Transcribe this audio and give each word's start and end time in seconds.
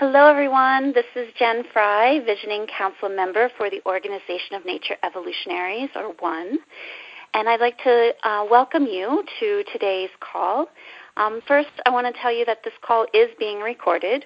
Hello, 0.00 0.28
everyone. 0.28 0.94
This 0.94 1.04
is 1.14 1.28
Jen 1.38 1.62
Fry, 1.74 2.20
Visioning 2.24 2.66
Council 2.66 3.10
member 3.10 3.50
for 3.58 3.68
the 3.68 3.82
Organization 3.84 4.54
of 4.54 4.64
Nature 4.64 4.96
Evolutionaries, 5.04 5.90
or 5.94 6.14
ONE. 6.22 6.58
And 7.34 7.46
I'd 7.46 7.60
like 7.60 7.76
to 7.84 8.12
uh, 8.24 8.46
welcome 8.50 8.86
you 8.86 9.22
to 9.40 9.62
today's 9.70 10.08
call. 10.20 10.68
Um, 11.18 11.42
first, 11.46 11.68
I 11.84 11.90
want 11.90 12.06
to 12.06 12.14
tell 12.18 12.32
you 12.32 12.46
that 12.46 12.64
this 12.64 12.72
call 12.82 13.04
is 13.12 13.28
being 13.38 13.60
recorded, 13.60 14.24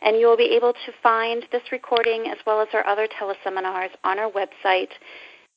and 0.00 0.18
you 0.18 0.26
will 0.26 0.38
be 0.38 0.56
able 0.56 0.72
to 0.72 0.92
find 1.02 1.44
this 1.52 1.70
recording 1.70 2.28
as 2.28 2.38
well 2.46 2.62
as 2.62 2.68
our 2.72 2.86
other 2.86 3.06
teleseminars 3.06 3.90
on 4.04 4.18
our 4.18 4.30
website, 4.30 4.88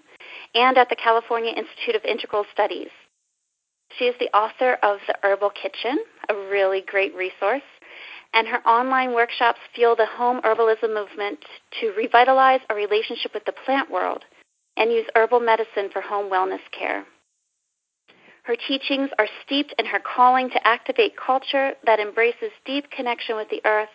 and 0.55 0.79
at 0.79 0.89
the 0.89 0.97
California 0.97 1.53
Institute 1.53 1.97
of 1.97 2.05
Integral 2.05 2.45
Studies. 2.53 2.91
She 3.99 4.05
is 4.05 4.15
the 4.21 4.35
author 4.37 4.75
of 4.83 4.99
The 5.07 5.17
Herbal 5.23 5.51
Kitchen, 5.51 5.99
a 6.29 6.35
really 6.35 6.83
great 6.87 7.15
resource, 7.15 7.63
and 8.33 8.47
her 8.47 8.67
online 8.67 9.13
workshops 9.13 9.59
fuel 9.75 9.97
the 9.97 10.07
home 10.07 10.41
herbalism 10.43 10.95
movement 10.95 11.45
to 11.81 11.93
revitalize 11.97 12.61
our 12.71 12.77
relationship 12.77 13.35
with 13.35 13.45
the 13.45 13.55
plant 13.65 13.91
world 13.91 14.25
and 14.77 14.93
use 14.93 15.07
herbal 15.15 15.41
medicine 15.41 15.91
for 15.93 16.01
home 16.01 16.31
wellness 16.31 16.61
care. 16.71 17.05
Her 18.45 18.57
teachings 18.57 19.11
are 19.19 19.29
steeped 19.45 19.75
in 19.79 19.87
her 19.87 20.01
calling 20.01 20.49
to 20.51 20.67
activate 20.67 21.17
culture 21.17 21.73
that 21.85 22.01
embraces 22.01 22.51
deep 22.65 22.91
connection 22.91 23.37
with 23.37 23.49
the 23.51 23.61
earth 23.65 23.91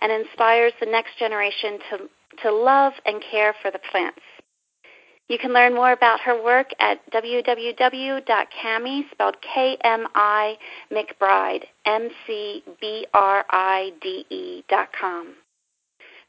and 0.00 0.12
inspires 0.12 0.72
the 0.80 0.86
next 0.86 1.18
generation 1.18 1.78
to, 1.90 1.98
to 2.42 2.52
love 2.52 2.92
and 3.04 3.22
care 3.30 3.54
for 3.60 3.70
the 3.70 3.80
plants. 3.90 4.20
You 5.28 5.38
can 5.38 5.52
learn 5.52 5.74
more 5.74 5.92
about 5.92 6.20
her 6.20 6.42
work 6.42 6.70
at 6.80 6.98
www.kami, 7.12 9.06
spelled 9.12 9.36
K-M-I, 9.42 10.56
McBride, 10.90 11.64
M-C-B-R-I-D-E 11.84 12.64
dot 14.70 14.88
com. 14.98 15.34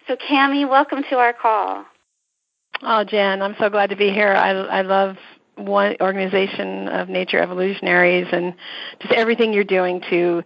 So, 0.08 0.18
Kami, 0.28 0.66
welcome 0.66 1.04
to 1.10 1.16
our 1.16 1.32
call. 1.32 1.86
Oh, 2.82 3.06
Jen, 3.06 3.42
I'm 3.42 3.56
so 3.58 3.70
glad 3.70 3.90
to 3.92 3.96
be 3.96 4.10
here. 4.10 4.34
I, 4.34 4.50
I 4.50 4.82
love 4.82 5.16
one 5.56 5.96
organization 6.02 6.90
of 6.90 7.08
nature 7.08 7.40
evolutionaries 7.40 8.28
and 8.32 8.54
just 9.02 9.14
everything 9.14 9.54
you're 9.54 9.64
doing 9.64 10.02
to 10.10 10.44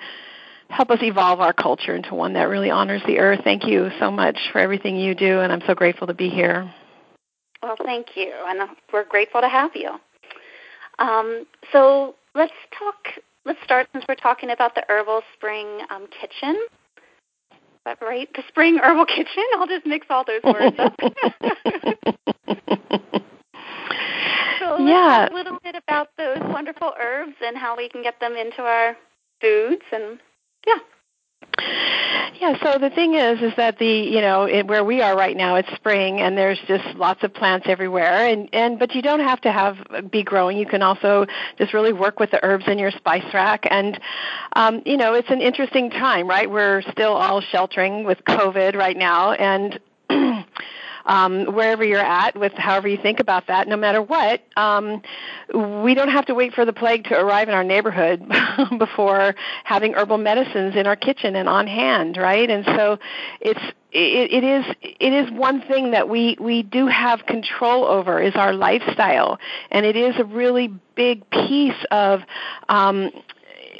help 0.69 0.91
us 0.91 0.99
evolve 1.01 1.39
our 1.39 1.53
culture 1.53 1.95
into 1.95 2.13
one 2.13 2.33
that 2.33 2.49
really 2.49 2.69
honors 2.69 3.01
the 3.07 3.17
earth. 3.17 3.41
Thank 3.43 3.65
you 3.65 3.89
so 3.99 4.11
much 4.11 4.37
for 4.51 4.59
everything 4.59 4.95
you 4.95 5.15
do, 5.15 5.39
and 5.39 5.51
I'm 5.51 5.61
so 5.65 5.73
grateful 5.73 6.05
to 6.07 6.13
be 6.13 6.29
here. 6.29 6.71
Well, 7.63 7.77
thank 7.81 8.17
you, 8.17 8.33
and 8.45 8.69
we're 8.91 9.05
grateful 9.05 9.39
to 9.39 9.47
have 9.47 9.71
you. 9.73 9.91
Um, 10.99 11.45
so 11.71 12.15
let's 12.35 12.51
talk. 12.77 13.23
Let's 13.45 13.59
start 13.63 13.87
since 13.93 14.03
we're 14.07 14.15
talking 14.15 14.51
about 14.51 14.75
the 14.75 14.83
herbal 14.89 15.21
spring 15.33 15.79
um, 15.89 16.07
kitchen. 16.07 16.61
Is 17.51 17.85
that 17.85 18.01
right? 18.01 18.27
The 18.35 18.43
spring 18.49 18.79
herbal 18.83 19.05
kitchen. 19.15 19.45
I'll 19.55 19.67
just 19.67 19.85
mix 19.85 20.07
all 20.09 20.25
those 20.25 20.43
words 20.43 20.75
up. 20.77 20.93
so 24.59 24.77
yeah. 24.79 25.29
a 25.29 25.33
little 25.33 25.57
bit 25.63 25.75
about 25.75 26.09
those 26.17 26.39
wonderful 26.41 26.91
herbs 26.99 27.35
and 27.41 27.57
how 27.57 27.77
we 27.77 27.87
can 27.87 28.03
get 28.03 28.19
them 28.19 28.33
into 28.33 28.61
our 28.61 28.97
foods, 29.39 29.83
and 29.93 30.19
yeah. 30.67 30.79
Yeah, 32.39 32.57
so 32.61 32.77
the 32.77 32.89
thing 32.89 33.13
is, 33.13 33.41
is 33.41 33.53
that 33.55 33.79
the 33.79 33.85
you 33.87 34.19
know 34.19 34.43
it, 34.43 34.67
where 34.67 34.83
we 34.83 35.01
are 35.01 35.15
right 35.15 35.35
now, 35.35 35.55
it's 35.55 35.71
spring, 35.75 36.19
and 36.19 36.37
there's 36.37 36.59
just 36.67 36.83
lots 36.97 37.23
of 37.23 37.33
plants 37.33 37.67
everywhere, 37.69 38.27
and 38.27 38.49
and 38.51 38.77
but 38.77 38.93
you 38.95 39.01
don't 39.01 39.21
have 39.21 39.39
to 39.41 39.51
have 39.51 39.77
be 40.11 40.23
growing. 40.23 40.57
You 40.57 40.65
can 40.65 40.81
also 40.81 41.25
just 41.57 41.73
really 41.73 41.93
work 41.93 42.19
with 42.19 42.31
the 42.31 42.43
herbs 42.43 42.65
in 42.67 42.79
your 42.79 42.91
spice 42.91 43.33
rack, 43.33 43.65
and 43.69 43.99
um, 44.57 44.81
you 44.85 44.97
know 44.97 45.13
it's 45.13 45.29
an 45.29 45.41
interesting 45.41 45.89
time, 45.89 46.27
right? 46.27 46.49
We're 46.49 46.81
still 46.91 47.13
all 47.13 47.39
sheltering 47.39 48.03
with 48.03 48.17
COVID 48.25 48.75
right 48.75 48.97
now, 48.97 49.31
and 49.31 49.79
um, 51.05 51.45
wherever 51.53 51.83
you're 51.83 51.99
at 51.99 52.35
with 52.37 52.53
however 52.53 52.87
you 52.87 52.97
think 52.97 53.19
about 53.19 53.47
that, 53.47 53.67
no 53.67 53.77
matter 53.77 54.01
what, 54.01 54.41
um, 54.55 55.01
we 55.83 55.93
don't 55.93 56.09
have 56.09 56.25
to 56.27 56.33
wait 56.33 56.53
for 56.53 56.65
the 56.65 56.73
plague 56.73 57.05
to 57.05 57.19
arrive 57.19 57.49
in 57.49 57.53
our 57.53 57.63
neighborhood 57.63 58.25
before 58.77 59.35
having 59.63 59.93
herbal 59.93 60.17
medicines 60.17 60.75
in 60.75 60.87
our 60.87 60.95
kitchen 60.95 61.35
and 61.35 61.49
on 61.49 61.67
hand, 61.67 62.17
right? 62.17 62.49
And 62.49 62.65
so 62.65 62.97
it's 63.41 63.61
it, 63.91 64.31
it 64.31 64.43
is 64.43 64.65
it 64.81 65.13
is 65.13 65.31
one 65.31 65.61
thing 65.61 65.91
that 65.91 66.09
we 66.09 66.35
we 66.39 66.63
do 66.63 66.87
have 66.87 67.25
control 67.27 67.85
over 67.85 68.19
is 68.21 68.35
our 68.35 68.53
lifestyle, 68.53 69.39
and 69.71 69.85
it 69.85 69.95
is 69.95 70.15
a 70.17 70.23
really 70.23 70.73
big 70.95 71.29
piece 71.29 71.85
of 71.91 72.21
um, 72.69 73.11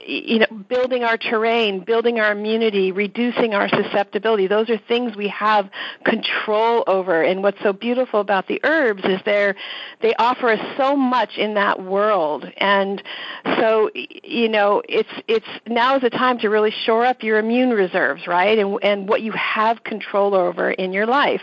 you 0.05 0.39
know, 0.39 0.47
building 0.67 1.03
our 1.03 1.17
terrain, 1.17 1.83
building 1.83 2.19
our 2.19 2.31
immunity, 2.31 2.91
reducing 2.91 3.53
our 3.53 3.69
susceptibility. 3.69 4.47
Those 4.47 4.69
are 4.69 4.77
things 4.77 5.15
we 5.15 5.27
have 5.29 5.69
control 6.05 6.83
over. 6.87 7.21
And 7.21 7.43
what's 7.43 7.61
so 7.61 7.73
beautiful 7.73 8.19
about 8.19 8.47
the 8.47 8.59
herbs 8.63 9.03
is 9.05 9.19
they're 9.25 9.55
they 10.01 10.13
offer 10.15 10.49
us 10.49 10.77
so 10.77 10.95
much 10.95 11.37
in 11.37 11.53
that 11.55 11.81
world. 11.81 12.45
And 12.57 13.01
so, 13.59 13.89
you 13.93 14.49
know, 14.49 14.81
it's 14.87 15.09
it's 15.27 15.47
now 15.67 15.95
is 15.95 16.01
the 16.01 16.09
time 16.09 16.39
to 16.39 16.49
really 16.49 16.71
shore 16.85 17.05
up 17.05 17.23
your 17.23 17.37
immune 17.39 17.71
reserves, 17.71 18.27
right? 18.27 18.57
And 18.57 18.77
and 18.83 19.07
what 19.07 19.21
you 19.21 19.31
have 19.33 19.83
control 19.83 20.35
over 20.35 20.71
in 20.71 20.93
your 20.93 21.05
life. 21.05 21.41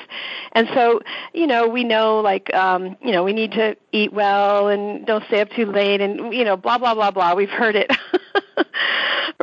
And 0.53 0.69
so, 0.75 1.01
you 1.33 1.47
know, 1.47 1.69
we 1.69 1.85
know 1.85 2.21
like 2.21 2.53
um, 2.55 2.97
you 3.03 3.13
know, 3.13 3.25
we 3.25 3.33
need 3.33 3.53
to 3.53 3.77
eat 3.93 4.13
well 4.13 4.69
and 4.69 5.07
don't 5.07 5.25
stay 5.25 5.41
up 5.41 5.51
too 5.51 5.67
late 5.67 6.01
and 6.01 6.33
you 6.33 6.45
know, 6.45 6.57
blah 6.57 6.79
blah 6.79 6.95
blah 6.95 7.11
blah. 7.11 7.35
We've 7.35 7.49
heard 7.49 7.77
it. 7.77 7.91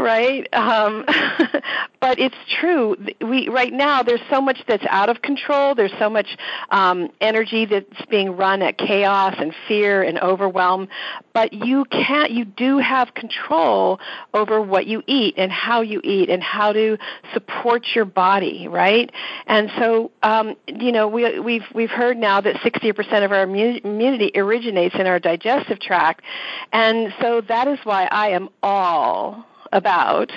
Right? 0.08 0.48
Um, 0.54 1.04
but 2.00 2.18
it's 2.18 2.38
true. 2.62 2.96
We 3.22 3.50
right 3.50 3.74
now 3.74 4.04
there's 4.04 4.22
so 4.32 4.40
much 4.40 4.60
that's 4.66 4.86
out 4.90 5.10
of 5.10 5.22
control. 5.22 5.76
There's 5.76 5.92
so 6.00 6.10
much 6.10 6.38
um, 6.70 7.10
energy 7.20 7.66
that's 7.66 8.06
being 8.10 8.38
run 8.38 8.62
at 8.62 8.78
chaos 8.78 9.36
and 9.38 9.54
fear 9.68 10.02
and 10.02 10.18
overwhelm. 10.20 10.88
But 11.34 11.52
you 11.52 11.84
can't. 11.92 12.32
You 12.32 12.46
do 12.46 12.78
have 12.78 13.14
control 13.16 14.00
over 14.34 14.62
what 14.62 14.88
you 14.88 15.04
eat 15.08 15.34
and 15.36 15.52
how 15.52 15.82
you 15.82 16.00
eat 16.06 16.30
and 16.30 16.42
how 16.42 16.72
to 16.72 16.98
support 17.34 17.86
your 17.94 18.06
body, 18.06 18.70
right? 18.70 19.12
And 19.46 19.70
so, 19.78 20.12
um, 20.24 20.56
you 20.68 20.94
know, 20.94 21.10
we, 21.10 21.38
we've 21.38 21.66
we've 21.76 21.90
heard 21.90 22.16
now 22.16 22.40
that 22.40 22.56
60% 22.56 23.26
of 23.26 23.34
our 23.34 23.44
immunity 23.44 24.32
originates 24.36 24.96
in 24.96 25.06
our 25.06 25.20
digestive 25.20 25.82
tract, 25.82 26.24
and 26.72 27.14
so 27.22 27.42
that 27.42 27.68
is 27.68 27.80
why 27.84 28.08
I 28.10 28.30
am 28.30 28.48
all 28.64 29.46
about. 29.72 30.32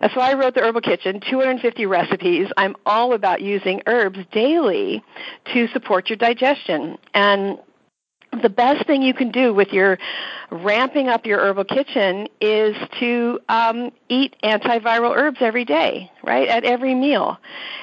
That's 0.00 0.14
why 0.16 0.30
I 0.30 0.34
wrote 0.34 0.54
the 0.54 0.60
Herbal 0.60 0.82
Kitchen, 0.82 1.20
250 1.20 1.86
recipes. 1.86 2.48
I'm 2.56 2.76
all 2.84 3.12
about 3.12 3.42
using 3.42 3.82
herbs 3.86 4.18
daily 4.32 5.02
to 5.52 5.68
support 5.68 6.08
your 6.08 6.16
digestion. 6.16 6.98
And 7.14 7.58
the 8.42 8.48
best 8.48 8.86
thing 8.86 9.02
you 9.02 9.14
can 9.14 9.30
do 9.30 9.54
with 9.54 9.68
your 9.68 9.98
ramping 10.50 11.08
up 11.08 11.26
your 11.26 11.40
herbal 11.40 11.64
kitchen 11.64 12.28
is 12.40 12.76
to 13.00 13.40
um, 13.48 13.90
eat 14.08 14.36
antiviral 14.42 15.16
herbs 15.16 15.38
every 15.40 15.64
day, 15.64 16.10
right? 16.22 16.48
At 16.48 16.64
every 16.64 16.94
meal. 16.94 17.38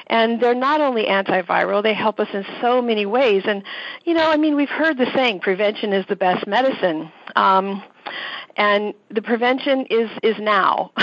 And 0.06 0.40
they're 0.40 0.54
not 0.54 0.80
only 0.80 1.04
antiviral, 1.04 1.82
they 1.82 1.94
help 1.94 2.20
us 2.20 2.28
in 2.32 2.44
so 2.60 2.80
many 2.80 3.06
ways. 3.06 3.42
And, 3.46 3.62
you 4.04 4.14
know, 4.14 4.30
I 4.30 4.36
mean, 4.36 4.56
we've 4.56 4.68
heard 4.68 4.96
the 4.96 5.10
saying, 5.14 5.40
prevention 5.40 5.92
is 5.92 6.04
the 6.08 6.16
best 6.16 6.46
medicine. 6.46 7.10
Um, 7.36 7.82
and 8.56 8.94
the 9.10 9.22
prevention 9.22 9.86
is 9.90 10.10
is 10.22 10.36
now. 10.38 10.92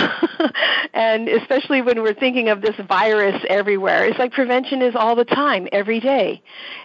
And 0.94 1.30
especially 1.30 1.82
when 1.82 2.02
we're 2.02 2.14
thinking 2.14 2.50
of 2.50 2.62
this 2.62 2.76
virus 2.88 3.42
everywhere 3.50 4.06
it's 4.06 4.20
like 4.20 4.34
prevention 4.34 4.82
is 4.82 4.96
all 4.96 5.16
the 5.16 5.26
time 5.26 5.68
every 5.72 6.00
day. 6.00 6.42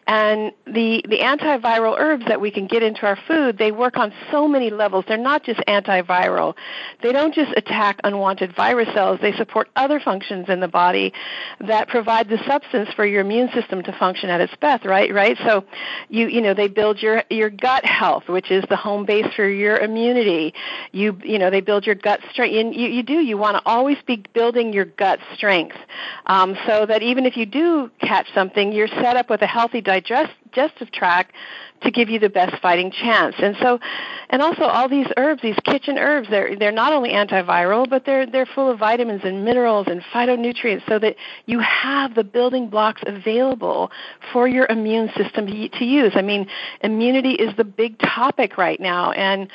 And 0.07 0.53
the 0.65 1.03
the 1.09 1.19
antiviral 1.19 1.99
herbs 1.99 2.25
that 2.29 2.41
we 2.41 2.51
can 2.51 2.67
get 2.67 2.83
into 2.83 3.05
our 3.05 3.19
food 3.27 3.59
they 3.59 3.73
work 3.73 3.97
on 3.97 4.13
so 4.31 4.47
many 4.47 4.71
levels. 4.71 5.05
They're 5.09 5.17
not 5.17 5.45
just 5.45 5.61
antiviral. 5.67 6.55
They 7.03 7.13
don't 7.13 7.35
just 7.35 7.53
attack 7.57 8.01
unwanted 8.05 8.55
virus 8.55 8.89
cells. 8.95 9.19
They 9.21 9.33
support 9.33 9.69
other 9.75 9.99
functions 9.99 10.49
in 10.49 10.61
the 10.61 10.69
body 10.69 11.13
that 11.61 11.89
provide 11.89 12.29
the 12.29 12.39
substance 12.47 12.91
for 12.95 13.05
your 13.05 13.23
immune 13.23 13.51
system 13.53 13.83
to 13.83 13.93
function 13.99 14.31
at 14.31 14.41
its 14.41 14.55
best 14.61 14.85
right 14.85 15.13
right? 15.13 15.37
So 15.45 15.65
you 16.09 16.29
you 16.29 16.41
know 16.41 16.55
they 16.55 16.69
build 16.69 17.03
your 17.03 17.25
your 17.29 17.51
gut 17.51 17.85
health 17.85 18.29
which 18.29 18.51
is 18.51 18.65
the 18.69 18.77
home 18.77 19.05
base 19.05 19.33
for 19.35 19.49
your 19.49 19.79
immunity 19.79 20.55
you 20.93 21.19
you 21.25 21.39
know 21.39 21.51
they 21.51 21.61
build 21.61 21.87
your 21.87 21.95
gut 21.95 22.21
strength. 22.31 22.55
And 22.55 22.75
you, 22.75 22.89
you 22.89 23.03
do 23.03 23.15
you 23.15 23.37
want 23.37 23.57
to 23.57 23.63
always 23.67 23.99
be 24.07 24.25
building 24.35 24.73
your 24.73 24.85
gut 24.85 25.19
strength 25.35 25.77
um, 26.27 26.57
so 26.67 26.87
that 26.87 27.03
even 27.03 27.27
if 27.27 27.37
you 27.37 27.47
do 27.47 27.91
catch 28.01 28.27
something 28.35 28.73
you're 28.73 28.89
set 28.89 29.17
up 29.17 29.31
with 29.31 29.43
a 29.43 29.47
healthy 29.47 29.81
digestive 29.81 30.91
tract 30.93 31.33
to 31.83 31.91
give 31.91 32.09
you 32.09 32.19
the 32.19 32.29
best 32.29 32.61
fighting 32.63 32.91
chance. 32.91 33.35
And 33.39 33.57
so 33.61 33.79
and 34.31 34.43
also 34.43 34.65
all 34.65 34.89
these 34.89 35.07
herbs 35.17 35.43
these 35.43 35.59
kitchen 35.65 35.99
herbs 35.99 36.29
they're 36.31 36.57
they're 36.57 36.73
not 36.73 36.93
only 36.93 37.11
antiviral 37.11 37.89
but 37.89 38.05
they're 38.05 38.27
they're 38.27 38.47
full 38.47 38.71
of 38.71 38.79
vitamins 38.79 39.23
and 39.25 39.45
minerals 39.45 39.87
and 39.89 40.03
phytonutrients 40.13 40.87
so 40.89 40.99
that 40.99 41.17
you 41.47 41.61
have 41.61 42.15
the 42.15 42.25
building 42.25 42.69
blocks 42.69 43.03
available 43.07 43.91
for 44.33 44.49
your 44.49 44.67
immune 44.69 45.11
system 45.17 45.47
to 45.47 45.85
use. 45.85 46.13
I 46.15 46.23
mean 46.23 46.49
immunity 46.83 47.33
is 47.33 47.55
the 47.57 47.65
big 47.65 47.99
topic 47.99 48.57
right 48.57 48.81
now 48.81 49.13
and 49.13 49.51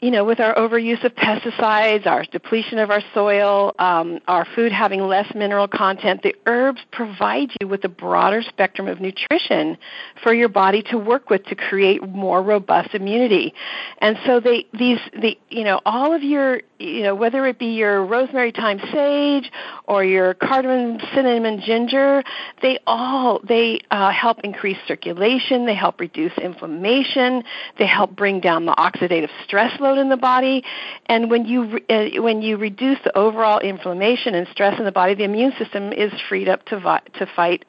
you 0.00 0.10
know, 0.10 0.26
with 0.26 0.40
our 0.40 0.54
overuse 0.56 1.02
of 1.04 1.14
pesticides, 1.14 2.06
our 2.06 2.22
depletion 2.24 2.78
of 2.78 2.90
our 2.90 3.00
soil, 3.14 3.74
um, 3.78 4.20
our 4.28 4.46
food 4.54 4.70
having 4.70 5.00
less 5.00 5.26
mineral 5.34 5.66
content, 5.66 6.22
the 6.22 6.34
herbs 6.44 6.82
provide 6.92 7.48
you 7.62 7.66
with 7.66 7.82
a 7.84 7.88
broader 7.88 8.42
spectrum 8.42 8.88
of 8.88 9.00
nutrition 9.00 9.78
for 10.22 10.34
your 10.34 10.50
body 10.50 10.82
to 10.82 10.98
work 10.98 11.30
with 11.30 11.42
to 11.46 11.54
create 11.54 12.06
more 12.06 12.42
robust 12.42 12.94
immunity. 12.94 13.54
And 13.98 14.18
so 14.26 14.38
they 14.38 14.66
these 14.78 14.98
the 15.14 15.38
you 15.48 15.64
know 15.64 15.80
all 15.86 16.12
of 16.12 16.22
your 16.22 16.60
you 16.78 17.02
know 17.02 17.14
whether 17.14 17.46
it 17.46 17.58
be 17.58 17.74
your 17.74 18.04
rosemary, 18.04 18.52
thyme, 18.52 18.80
sage, 18.92 19.50
or 19.88 20.04
your 20.04 20.34
cardamom, 20.34 21.00
cinnamon, 21.14 21.62
ginger, 21.64 22.22
they 22.60 22.78
all 22.86 23.40
they 23.48 23.80
uh, 23.90 24.10
help 24.10 24.40
increase 24.44 24.76
circulation. 24.86 25.64
They 25.64 25.74
help 25.74 26.00
reduce 26.00 26.36
inflammation. 26.36 27.44
They 27.78 27.86
help 27.86 28.14
bring 28.14 28.40
down 28.40 28.66
the 28.66 28.72
oxidative 28.72 29.30
stress 29.42 29.72
in 29.94 30.08
the 30.08 30.16
body. 30.16 30.62
And 31.06 31.30
when 31.30 31.44
you 31.46 31.78
uh, 31.88 32.22
when 32.22 32.42
you 32.42 32.56
reduce 32.56 32.98
the 33.04 33.16
overall 33.16 33.58
inflammation 33.60 34.34
and 34.34 34.46
stress 34.48 34.78
in 34.78 34.84
the 34.84 34.92
body, 34.92 35.14
the 35.14 35.24
immune 35.24 35.52
system 35.58 35.92
is 35.92 36.12
freed 36.28 36.48
up 36.48 36.64
to 36.66 36.80
vi- 36.80 37.02
to 37.18 37.26
fight 37.34 37.64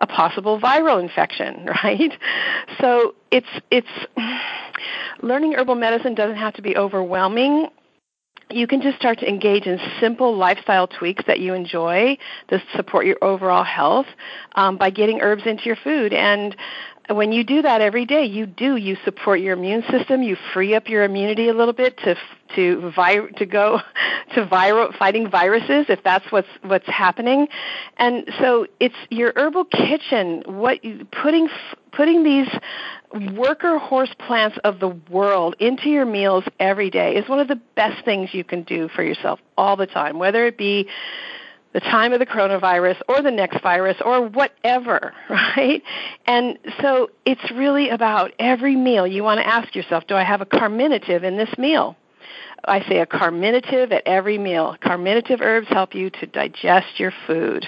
a 0.00 0.06
possible 0.06 0.60
viral 0.60 1.02
infection, 1.02 1.66
right? 1.84 2.12
So 2.80 3.14
it's 3.30 3.46
it's 3.70 3.88
learning 5.22 5.54
herbal 5.54 5.76
medicine 5.76 6.14
doesn't 6.14 6.36
have 6.36 6.54
to 6.54 6.62
be 6.62 6.76
overwhelming 6.76 7.68
you 8.52 8.66
can 8.66 8.82
just 8.82 8.98
start 8.98 9.18
to 9.20 9.28
engage 9.28 9.66
in 9.66 9.78
simple 10.00 10.36
lifestyle 10.36 10.86
tweaks 10.86 11.24
that 11.26 11.40
you 11.40 11.54
enjoy 11.54 12.16
to 12.48 12.62
support 12.76 13.06
your 13.06 13.16
overall 13.22 13.64
health 13.64 14.06
um, 14.54 14.76
by 14.76 14.90
getting 14.90 15.20
herbs 15.20 15.42
into 15.46 15.64
your 15.64 15.76
food. 15.76 16.12
And 16.12 16.54
when 17.10 17.32
you 17.32 17.44
do 17.44 17.62
that 17.62 17.80
every 17.80 18.06
day, 18.06 18.24
you 18.24 18.46
do 18.46 18.76
you 18.76 18.96
support 19.04 19.40
your 19.40 19.54
immune 19.54 19.82
system. 19.90 20.22
You 20.22 20.36
free 20.52 20.74
up 20.74 20.88
your 20.88 21.04
immunity 21.04 21.48
a 21.48 21.54
little 21.54 21.74
bit 21.74 21.96
to 21.98 22.16
to 22.56 22.92
vi- 22.94 23.30
to 23.36 23.46
go 23.46 23.80
to 24.34 24.46
viral 24.46 24.96
fighting 24.96 25.28
viruses 25.28 25.86
if 25.88 26.02
that's 26.04 26.30
what's 26.30 26.48
what's 26.62 26.86
happening. 26.86 27.48
And 27.96 28.28
so 28.40 28.66
it's 28.80 28.94
your 29.10 29.32
herbal 29.36 29.64
kitchen. 29.64 30.42
What 30.46 30.84
you, 30.84 31.06
putting 31.22 31.48
putting 31.92 32.22
these 32.22 32.48
worker 33.34 33.78
horse 33.78 34.14
plants 34.18 34.58
of 34.64 34.80
the 34.80 34.88
world 34.88 35.54
into 35.58 35.90
your 35.90 36.06
meals 36.06 36.44
every 36.58 36.90
day 36.90 37.16
is 37.16 37.28
one 37.28 37.40
of 37.40 37.48
the 37.48 37.60
best 37.74 38.04
things 38.04 38.32
you 38.32 38.44
can 38.44 38.62
do 38.62 38.88
for 38.88 39.02
yourself 39.02 39.38
all 39.58 39.76
the 39.76 39.86
time, 39.86 40.18
whether 40.18 40.46
it 40.46 40.56
be 40.56 40.88
the 41.72 41.80
time 41.80 42.12
of 42.12 42.18
the 42.18 42.26
coronavirus 42.26 43.00
or 43.08 43.22
the 43.22 43.30
next 43.30 43.62
virus 43.62 43.96
or 44.04 44.28
whatever, 44.28 45.12
right? 45.30 45.82
And 46.26 46.58
so 46.80 47.10
it's 47.24 47.50
really 47.52 47.88
about 47.88 48.32
every 48.38 48.76
meal 48.76 49.06
you 49.06 49.22
want 49.22 49.40
to 49.40 49.46
ask 49.46 49.74
yourself, 49.74 50.06
do 50.06 50.14
I 50.14 50.24
have 50.24 50.40
a 50.40 50.46
carminative 50.46 51.24
in 51.24 51.36
this 51.36 51.56
meal? 51.58 51.96
I 52.64 52.86
say 52.88 53.00
a 53.00 53.06
carminative 53.06 53.90
at 53.90 54.06
every 54.06 54.38
meal. 54.38 54.76
Carminative 54.80 55.40
herbs 55.40 55.66
help 55.68 55.94
you 55.94 56.10
to 56.10 56.26
digest 56.26 57.00
your 57.00 57.12
food. 57.26 57.66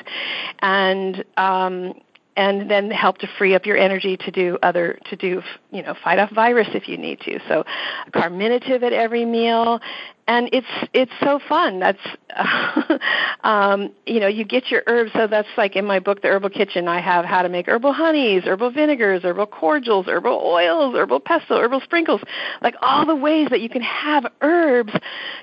And 0.60 1.24
um, 1.36 1.94
and 2.36 2.70
then 2.70 2.90
help 2.90 3.18
to 3.18 3.28
free 3.38 3.54
up 3.54 3.66
your 3.66 3.76
energy 3.76 4.16
to 4.16 4.30
do 4.30 4.58
other 4.62 4.98
to 5.06 5.16
do 5.16 5.42
you 5.70 5.82
know 5.82 5.94
fight 6.02 6.18
off 6.18 6.30
virus 6.30 6.68
if 6.74 6.88
you 6.88 6.96
need 6.96 7.20
to. 7.20 7.38
So 7.48 7.64
carminative 8.12 8.82
at 8.82 8.92
every 8.92 9.24
meal. 9.24 9.80
And 10.26 10.48
it's 10.52 10.66
it's 10.94 11.12
so 11.20 11.38
fun. 11.48 11.80
That's 11.80 11.98
um 13.44 13.92
you 14.06 14.20
know 14.20 14.26
you 14.26 14.44
get 14.44 14.70
your 14.70 14.82
herbs. 14.86 15.12
So 15.12 15.26
that's 15.26 15.48
like 15.56 15.76
in 15.76 15.84
my 15.84 16.00
book 16.00 16.22
the 16.22 16.28
herbal 16.28 16.50
kitchen 16.50 16.88
i 16.88 17.00
have 17.00 17.24
how 17.24 17.42
to 17.42 17.48
make 17.48 17.66
herbal 17.66 17.92
honeys 17.92 18.44
herbal 18.44 18.70
vinegars 18.70 19.22
herbal 19.22 19.46
cordials 19.46 20.06
herbal 20.06 20.40
oils 20.42 20.94
herbal 20.94 21.20
pesto 21.20 21.60
herbal 21.60 21.80
sprinkles. 21.80 22.22
Like 22.62 22.74
all 22.80 23.06
the 23.06 23.14
ways 23.14 23.48
that 23.50 23.60
you 23.60 23.68
can 23.68 23.82
have 23.82 24.24
herbs 24.40 24.92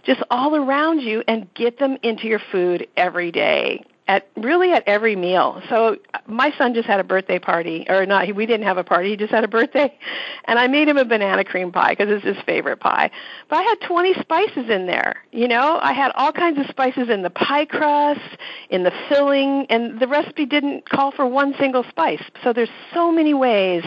just 0.03 0.21
all 0.29 0.55
around 0.55 1.01
you 1.01 1.23
and 1.27 1.51
get 1.53 1.79
them 1.79 1.97
into 2.03 2.27
your 2.27 2.41
food 2.51 2.87
every 2.97 3.31
day 3.31 3.85
at 4.11 4.27
really 4.35 4.73
at 4.73 4.83
every 4.87 5.15
meal. 5.15 5.61
So 5.69 5.95
my 6.27 6.51
son 6.57 6.73
just 6.73 6.85
had 6.85 6.99
a 6.99 7.03
birthday 7.03 7.39
party, 7.39 7.85
or 7.87 8.05
not? 8.05 8.35
We 8.35 8.45
didn't 8.45 8.65
have 8.65 8.77
a 8.77 8.83
party. 8.83 9.11
He 9.11 9.15
just 9.15 9.31
had 9.31 9.45
a 9.45 9.47
birthday, 9.47 9.97
and 10.45 10.59
I 10.59 10.67
made 10.67 10.89
him 10.89 10.97
a 10.97 11.05
banana 11.05 11.45
cream 11.45 11.71
pie 11.71 11.93
because 11.93 12.09
it's 12.09 12.25
his 12.25 12.43
favorite 12.45 12.81
pie. 12.81 13.09
But 13.49 13.59
I 13.59 13.61
had 13.61 13.79
20 13.87 14.15
spices 14.15 14.69
in 14.69 14.85
there. 14.85 15.15
You 15.31 15.47
know, 15.47 15.79
I 15.81 15.93
had 15.93 16.11
all 16.15 16.33
kinds 16.33 16.59
of 16.59 16.65
spices 16.67 17.07
in 17.09 17.21
the 17.21 17.29
pie 17.29 17.63
crust, 17.63 18.37
in 18.69 18.83
the 18.83 18.91
filling, 19.07 19.65
and 19.69 19.97
the 19.97 20.09
recipe 20.09 20.45
didn't 20.45 20.89
call 20.89 21.11
for 21.11 21.25
one 21.25 21.55
single 21.57 21.85
spice. 21.87 22.21
So 22.43 22.51
there's 22.51 22.69
so 22.93 23.13
many 23.13 23.33
ways 23.33 23.85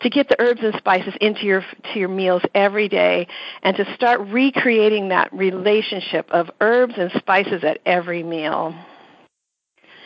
to 0.00 0.10
get 0.10 0.28
the 0.28 0.34
herbs 0.40 0.62
and 0.64 0.74
spices 0.74 1.14
into 1.20 1.46
your 1.46 1.64
to 1.92 2.00
your 2.00 2.08
meals 2.08 2.42
every 2.52 2.88
day, 2.88 3.28
and 3.62 3.76
to 3.76 3.94
start 3.94 4.18
recreating 4.22 5.10
that 5.10 5.32
relationship 5.32 6.28
of 6.32 6.50
herbs 6.60 6.94
and 6.96 7.12
spices 7.12 7.62
at 7.62 7.78
every 7.86 8.24
meal. 8.24 8.74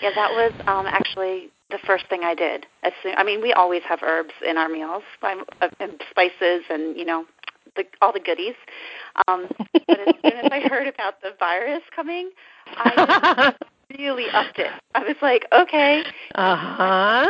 Yeah, 0.07 0.15
that 0.15 0.31
was 0.31 0.53
um, 0.69 0.87
actually 0.87 1.51
the 1.69 1.79
first 1.85 2.09
thing 2.09 2.21
I 2.23 2.37
did. 2.37 2.65
As 2.85 2.93
soon, 3.03 3.15
I 3.17 3.25
mean, 3.25 3.43
we 3.43 3.53
always 3.53 3.83
have 3.89 4.05
herbs 4.05 4.35
in 4.49 4.57
our 4.57 4.69
meals 4.69 5.03
uh, 5.21 5.35
and 5.81 6.01
spices 6.11 6.63
and 6.71 6.97
you 6.97 7.05
know 7.05 7.25
the, 7.75 7.83
all 8.01 8.13
the 8.13 8.21
goodies. 8.21 8.55
Um, 9.27 9.49
but 9.73 9.99
as 9.99 10.15
soon 10.23 10.39
as 10.45 10.49
I 10.53 10.61
heard 10.71 10.87
about 10.87 11.23
the 11.23 11.31
virus 11.41 11.83
coming, 11.95 12.31
I 12.77 13.53
really 13.99 14.27
upped 14.33 14.61
it. 14.61 14.71
I 14.95 15.01
was 15.01 15.17
like, 15.23 15.45
okay. 15.51 16.05
Uh 16.37 16.55
huh. 16.57 17.27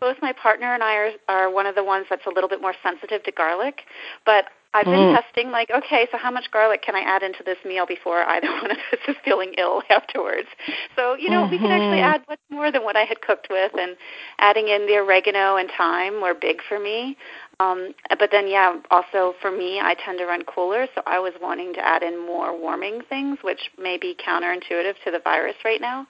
Both 0.00 0.16
my 0.20 0.32
partner 0.32 0.74
and 0.74 0.82
I 0.82 0.94
are 0.94 1.10
are 1.28 1.54
one 1.54 1.66
of 1.66 1.76
the 1.76 1.84
ones 1.84 2.06
that's 2.10 2.26
a 2.26 2.30
little 2.30 2.48
bit 2.48 2.60
more 2.60 2.74
sensitive 2.82 3.22
to 3.22 3.30
garlic, 3.30 3.82
but 4.26 4.46
I've 4.72 4.84
been 4.84 4.94
mm. 4.94 5.20
testing, 5.20 5.50
like, 5.50 5.68
okay, 5.70 6.06
so 6.12 6.18
how 6.18 6.30
much 6.30 6.50
garlic 6.52 6.82
can 6.82 6.94
I 6.94 7.00
add 7.00 7.24
into 7.24 7.42
this 7.44 7.58
meal 7.64 7.86
before 7.86 8.22
either 8.22 8.46
one 8.62 8.70
of 8.70 8.76
us 8.76 9.00
is 9.08 9.16
feeling 9.24 9.54
ill 9.58 9.82
afterwards? 9.90 10.46
So, 10.94 11.14
you 11.14 11.28
know, 11.28 11.42
mm-hmm. 11.42 11.50
we 11.50 11.58
can 11.58 11.72
actually 11.72 11.98
mm-hmm. 11.98 12.14
add 12.14 12.24
much 12.28 12.38
more 12.50 12.70
than 12.70 12.84
what 12.84 12.96
I 12.96 13.02
had 13.02 13.20
cooked 13.20 13.48
with, 13.50 13.72
and 13.76 13.96
adding 14.38 14.68
in 14.68 14.86
the 14.86 14.98
oregano 14.98 15.56
and 15.56 15.68
thyme 15.76 16.20
were 16.20 16.34
big 16.34 16.58
for 16.68 16.78
me. 16.78 17.16
Um, 17.58 17.94
but 18.18 18.30
then, 18.30 18.48
yeah, 18.48 18.76
also 18.90 19.34
for 19.42 19.50
me, 19.50 19.80
I 19.80 19.94
tend 20.04 20.18
to 20.18 20.26
run 20.26 20.44
cooler, 20.44 20.86
so 20.94 21.02
I 21.04 21.18
was 21.18 21.32
wanting 21.42 21.74
to 21.74 21.86
add 21.86 22.02
in 22.02 22.24
more 22.24 22.56
warming 22.56 23.02
things, 23.08 23.38
which 23.42 23.70
may 23.76 23.98
be 23.98 24.14
counterintuitive 24.14 24.94
to 25.04 25.10
the 25.10 25.20
virus 25.22 25.56
right 25.64 25.80
now. 25.80 26.06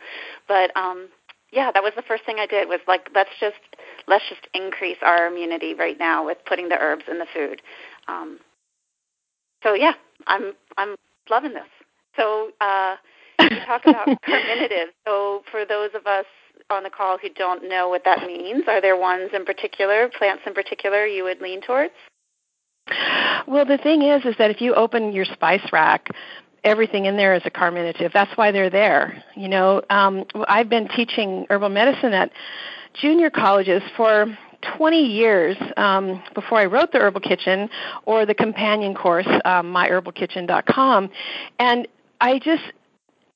But 0.46 0.76
um, 0.76 1.08
yeah, 1.50 1.72
that 1.72 1.82
was 1.82 1.92
the 1.96 2.02
first 2.02 2.24
thing 2.24 2.36
I 2.38 2.46
did 2.46 2.68
was 2.68 2.80
like 2.86 3.08
let's 3.14 3.30
just 3.40 3.56
let's 4.06 4.24
just 4.28 4.46
increase 4.54 4.98
our 5.02 5.26
immunity 5.26 5.74
right 5.74 5.98
now 5.98 6.24
with 6.24 6.38
putting 6.46 6.68
the 6.68 6.78
herbs 6.78 7.04
in 7.10 7.18
the 7.18 7.26
food. 7.34 7.60
Um, 8.06 8.38
so 9.62 9.74
yeah, 9.74 9.94
I'm 10.26 10.52
I'm 10.76 10.96
loving 11.28 11.54
this. 11.54 11.68
So 12.16 12.50
uh, 12.60 12.96
you 13.40 13.48
talk 13.66 13.82
about 13.86 14.06
carminative. 14.24 14.88
So 15.06 15.42
for 15.50 15.64
those 15.64 15.90
of 15.94 16.06
us 16.06 16.26
on 16.68 16.82
the 16.82 16.90
call 16.90 17.18
who 17.18 17.28
don't 17.30 17.68
know 17.68 17.88
what 17.88 18.04
that 18.04 18.26
means, 18.26 18.64
are 18.68 18.80
there 18.80 18.96
ones 18.96 19.30
in 19.34 19.44
particular, 19.44 20.08
plants 20.16 20.42
in 20.46 20.54
particular, 20.54 21.06
you 21.06 21.24
would 21.24 21.40
lean 21.40 21.60
towards? 21.60 21.94
Well, 23.46 23.64
the 23.64 23.78
thing 23.78 24.02
is, 24.02 24.24
is 24.24 24.36
that 24.38 24.50
if 24.50 24.60
you 24.60 24.74
open 24.74 25.12
your 25.12 25.24
spice 25.24 25.66
rack, 25.72 26.08
everything 26.64 27.06
in 27.06 27.16
there 27.16 27.34
is 27.34 27.42
a 27.44 27.50
carminative. 27.50 28.12
That's 28.12 28.36
why 28.36 28.52
they're 28.52 28.70
there. 28.70 29.22
You 29.36 29.48
know, 29.48 29.82
um, 29.90 30.24
I've 30.48 30.68
been 30.68 30.88
teaching 30.88 31.46
herbal 31.48 31.70
medicine 31.70 32.12
at 32.12 32.30
junior 32.94 33.30
colleges 33.30 33.82
for 33.96 34.26
20 34.76 35.02
years 35.02 35.56
um, 35.76 36.22
before 36.34 36.58
I 36.58 36.66
wrote 36.66 36.92
the 36.92 36.98
Herbal 36.98 37.20
Kitchen 37.20 37.68
or 38.06 38.26
the 38.26 38.34
companion 38.34 38.94
course, 38.94 39.28
um, 39.44 39.72
myherbalkitchen.com, 39.72 41.10
and 41.58 41.88
I 42.20 42.38
just 42.38 42.64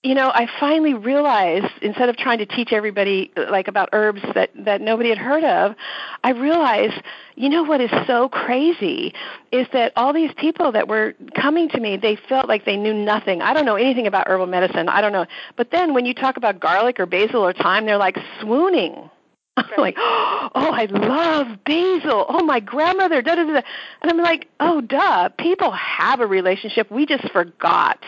you 0.04 0.14
know, 0.14 0.28
I 0.28 0.46
finally 0.60 0.92
realized 0.92 1.72
instead 1.80 2.10
of 2.10 2.18
trying 2.18 2.36
to 2.36 2.46
teach 2.46 2.74
everybody 2.74 3.32
like 3.48 3.68
about 3.68 3.88
herbs 3.94 4.20
that 4.34 4.50
that 4.54 4.82
nobody 4.82 5.08
had 5.08 5.16
heard 5.16 5.44
of, 5.44 5.74
I 6.22 6.32
realized, 6.32 7.02
you 7.36 7.48
know 7.48 7.62
what 7.62 7.80
is 7.80 7.90
so 8.06 8.28
crazy 8.28 9.14
is 9.50 9.66
that 9.72 9.94
all 9.96 10.12
these 10.12 10.30
people 10.36 10.72
that 10.72 10.88
were 10.88 11.14
coming 11.34 11.70
to 11.70 11.80
me, 11.80 11.96
they 11.96 12.16
felt 12.28 12.48
like 12.48 12.66
they 12.66 12.76
knew 12.76 12.92
nothing. 12.92 13.40
I 13.40 13.54
don't 13.54 13.64
know 13.64 13.76
anything 13.76 14.06
about 14.06 14.28
herbal 14.28 14.46
medicine. 14.46 14.90
I 14.90 15.00
don't 15.00 15.12
know. 15.12 15.24
But 15.56 15.70
then 15.70 15.94
when 15.94 16.04
you 16.04 16.12
talk 16.12 16.36
about 16.36 16.60
garlic 16.60 17.00
or 17.00 17.06
basil 17.06 17.40
or 17.40 17.54
thyme, 17.54 17.86
they're 17.86 17.96
like 17.96 18.18
swooning. 18.42 19.08
I'm 19.56 19.66
like, 19.78 19.94
oh, 19.98 20.50
I 20.54 20.86
love 20.90 21.58
basil. 21.64 22.26
Oh, 22.28 22.44
my 22.44 22.60
grandmother. 22.60 23.22
Da, 23.22 23.36
da, 23.36 23.44
da. 23.44 23.62
And 24.02 24.10
I'm 24.10 24.18
like, 24.18 24.48
oh, 24.60 24.80
duh. 24.80 25.28
People 25.38 25.70
have 25.72 26.20
a 26.20 26.26
relationship. 26.26 26.90
We 26.90 27.06
just 27.06 27.30
forgot. 27.30 28.02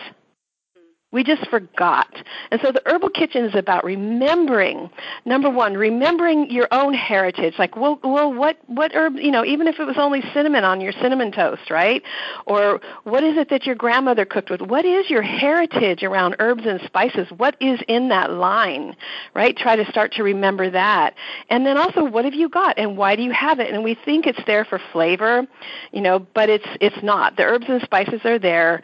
We 1.09 1.23
just 1.23 1.47
forgot. 1.47 2.13
And 2.51 2.59
so 2.61 2.73
the 2.73 2.81
Herbal 2.85 3.11
Kitchen 3.11 3.45
is 3.45 3.55
about 3.55 3.85
remembering, 3.85 4.89
number 5.23 5.49
one, 5.49 5.75
remembering 5.75 6.51
your 6.51 6.67
own 6.69 6.93
heritage. 6.93 7.53
Like, 7.57 7.77
well, 7.77 7.97
well 8.03 8.33
what, 8.33 8.57
what 8.67 8.93
herb, 8.93 9.15
you 9.15 9.31
know, 9.31 9.45
even 9.45 9.67
if 9.67 9.79
it 9.79 9.85
was 9.85 9.95
only 9.97 10.21
cinnamon 10.33 10.65
on 10.65 10.81
your 10.81 10.91
cinnamon 10.91 11.31
toast, 11.31 11.69
right? 11.69 12.03
Or 12.45 12.81
what 13.05 13.23
is 13.23 13.37
it 13.37 13.49
that 13.51 13.65
your 13.65 13.75
grandmother 13.75 14.25
cooked 14.25 14.49
with? 14.49 14.59
What 14.59 14.83
is 14.83 15.09
your 15.09 15.21
heritage 15.21 16.03
around 16.03 16.35
herbs 16.39 16.63
and 16.65 16.81
spices? 16.85 17.27
What 17.37 17.55
is 17.61 17.79
in 17.87 18.09
that 18.09 18.31
line, 18.31 18.93
right? 19.33 19.55
Try 19.55 19.77
to 19.77 19.89
start 19.89 20.11
to 20.13 20.23
remember 20.23 20.69
that. 20.71 21.15
And 21.49 21.65
then 21.65 21.77
also, 21.77 22.03
what 22.03 22.25
have 22.25 22.33
you 22.33 22.49
got 22.49 22.77
and 22.77 22.97
why 22.97 23.15
do 23.15 23.23
you 23.23 23.31
have 23.31 23.61
it? 23.61 23.73
And 23.73 23.81
we 23.81 23.95
think 24.03 24.27
it's 24.27 24.43
there 24.45 24.65
for 24.65 24.81
flavor, 24.91 25.47
you 25.93 26.01
know, 26.01 26.19
but 26.19 26.49
it's, 26.49 26.67
it's 26.81 27.01
not. 27.01 27.37
The 27.37 27.43
herbs 27.43 27.67
and 27.69 27.81
spices 27.81 28.19
are 28.25 28.39
there 28.39 28.81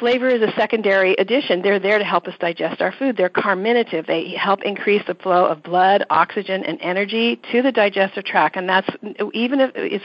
Flavor 0.00 0.28
is 0.28 0.40
a 0.40 0.50
secondary 0.56 1.12
addition. 1.12 1.60
They're 1.60 1.78
there 1.78 1.98
to 1.98 2.04
help 2.04 2.26
us 2.26 2.32
digest 2.40 2.80
our 2.80 2.90
food. 2.90 3.18
They're 3.18 3.28
carminative. 3.28 4.06
They 4.06 4.30
help 4.30 4.62
increase 4.62 5.02
the 5.06 5.14
flow 5.14 5.44
of 5.44 5.62
blood, 5.62 6.06
oxygen, 6.08 6.64
and 6.64 6.78
energy 6.80 7.38
to 7.52 7.60
the 7.60 7.70
digestive 7.70 8.24
tract. 8.24 8.56
And 8.56 8.66
that's 8.66 8.88
even 9.34 9.60
if 9.60 9.72
it's 9.74 10.04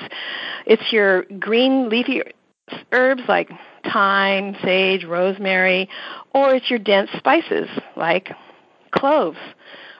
it's 0.66 0.92
your 0.92 1.24
green 1.40 1.88
leafy 1.88 2.24
herbs 2.92 3.22
like 3.30 3.50
thyme, 3.92 4.58
sage, 4.62 5.06
rosemary, 5.06 5.88
or 6.34 6.54
it's 6.54 6.70
your 6.70 6.80
dense 6.80 7.10
spices 7.18 7.70
like 7.96 8.34
cloves 8.92 9.40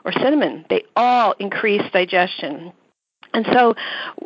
or 0.04 0.12
cinnamon. 0.12 0.66
They 0.70 0.84
all 0.98 1.36
increase 1.40 1.90
digestion. 1.94 2.74
And 3.34 3.46
so 3.54 3.76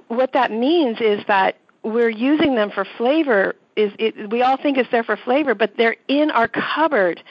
what 0.08 0.34
that 0.34 0.52
means 0.52 1.00
is 1.00 1.24
that 1.28 1.58
we're 1.84 2.10
using 2.10 2.56
them 2.56 2.72
for 2.72 2.86
flavor 2.98 3.56
is 3.80 3.94
it, 3.98 4.30
we 4.30 4.42
all 4.42 4.58
think 4.58 4.78
it's 4.78 4.92
there 4.92 5.04
for 5.04 5.16
flavor, 5.16 5.56
but 5.56 5.78
they're 5.78 5.96
in 6.08 6.32
our 6.32 6.48
cupboard. 6.48 7.24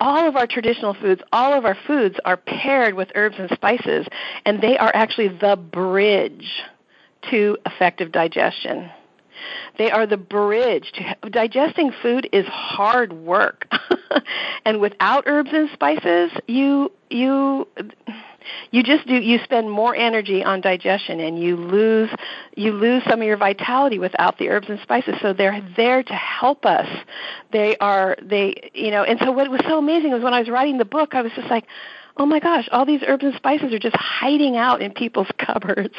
All 0.00 0.28
of 0.28 0.34
our 0.34 0.46
traditional 0.48 0.94
foods, 0.94 1.22
all 1.32 1.52
of 1.52 1.64
our 1.64 1.76
foods 1.86 2.16
are 2.24 2.36
paired 2.36 2.94
with 2.94 3.12
herbs 3.14 3.36
and 3.38 3.48
spices, 3.50 4.06
and 4.44 4.60
they 4.60 4.76
are 4.76 4.90
actually 4.94 5.28
the 5.28 5.56
bridge 5.56 6.62
to 7.30 7.56
effective 7.64 8.10
digestion. 8.10 8.90
They 9.78 9.90
are 9.90 10.06
the 10.06 10.16
bridge 10.16 10.92
to 10.92 11.30
digesting 11.30 11.92
food 12.02 12.28
is 12.32 12.46
hard 12.46 13.12
work. 13.12 13.66
and 14.64 14.80
without 14.80 15.24
herbs 15.26 15.50
and 15.52 15.70
spices, 15.70 16.32
you 16.46 16.92
you 17.10 17.66
you 18.70 18.82
just 18.82 19.06
do 19.06 19.14
you 19.14 19.38
spend 19.44 19.70
more 19.70 19.94
energy 19.94 20.42
on 20.44 20.60
digestion 20.60 21.20
and 21.20 21.42
you 21.42 21.56
lose 21.56 22.10
you 22.56 22.72
lose 22.72 23.02
some 23.08 23.20
of 23.20 23.26
your 23.26 23.36
vitality 23.36 23.98
without 23.98 24.38
the 24.38 24.48
herbs 24.48 24.68
and 24.68 24.80
spices. 24.80 25.14
So 25.20 25.32
they're 25.32 25.60
there 25.76 26.02
to 26.02 26.14
help 26.14 26.64
us. 26.66 26.88
They 27.52 27.76
are 27.78 28.16
they 28.22 28.70
you 28.74 28.90
know 28.90 29.04
and 29.04 29.18
so 29.20 29.32
what 29.32 29.50
was 29.50 29.60
so 29.66 29.78
amazing 29.78 30.12
was 30.12 30.22
when 30.22 30.34
i 30.34 30.38
was 30.38 30.48
writing 30.48 30.78
the 30.78 30.84
book 30.84 31.14
i 31.14 31.22
was 31.22 31.32
just 31.34 31.48
like 31.48 31.66
oh 32.16 32.26
my 32.26 32.40
gosh 32.40 32.68
all 32.72 32.84
these 32.84 33.02
herbs 33.06 33.24
and 33.24 33.34
spices 33.34 33.72
are 33.72 33.78
just 33.78 33.96
hiding 33.96 34.56
out 34.56 34.82
in 34.82 34.92
people's 34.92 35.28
cupboards 35.38 35.94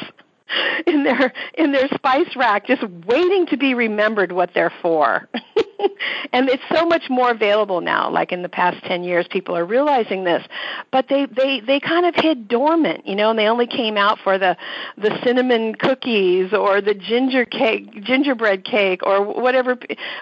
in 0.86 1.04
their 1.04 1.32
in 1.54 1.72
their 1.72 1.88
spice 1.88 2.36
rack 2.36 2.66
just 2.66 2.82
waiting 3.06 3.46
to 3.46 3.56
be 3.56 3.74
remembered 3.74 4.32
what 4.32 4.50
they're 4.54 4.72
for 4.82 5.28
and 6.32 6.48
it's 6.48 6.62
so 6.72 6.86
much 6.86 7.04
more 7.08 7.30
available 7.30 7.80
now 7.80 8.10
like 8.10 8.32
in 8.32 8.42
the 8.42 8.48
past 8.48 8.82
10 8.84 9.04
years 9.04 9.26
people 9.30 9.56
are 9.56 9.64
realizing 9.64 10.24
this. 10.24 10.44
But 10.90 11.08
they 11.08 11.26
they 11.26 11.60
they 11.60 11.80
kind 11.80 12.06
of 12.06 12.14
hid 12.16 12.48
dormant 12.48 13.06
you 13.06 13.14
know 13.14 13.30
and 13.30 13.38
they 13.38 13.46
only 13.46 13.66
came 13.66 13.96
out 13.96 14.18
for 14.22 14.38
the 14.38 14.56
the 14.96 15.18
cinnamon 15.24 15.74
cookies 15.74 16.52
or 16.52 16.80
the 16.80 16.94
ginger 16.94 17.44
cake 17.44 18.02
gingerbread 18.02 18.64
cake 18.64 19.00
or 19.04 19.22
whatever 19.22 19.76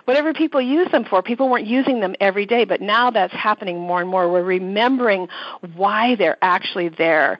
whatever 0.04 0.32
people 0.32 0.60
use 0.60 0.90
them 0.90 1.04
for. 1.04 1.22
People 1.22 1.48
weren't 1.48 1.66
using 1.66 2.00
them 2.00 2.14
every 2.20 2.46
day 2.46 2.64
but 2.64 2.80
now 2.80 3.10
that's 3.10 3.34
happening 3.34 3.78
more 3.78 4.00
and 4.00 4.08
more. 4.10 4.30
We're 4.30 4.42
remembering 4.42 5.28
why 5.74 6.16
they're 6.16 6.38
actually 6.42 6.88
there. 6.88 7.38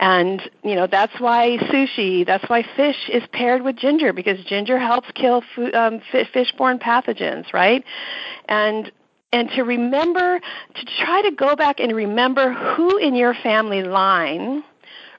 And 0.00 0.42
you 0.62 0.74
know 0.74 0.86
that's 0.86 1.18
why 1.20 1.58
sushi 1.58 2.26
that's 2.26 2.48
why 2.48 2.64
fish 2.76 3.08
is 3.08 3.22
paired 3.32 3.62
with 3.62 3.76
ginger 3.76 4.12
because 4.12 4.42
ginger 4.44 4.78
helps 4.78 5.10
kill 5.14 5.42
food, 5.54 5.74
um, 5.74 6.00
fish-borne 6.10 6.78
pathogens, 6.78 7.51
right? 7.52 7.84
And 8.48 8.90
and 9.32 9.48
to 9.50 9.62
remember 9.62 10.40
to 10.74 10.86
try 11.04 11.22
to 11.22 11.30
go 11.30 11.56
back 11.56 11.80
and 11.80 11.94
remember 11.94 12.52
who 12.52 12.98
in 12.98 13.14
your 13.14 13.34
family 13.42 13.82
line 13.82 14.62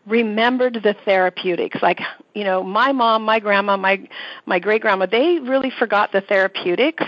remembered 0.06 0.80
the 0.84 0.96
therapeutics 1.06 1.82
like 1.82 2.00
you 2.36 2.44
know 2.44 2.62
my 2.62 2.92
mom 2.92 3.24
my 3.24 3.40
grandma 3.40 3.78
my 3.78 4.06
my 4.46 4.60
great 4.60 4.82
grandma 4.82 5.06
they 5.06 5.40
really 5.40 5.72
forgot 5.80 6.12
the 6.12 6.20
therapeutics 6.22 7.06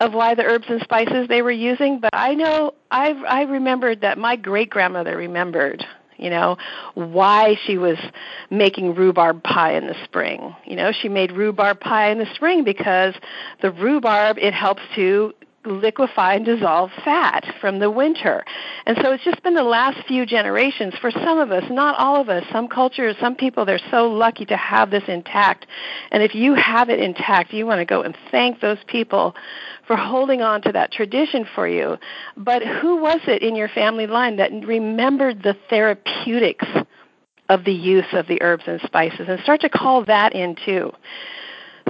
of 0.00 0.14
why 0.14 0.34
the 0.34 0.42
herbs 0.42 0.64
and 0.68 0.80
spices 0.80 1.28
they 1.28 1.42
were 1.42 1.50
using 1.50 2.00
but 2.00 2.10
i 2.14 2.34
know 2.34 2.72
i 2.90 3.10
i 3.28 3.42
remembered 3.42 4.00
that 4.00 4.16
my 4.16 4.36
great 4.36 4.70
grandmother 4.70 5.18
remembered 5.18 5.84
you 6.18 6.30
know 6.30 6.56
why 6.94 7.56
she 7.64 7.78
was 7.78 7.98
making 8.50 8.94
rhubarb 8.94 9.42
pie 9.42 9.74
in 9.74 9.86
the 9.86 9.96
spring 10.04 10.54
you 10.64 10.76
know 10.76 10.92
she 10.92 11.08
made 11.08 11.32
rhubarb 11.32 11.80
pie 11.80 12.10
in 12.10 12.18
the 12.18 12.34
spring 12.34 12.64
because 12.64 13.14
the 13.62 13.70
rhubarb 13.70 14.36
it 14.38 14.52
helps 14.52 14.82
to 14.94 15.32
liquefy 15.68 16.34
and 16.34 16.44
dissolve 16.44 16.90
fat 17.04 17.44
from 17.60 17.78
the 17.78 17.90
winter. 17.90 18.44
And 18.86 18.96
so 19.02 19.12
it's 19.12 19.24
just 19.24 19.42
been 19.42 19.54
the 19.54 19.62
last 19.62 20.06
few 20.06 20.24
generations 20.24 20.94
for 21.00 21.10
some 21.10 21.38
of 21.38 21.50
us, 21.50 21.64
not 21.70 21.98
all 21.98 22.20
of 22.20 22.28
us. 22.28 22.44
Some 22.52 22.68
cultures, 22.68 23.16
some 23.20 23.34
people, 23.34 23.64
they're 23.64 23.80
so 23.90 24.08
lucky 24.08 24.44
to 24.46 24.56
have 24.56 24.90
this 24.90 25.04
intact. 25.08 25.66
And 26.10 26.22
if 26.22 26.34
you 26.34 26.54
have 26.54 26.88
it 26.88 27.00
intact, 27.00 27.52
you 27.52 27.66
want 27.66 27.80
to 27.80 27.84
go 27.84 28.02
and 28.02 28.16
thank 28.30 28.60
those 28.60 28.78
people 28.86 29.34
for 29.88 29.96
holding 29.96 30.42
on 30.42 30.62
to 30.62 30.70
that 30.72 30.92
tradition 30.92 31.44
for 31.54 31.66
you. 31.66 31.96
But 32.36 32.62
who 32.62 32.98
was 32.98 33.20
it 33.26 33.42
in 33.42 33.56
your 33.56 33.68
family 33.68 34.06
line 34.06 34.36
that 34.36 34.52
remembered 34.52 35.42
the 35.42 35.56
therapeutics 35.68 36.66
of 37.48 37.64
the 37.64 37.72
use 37.72 38.04
of 38.12 38.28
the 38.28 38.40
herbs 38.42 38.64
and 38.66 38.80
spices 38.82 39.26
and 39.28 39.40
start 39.40 39.62
to 39.62 39.70
call 39.70 40.04
that 40.04 40.34
in 40.34 40.54
too? 40.64 40.92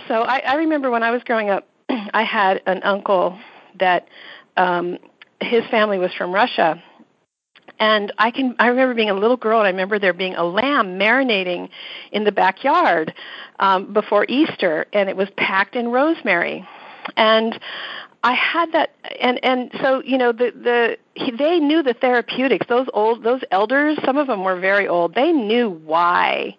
So 0.07 0.23
I, 0.23 0.39
I 0.39 0.55
remember 0.55 0.91
when 0.91 1.03
I 1.03 1.11
was 1.11 1.23
growing 1.25 1.51
up, 1.51 1.67
I 1.89 2.23
had 2.23 2.63
an 2.67 2.83
uncle 2.85 3.39
that 3.81 4.07
um, 4.57 4.99
his 5.41 5.65
family 5.67 5.99
was 5.99 6.15
from 6.15 6.33
Russia. 6.33 6.83
And 7.81 8.13
I 8.19 8.31
can 8.31 8.57
I 8.59 8.69
remember 8.69 8.95
being 8.95 9.11
a 9.11 9.15
little 9.15 9.37
girl 9.37 9.59
and 9.61 9.67
I 9.67 9.71
remember 9.71 10.01
there 10.01 10.13
being 10.13 10.35
a 10.35 10.45
lamb 10.45 10.99
marinating 10.99 11.69
in 12.11 12.25
the 12.25 12.33
backyard 12.33 13.15
um, 13.61 13.93
before 13.93 14.27
Easter 14.29 14.87
and 14.93 15.09
it 15.09 15.17
was 15.17 15.29
packed 15.37 15.77
in 15.77 15.89
rosemary. 15.89 16.67
And 17.17 17.59
I 18.23 18.35
had 18.35 18.73
that, 18.73 18.95
and 19.21 19.43
and 19.45 19.71
so 19.81 20.03
you 20.03 20.19
know 20.19 20.33
the 20.33 20.51
the 20.51 20.99
he, 21.15 21.31
they 21.31 21.61
knew 21.61 21.83
the 21.83 21.95
therapeutics. 21.95 22.67
Those 22.69 22.89
old 22.93 23.23
those 23.23 23.43
elders, 23.51 23.99
some 24.05 24.17
of 24.17 24.27
them 24.27 24.43
were 24.43 24.59
very 24.59 24.89
old. 24.89 25.15
They 25.15 25.33
knew 25.33 25.71
why 25.71 26.57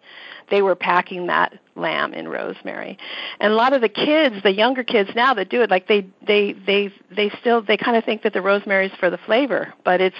they 0.50 0.62
were 0.62 0.76
packing 0.76 1.28
that 1.28 1.60
lamb 1.76 2.14
in 2.14 2.28
rosemary. 2.28 2.98
And 3.40 3.52
a 3.54 3.56
lot 3.56 3.74
of 3.74 3.82
the 3.82 3.90
kids, 3.90 4.36
the 4.44 4.54
younger 4.54 4.84
kids 4.84 5.10
now 5.16 5.34
that 5.34 5.50
do 5.50 5.62
it, 5.62 5.70
like 5.70 5.88
they 5.88 6.08
they 6.26 6.54
they 6.54 6.94
they 7.16 7.30
still 7.42 7.62
they 7.62 7.78
kind 7.78 7.98
of 7.98 8.06
think 8.06 8.24
that 8.24 8.34
the 8.34 8.42
rosemary 8.42 8.88
is 8.88 8.94
for 9.00 9.10
the 9.10 9.20
flavor, 9.20 9.74
but 9.84 10.00
it's 10.02 10.18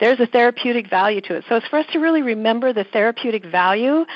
there's 0.00 0.20
a 0.20 0.26
therapeutic 0.26 0.88
value 0.88 1.20
to 1.20 1.36
it. 1.36 1.44
So 1.48 1.56
it's 1.56 1.68
for 1.68 1.78
us 1.78 1.86
to 1.92 1.98
really 1.98 2.22
remember 2.22 2.72
the 2.72 2.84
therapeutic 2.84 3.44
value 3.44 4.06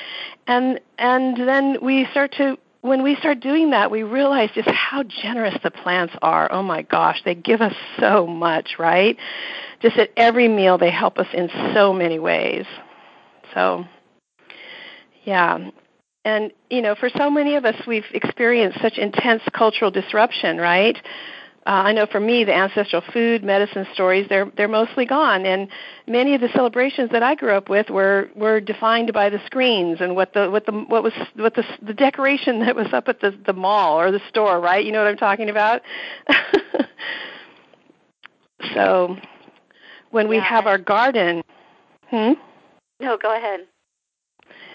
and 0.47 0.81
and 0.99 1.37
then 1.37 1.79
we 1.83 2.07
start 2.11 2.33
to 2.39 2.59
when 2.85 3.03
we 3.03 3.17
start 3.17 3.41
doing 3.41 3.71
that, 3.71 3.91
we 3.91 4.03
realize 4.03 4.51
just 4.55 4.69
how 4.69 5.03
generous 5.05 5.55
the 5.63 5.71
plants 5.71 6.13
are. 6.21 6.53
Oh 6.53 6.63
my 6.63 6.83
gosh, 6.83 7.23
they 7.25 7.35
give 7.35 7.63
us 7.63 7.73
so 7.99 8.27
much, 8.27 8.75
right? 8.79 9.17
Just 9.81 9.97
at 9.97 10.11
every 10.19 10.49
meal, 10.49 10.77
they 10.77 10.91
help 10.91 11.17
us 11.17 11.27
in 11.33 11.49
so 11.73 11.95
many 11.95 12.19
ways. 12.19 12.67
So, 13.55 13.87
yeah. 15.25 15.71
And, 16.27 16.53
you 16.69 16.83
know, 16.83 16.95
for 16.95 17.09
so 17.09 17.31
many 17.31 17.55
of 17.55 17.65
us, 17.65 17.75
we've 17.87 18.05
experienced 18.13 18.83
such 18.83 18.99
intense 18.99 19.41
cultural 19.55 19.91
disruption, 19.91 20.59
right? 20.59 20.99
Uh, 21.67 21.71
I 21.71 21.93
know 21.93 22.07
for 22.07 22.21
me, 22.21 22.45
the 22.45 22.53
ancestral 22.53 23.03
food, 23.13 23.43
medicine 23.43 23.87
stories, 23.95 24.27
they're 24.29 24.51
they're 24.57 24.69
mostly 24.69 25.07
gone, 25.07 25.47
and 25.47 25.69
many 26.07 26.35
of 26.35 26.43
the 26.43 26.51
celebrations 26.55 27.11
that 27.13 27.23
I 27.23 27.35
grew 27.35 27.57
up 27.57 27.71
with 27.71 27.89
were 27.89 28.29
were 28.37 28.61
defined 28.61 29.15
by 29.15 29.31
the 29.31 29.41
screens 29.47 29.99
and 30.01 30.15
what 30.15 30.35
the 30.35 30.51
what 30.51 30.67
the 30.67 30.73
what 30.73 31.03
was 31.03 31.15
what 31.37 31.55
the 31.55 31.65
the 31.81 31.95
decoration 31.95 32.61
that 32.67 32.77
was 32.77 32.93
up 32.93 33.09
at 33.09 33.21
the 33.21 33.35
the 33.47 33.55
mall 33.55 33.99
or 33.99 34.11
the 34.11 34.21
store, 34.29 34.61
right? 34.61 34.85
You 34.85 34.93
know 34.93 34.99
what 34.99 35.09
I'm 35.09 35.17
talking 35.17 35.49
about. 35.49 35.81
so, 38.75 39.17
when 40.11 40.29
we 40.29 40.39
have 40.39 40.67
our 40.67 40.79
garden, 40.79 41.43
hmm. 42.11 42.33
No, 43.01 43.17
go 43.17 43.35
ahead 43.35 43.61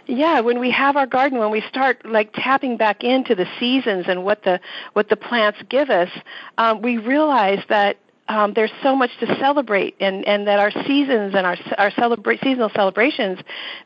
yeah 0.08 0.40
when 0.40 0.60
we 0.60 0.72
have 0.72 0.96
our 0.96 1.08
garden 1.08 1.40
when 1.40 1.52
we 1.52 1.62
start 1.62 2.04
like 2.06 2.32
tapping 2.34 2.78
back 2.78 3.04
into 3.04 3.36
the 3.36 3.46
seasons 3.60 4.06
and 4.08 4.24
what 4.24 4.44
the 4.44 4.60
what 4.94 5.10
the 5.10 5.16
plants 5.16 5.60
give 5.70 5.90
us 5.90 6.10
um, 6.58 6.82
we 6.82 6.98
realize 6.98 7.64
that 7.70 7.98
um, 8.30 8.54
there's 8.54 8.72
so 8.84 8.96
much 8.96 9.10
to 9.20 9.36
celebrate, 9.40 9.96
and, 10.00 10.26
and 10.28 10.48
that 10.48 10.60
our 10.60 10.70
seasons 10.70 11.34
and 11.36 11.48
our 11.48 11.58
our 11.80 11.90
celebra- 11.90 12.42
seasonal 12.44 12.70
celebrations 12.70 13.40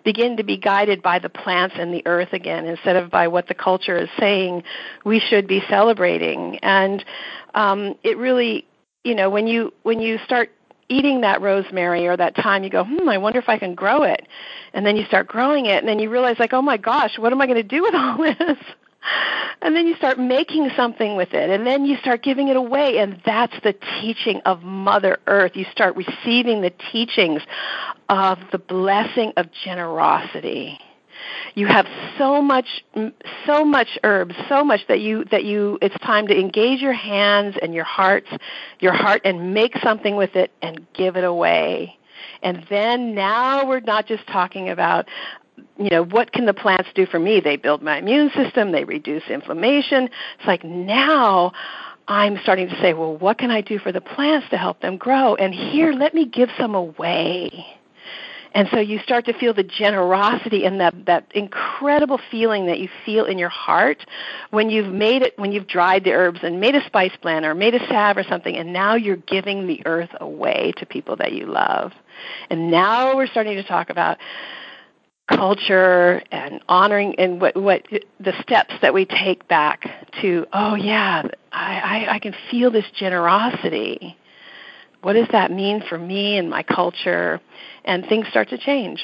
begin 0.04 0.36
to 0.36 0.44
be 0.44 0.58
guided 0.58 1.02
by 1.02 1.18
the 1.18 1.30
plants 1.30 1.76
and 1.80 1.94
the 1.94 2.06
earth 2.06 2.34
again, 2.34 2.66
instead 2.66 2.98
of 2.98 3.10
by 3.10 3.30
what 3.30 3.48
the 3.48 3.54
culture 3.54 3.98
is 3.98 4.10
saying 4.20 4.62
we 5.06 5.20
should 5.20 5.48
be 5.48 5.64
celebrating. 5.70 6.58
And 6.58 7.04
um, 7.56 7.96
it 8.04 8.18
really, 8.18 8.68
you 9.06 9.16
know, 9.16 9.30
when 9.30 9.48
you 9.48 9.74
when 9.84 10.02
you 10.02 10.18
start 10.26 10.52
eating 10.90 11.22
that 11.22 11.42
rosemary 11.42 12.08
or 12.08 12.18
that 12.18 12.36
thyme, 12.36 12.64
you 12.64 12.70
go, 12.70 12.84
hmm, 12.84 13.08
I 13.08 13.18
wonder 13.18 13.40
if 13.40 13.50
I 13.50 13.58
can 13.58 13.76
grow 13.76 14.04
it. 14.04 14.28
And 14.74 14.86
then 14.86 14.96
you 14.96 15.06
start 15.06 15.28
growing 15.28 15.66
it, 15.66 15.78
and 15.78 15.88
then 15.88 16.00
you 16.00 16.10
realize, 16.10 16.38
like, 16.40 16.54
oh 16.54 16.62
my 16.62 16.78
gosh, 16.78 17.18
what 17.18 17.32
am 17.32 17.42
I 17.42 17.46
going 17.48 17.62
to 17.62 17.64
do 17.64 17.82
with 17.82 17.96
all 17.96 18.18
this? 18.24 18.58
and 19.62 19.76
then 19.76 19.86
you 19.86 19.96
start 19.96 20.18
making 20.18 20.70
something 20.76 21.16
with 21.16 21.34
it, 21.34 21.50
and 21.50 21.66
then 21.66 21.86
you 21.86 21.98
start 21.98 22.24
giving 22.24 22.48
it 22.48 22.56
away, 22.56 22.98
and 22.98 23.22
that's 23.26 23.56
the 23.64 23.76
teaching 24.02 24.42
of 24.46 24.64
Mother 24.64 25.18
Earth. 25.28 25.54
You 25.56 25.66
start 25.72 25.96
receiving 25.96 26.62
the 26.62 26.74
teachings 26.92 27.42
of 28.10 28.40
the 28.52 28.58
blessing 28.58 29.34
of 29.38 29.48
generosity 29.64 30.80
you 31.56 31.68
have 31.68 31.88
so 32.18 32.42
much 32.42 32.84
so 33.46 33.64
much 33.64 33.98
herbs 34.04 34.36
so 34.50 34.64
much 34.64 34.82
that 34.88 35.00
you 35.00 35.26
that 35.26 35.44
you 35.44 35.78
it's 35.82 35.98
time 36.00 36.28
to 36.28 36.38
engage 36.38 36.82
your 36.82 36.94
hands 36.94 37.56
and 37.62 37.74
your 37.74 37.84
hearts 37.84 38.30
your 38.80 38.94
heart 38.94 39.22
and 39.26 39.54
make 39.54 39.78
something 39.84 40.16
with 40.16 40.36
it 40.36 40.52
and 40.62 40.86
give 40.94 41.16
it 41.16 41.24
away 41.24 41.98
and 42.42 42.66
then 42.70 43.16
now 43.16 43.68
we're 43.68 43.80
not 43.80 44.08
just 44.08 44.26
talking 44.28 44.70
about 44.70 45.08
you 45.78 45.90
know 45.90 46.04
what 46.04 46.32
can 46.32 46.46
the 46.46 46.54
plants 46.54 46.90
do 46.96 47.06
for 47.06 47.20
me 47.20 47.40
they 47.40 47.58
build 47.58 47.82
my 47.82 47.98
immune 47.98 48.30
system 48.36 48.72
they 48.72 48.84
reduce 48.84 49.24
inflammation 49.30 50.10
it's 50.38 50.48
like 50.48 50.64
now 50.64 51.52
I'm 52.08 52.38
starting 52.44 52.68
to 52.68 52.82
say, 52.82 52.94
well, 52.94 53.16
what 53.16 53.38
can 53.38 53.50
I 53.50 53.62
do 53.62 53.80
for 53.80 53.92
the 53.92 54.02
plants 54.02 54.50
to 54.50 54.58
help 54.58 54.82
them 54.82 54.98
grow? 54.98 55.36
And 55.36 55.54
here, 55.54 55.94
let 55.94 56.14
me 56.14 56.26
give 56.26 56.50
some 56.58 56.76
away. 56.76 57.66
And 58.54 58.68
so 58.72 58.80
you 58.80 59.00
start 59.00 59.26
to 59.26 59.34
feel 59.34 59.54
the 59.54 59.64
generosity 59.64 60.66
and 60.66 60.80
that, 60.80 60.94
that 61.06 61.26
incredible 61.34 62.20
feeling 62.30 62.68
that 62.68 62.80
you 62.80 62.88
feel 63.06 63.26
in 63.26 63.38
your 63.40 63.50
heart 63.50 64.06
when 64.52 64.70
you've 64.70 64.94
made 64.94 65.24
it, 65.24 65.38
when 65.38 65.52
you've 65.52 65.68
dried 65.68 66.04
the 66.04 66.12
herbs 66.12 66.40
and 66.44 66.60
made 66.60 66.76
a 66.76 66.86
spice 66.86 67.14
blend 67.22 67.46
or 67.46 67.56
made 67.56 67.74
a 67.74 67.88
salve 67.88 68.18
or 68.18 68.24
something, 68.24 68.56
and 68.56 68.72
now 68.72 68.96
you're 68.96 69.16
giving 69.16 69.66
the 69.66 69.82
earth 69.86 70.12
away 70.20 70.74
to 70.78 70.86
people 70.86 71.16
that 71.16 71.34
you 71.34 71.48
love. 71.48 71.94
And 72.50 72.70
now 72.70 73.16
we're 73.16 73.28
starting 73.28 73.56
to 73.56 73.64
talk 73.64 73.90
about 73.90 74.20
culture 75.28 76.22
and 76.32 76.62
honoring 76.68 77.16
and 77.18 77.40
what 77.40 77.56
what 77.56 77.88
the 78.20 78.34
steps 78.42 78.74
that 78.82 78.94
we 78.94 79.06
take 79.06 79.48
back 79.48 79.90
to 80.22 80.46
oh 80.52 80.76
yeah 80.76 81.24
I, 81.52 81.80
I, 81.80 82.16
I 82.16 82.20
can 82.20 82.36
feel 82.52 82.72
this 82.72 82.86
generosity 82.94 84.18
what 85.04 85.14
does 85.14 85.28
that 85.32 85.52
mean 85.52 85.84
for 85.88 85.98
me 85.98 86.38
and 86.38 86.50
my 86.50 86.64
culture? 86.64 87.40
And 87.86 88.06
things 88.06 88.28
start 88.30 88.50
to 88.50 88.58
change. 88.58 89.04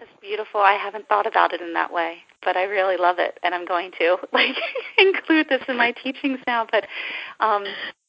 It's 0.00 0.10
beautiful. 0.20 0.60
I 0.60 0.78
haven't 0.80 1.08
thought 1.08 1.26
about 1.26 1.52
it 1.52 1.60
in 1.60 1.74
that 1.74 1.92
way, 1.92 2.18
but 2.44 2.56
I 2.56 2.64
really 2.64 2.96
love 2.96 3.18
it, 3.18 3.38
and 3.42 3.54
I'm 3.54 3.66
going 3.66 3.90
to 3.98 4.16
like 4.32 4.54
include 4.98 5.48
this 5.48 5.62
in 5.68 5.76
my 5.76 5.92
teachings 5.92 6.38
now. 6.46 6.66
But 6.70 6.86
um, 7.40 7.64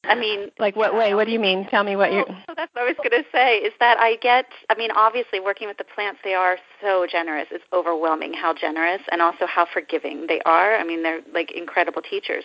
I 0.07 0.15
mean, 0.15 0.51
like 0.59 0.75
what 0.75 0.95
way? 0.95 1.13
What 1.13 1.25
do 1.25 1.31
you 1.31 1.39
mean? 1.39 1.67
Tell 1.67 1.83
me 1.83 1.95
what 1.95 2.11
you. 2.11 2.23
So 2.27 2.53
that's 2.55 2.73
what 2.73 2.83
I 2.83 2.85
was 2.85 2.95
going 2.97 3.23
to 3.23 3.27
say. 3.31 3.57
Is 3.57 3.73
that 3.79 3.97
I 3.97 4.17
get? 4.17 4.45
I 4.69 4.75
mean, 4.75 4.91
obviously, 4.91 5.39
working 5.39 5.67
with 5.67 5.77
the 5.77 5.83
plants, 5.83 6.19
they 6.23 6.33
are 6.33 6.57
so 6.81 7.07
generous. 7.09 7.47
It's 7.51 7.63
overwhelming 7.73 8.33
how 8.33 8.53
generous 8.53 9.01
and 9.11 9.21
also 9.21 9.45
how 9.45 9.65
forgiving 9.71 10.27
they 10.27 10.41
are. 10.45 10.75
I 10.75 10.83
mean, 10.83 11.03
they're 11.03 11.21
like 11.33 11.51
incredible 11.51 12.01
teachers. 12.01 12.43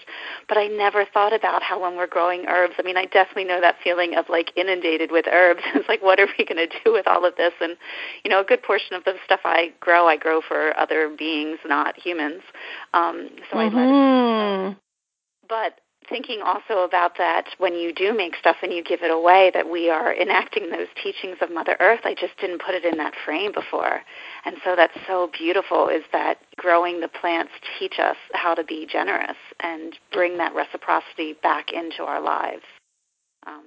But 0.49 0.59
I 0.59 0.67
never 0.67 1.05
thought 1.05 1.33
about 1.33 1.63
how 1.63 1.81
when 1.81 1.97
we're 1.97 2.07
growing 2.07 2.47
herbs. 2.47 2.75
I 2.79 2.83
mean, 2.83 2.97
I 2.97 3.07
definitely 3.07 3.45
know 3.45 3.61
that 3.61 3.77
feeling 3.83 4.17
of 4.17 4.27
like 4.29 4.53
inundated 4.57 5.11
with 5.13 5.27
herbs. 5.31 5.61
it's 5.75 5.89
like, 5.89 6.03
what 6.03 6.21
are 6.21 6.29
we 6.39 6.45
going 6.45 6.69
to 6.69 6.75
do 6.85 6.93
with 6.93 7.07
all 7.07 7.25
of 7.25 7.37
this? 7.37 7.53
And 7.61 7.77
you 8.25 8.31
know, 8.31 8.41
a 8.41 8.45
good 8.45 8.63
portion 8.63 8.95
of 8.95 9.05
the 9.05 9.15
stuff 9.25 9.41
I 9.45 9.73
grow, 9.81 10.07
I 10.07 10.17
grow 10.17 10.41
for 10.47 10.79
other 10.79 11.15
beings, 11.17 11.59
not 11.65 11.99
humans. 11.99 12.43
Um, 12.95 13.29
so 13.51 13.57
mm-hmm. 13.57 13.77
I 13.77 14.67
let. 14.67 14.71
It, 14.73 14.77
but 15.49 15.81
thinking 16.11 16.43
also 16.45 16.85
about 16.85 17.17
that 17.19 17.47
when 17.59 17.75
you 17.75 17.95
do 17.95 18.15
make 18.15 18.35
stuff 18.37 18.57
and 18.63 18.73
you 18.73 18.85
give 18.85 19.03
it 19.03 19.11
away, 19.11 19.51
that 19.55 19.71
we 19.71 19.89
are 19.89 20.15
enacting 20.15 20.71
those 20.71 20.89
teachings 21.03 21.37
of 21.41 21.51
Mother 21.51 21.77
Earth. 21.81 22.01
I 22.05 22.15
just 22.15 22.37
didn't 22.41 22.61
put 22.61 22.75
it 22.75 22.85
in 22.85 22.99
that 22.99 23.15
frame 23.25 23.53
before. 23.53 24.03
And 24.45 24.57
so 24.65 24.77
that's 24.77 24.99
so 25.07 25.31
beautiful 25.39 25.89
is 25.89 26.03
that 26.13 26.39
growing 26.57 27.01
the 27.01 27.09
plants 27.09 27.53
teach 27.79 27.95
us 27.99 28.17
how 28.35 28.55
to 28.55 28.65
be 28.65 28.87
generous 28.91 29.37
and 29.61 29.97
bring 30.13 30.37
that 30.39 30.55
reciprocity 30.55 31.35
back 31.43 31.73
into 31.73 32.03
our 32.03 32.21
lives. 32.21 32.65
Um, 33.47 33.65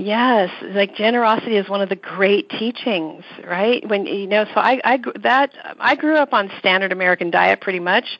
Yes, 0.00 0.48
like 0.62 0.94
generosity 0.96 1.58
is 1.58 1.68
one 1.68 1.82
of 1.82 1.90
the 1.90 1.96
great 1.96 2.48
teachings, 2.48 3.22
right? 3.46 3.86
When 3.86 4.06
you 4.06 4.26
know, 4.26 4.46
so 4.46 4.58
I, 4.58 4.80
I 4.82 4.98
that 5.20 5.52
I 5.78 5.94
grew 5.94 6.16
up 6.16 6.32
on 6.32 6.50
standard 6.58 6.90
American 6.90 7.30
diet 7.30 7.60
pretty 7.60 7.80
much, 7.80 8.18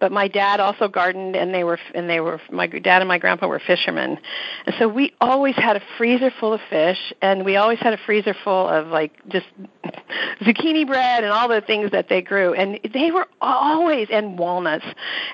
but 0.00 0.10
my 0.10 0.26
dad 0.26 0.58
also 0.58 0.88
gardened, 0.88 1.36
and 1.36 1.54
they 1.54 1.62
were 1.62 1.78
and 1.94 2.10
they 2.10 2.18
were 2.18 2.40
my 2.50 2.66
dad 2.66 3.00
and 3.00 3.06
my 3.06 3.18
grandpa 3.18 3.46
were 3.46 3.60
fishermen, 3.64 4.18
and 4.66 4.74
so 4.80 4.88
we 4.88 5.12
always 5.20 5.54
had 5.54 5.76
a 5.76 5.82
freezer 5.96 6.32
full 6.40 6.52
of 6.52 6.60
fish, 6.68 6.98
and 7.22 7.44
we 7.44 7.54
always 7.54 7.78
had 7.78 7.92
a 7.92 7.98
freezer 8.06 8.34
full 8.42 8.66
of 8.66 8.88
like 8.88 9.12
just 9.28 9.46
zucchini 10.40 10.84
bread 10.84 11.22
and 11.22 11.32
all 11.32 11.48
the 11.48 11.60
things 11.60 11.92
that 11.92 12.08
they 12.08 12.22
grew, 12.22 12.54
and 12.54 12.80
they 12.92 13.12
were 13.12 13.28
always 13.40 14.08
and 14.10 14.36
walnuts, 14.36 14.86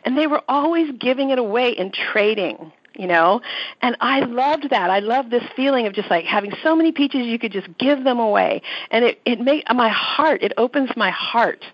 and 0.04 0.18
they 0.18 0.26
were 0.26 0.42
always 0.46 0.92
giving 1.00 1.30
it 1.30 1.38
away 1.38 1.74
and 1.74 1.94
trading 1.94 2.70
you 2.98 3.06
know? 3.06 3.40
And 3.82 3.96
i 4.00 4.20
loved 4.20 4.70
that. 4.70 4.90
I 4.90 5.00
loved 5.00 5.30
this 5.30 5.44
feeling 5.54 5.86
of 5.86 5.92
just 5.92 6.10
like 6.10 6.24
having 6.24 6.52
so 6.62 6.74
many 6.74 6.92
peaches 6.92 7.26
you 7.26 7.38
could 7.38 7.52
just 7.52 7.68
give 7.78 8.04
them 8.04 8.18
away. 8.18 8.62
And 8.90 9.04
it 9.04 9.20
it 9.24 9.40
made 9.40 9.64
my 9.74 9.88
heart 9.88 10.42
it 10.42 10.52
opens 10.56 10.90
my 10.96 11.10
heart 11.10 11.64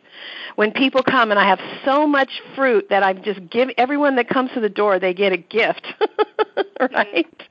when 0.57 0.73
people 0.73 1.03
come 1.03 1.31
and 1.31 1.39
I 1.39 1.49
have 1.49 1.61
so 1.85 2.07
much 2.07 2.31
fruit 2.55 2.89
that 2.91 3.03
I 3.03 3.13
just 3.13 3.49
give 3.51 3.71
everyone 3.77 4.17
that 4.17 4.29
comes 4.29 4.51
to 4.55 4.61
the 4.61 4.69
door 4.69 4.99
they 4.99 5.15
get 5.15 5.33
a 5.33 5.37
gift, 5.37 5.87
right? 6.81 7.43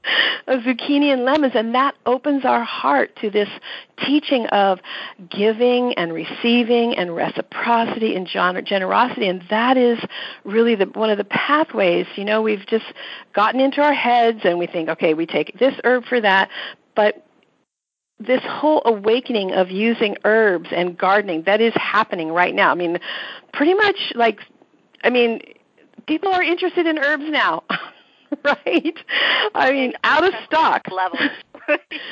Of 0.48 0.62
zucchini 0.62 1.14
and 1.14 1.24
lemons, 1.26 1.54
and 1.56 1.76
that 1.76 1.96
opens 2.06 2.46
our 2.46 2.64
heart 2.64 3.16
to 3.22 3.30
this 3.30 3.50
teaching 4.06 4.48
of 4.48 4.80
giving 5.30 5.94
and 5.94 6.14
receiving 6.14 6.96
and 6.96 7.16
reciprocity 7.16 8.16
and 8.16 8.28
generosity, 8.28 9.28
and 9.28 9.44
that 9.50 9.78
is 9.78 10.00
really 10.44 10.76
the, 10.76 10.86
one 10.86 11.10
of 11.10 11.18
the 11.18 11.24
pathways. 11.26 12.08
You 12.16 12.26
know, 12.26 12.42
we've 12.42 12.66
just 12.68 12.86
gotten 13.34 13.60
into 13.60 13.82
our 13.82 13.94
heads 13.94 14.40
and 14.44 14.60
we 14.60 14.68
think, 14.68 14.90
okay, 14.90 15.14
we 15.14 15.26
take 15.26 15.58
this 15.60 15.74
herb 15.84 16.06
for 16.06 16.22
that, 16.22 16.50
but 16.96 17.26
this 18.26 18.42
whole 18.44 18.82
awakening 18.86 19.52
of 19.52 19.70
using 19.70 20.16
herbs 20.24 20.70
and 20.72 20.98
gardening 20.98 21.44
that 21.44 21.62
is 21.62 21.74
happening 21.76 22.32
right 22.32 22.54
now. 22.54 22.72
I 22.72 22.76
mean, 22.76 23.00
pretty 23.54 23.74
much 23.74 24.14
like, 24.16 24.40
I 25.04 25.10
mean, 25.10 25.42
people 26.08 26.32
are 26.32 26.44
interested 26.44 26.86
in 26.86 26.98
herbs 26.98 27.26
now, 27.28 27.64
right? 28.44 28.98
I 29.56 29.72
mean, 29.72 29.94
out 30.04 30.24
of 30.24 30.34
stock. 30.46 30.88
Level. 30.92 31.20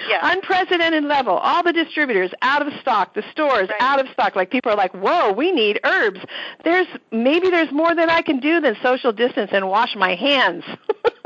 yeah. 0.10 0.19
Unprecedented 0.22 1.04
level. 1.04 1.38
All 1.38 1.63
the 1.63 1.74
distributors 1.74 2.32
out 2.41 2.65
of 2.65 2.74
stock. 2.82 3.13
The 3.13 3.24
stores 3.32 3.69
right. 3.69 3.82
out 3.82 4.00
of 4.00 4.08
stock. 4.13 4.36
Like 4.36 4.52
people 4.52 4.72
are 4.72 4.76
like, 4.76 4.93
"Whoa, 4.93 5.32
we 5.32 5.52
need 5.52 5.80
herbs." 5.84 6.19
There's 6.63 6.88
maybe 7.12 7.50
there's 7.50 7.72
more 7.72 7.93
that 7.93 8.10
I 8.10 8.22
can 8.22 8.39
do 8.39 8.60
than 8.60 8.76
social 8.82 9.12
distance 9.12 9.52
and 9.54 9.67
wash 9.69 9.95
my 9.95 10.15
hands. 10.15 10.63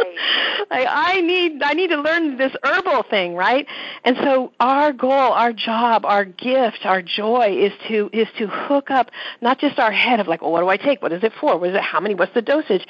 I, 0.70 0.86
I 1.16 1.20
need 1.20 1.62
I 1.62 1.72
need 1.72 1.88
to 1.88 2.00
learn 2.00 2.36
this 2.36 2.52
herbal 2.62 3.04
thing, 3.08 3.34
right? 3.34 3.66
And 4.04 4.16
so 4.18 4.52
our 4.60 4.92
goal, 4.92 5.10
our 5.10 5.52
job, 5.52 6.04
our 6.04 6.24
gift, 6.24 6.80
our 6.84 7.02
joy 7.02 7.56
is 7.58 7.72
to 7.88 8.10
is 8.12 8.28
to 8.38 8.46
hook 8.46 8.90
up 8.90 9.10
not 9.40 9.58
just 9.58 9.78
our 9.78 9.92
head 9.92 10.20
of 10.20 10.28
like, 10.28 10.42
well, 10.42 10.52
what 10.52 10.60
do 10.60 10.68
I 10.68 10.76
take? 10.76 11.02
What 11.02 11.12
is 11.12 11.22
it 11.24 11.32
for? 11.40 11.58
What 11.58 11.70
is 11.70 11.76
it? 11.76 11.82
How 11.82 12.00
many? 12.00 12.14
What's 12.14 12.34
the 12.34 12.42
dosage? 12.42 12.86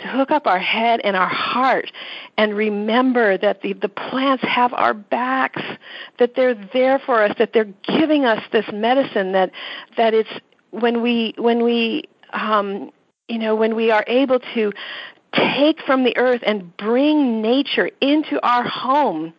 To 0.00 0.08
hook 0.08 0.30
up 0.30 0.46
our 0.46 0.58
head 0.58 1.00
and 1.04 1.16
our 1.16 1.28
heart, 1.28 1.90
and 2.36 2.54
remember 2.54 3.38
that 3.38 3.62
the 3.62 3.72
the 3.72 3.88
plants 3.88 4.44
have 4.44 4.72
our 4.72 4.94
backs, 4.94 5.62
that 6.18 6.34
they're 6.34 6.54
there 6.72 6.98
for 6.98 7.22
us, 7.22 7.34
that 7.38 7.52
they're 7.52 7.72
giving 7.86 8.24
us 8.24 8.42
this 8.52 8.66
medicine. 8.72 9.32
That 9.32 9.50
that 9.96 10.14
it's 10.14 10.30
when 10.70 11.02
we 11.02 11.34
when 11.38 11.62
we 11.62 12.04
um, 12.32 12.90
you 13.28 13.38
know 13.38 13.54
when 13.54 13.74
we 13.74 13.90
are 13.90 14.04
able 14.06 14.40
to 14.54 14.72
take 15.34 15.80
from 15.82 16.04
the 16.04 16.16
earth 16.16 16.42
and 16.44 16.76
bring 16.76 17.42
nature 17.42 17.90
into 18.00 18.40
our 18.46 18.62
home 18.62 19.32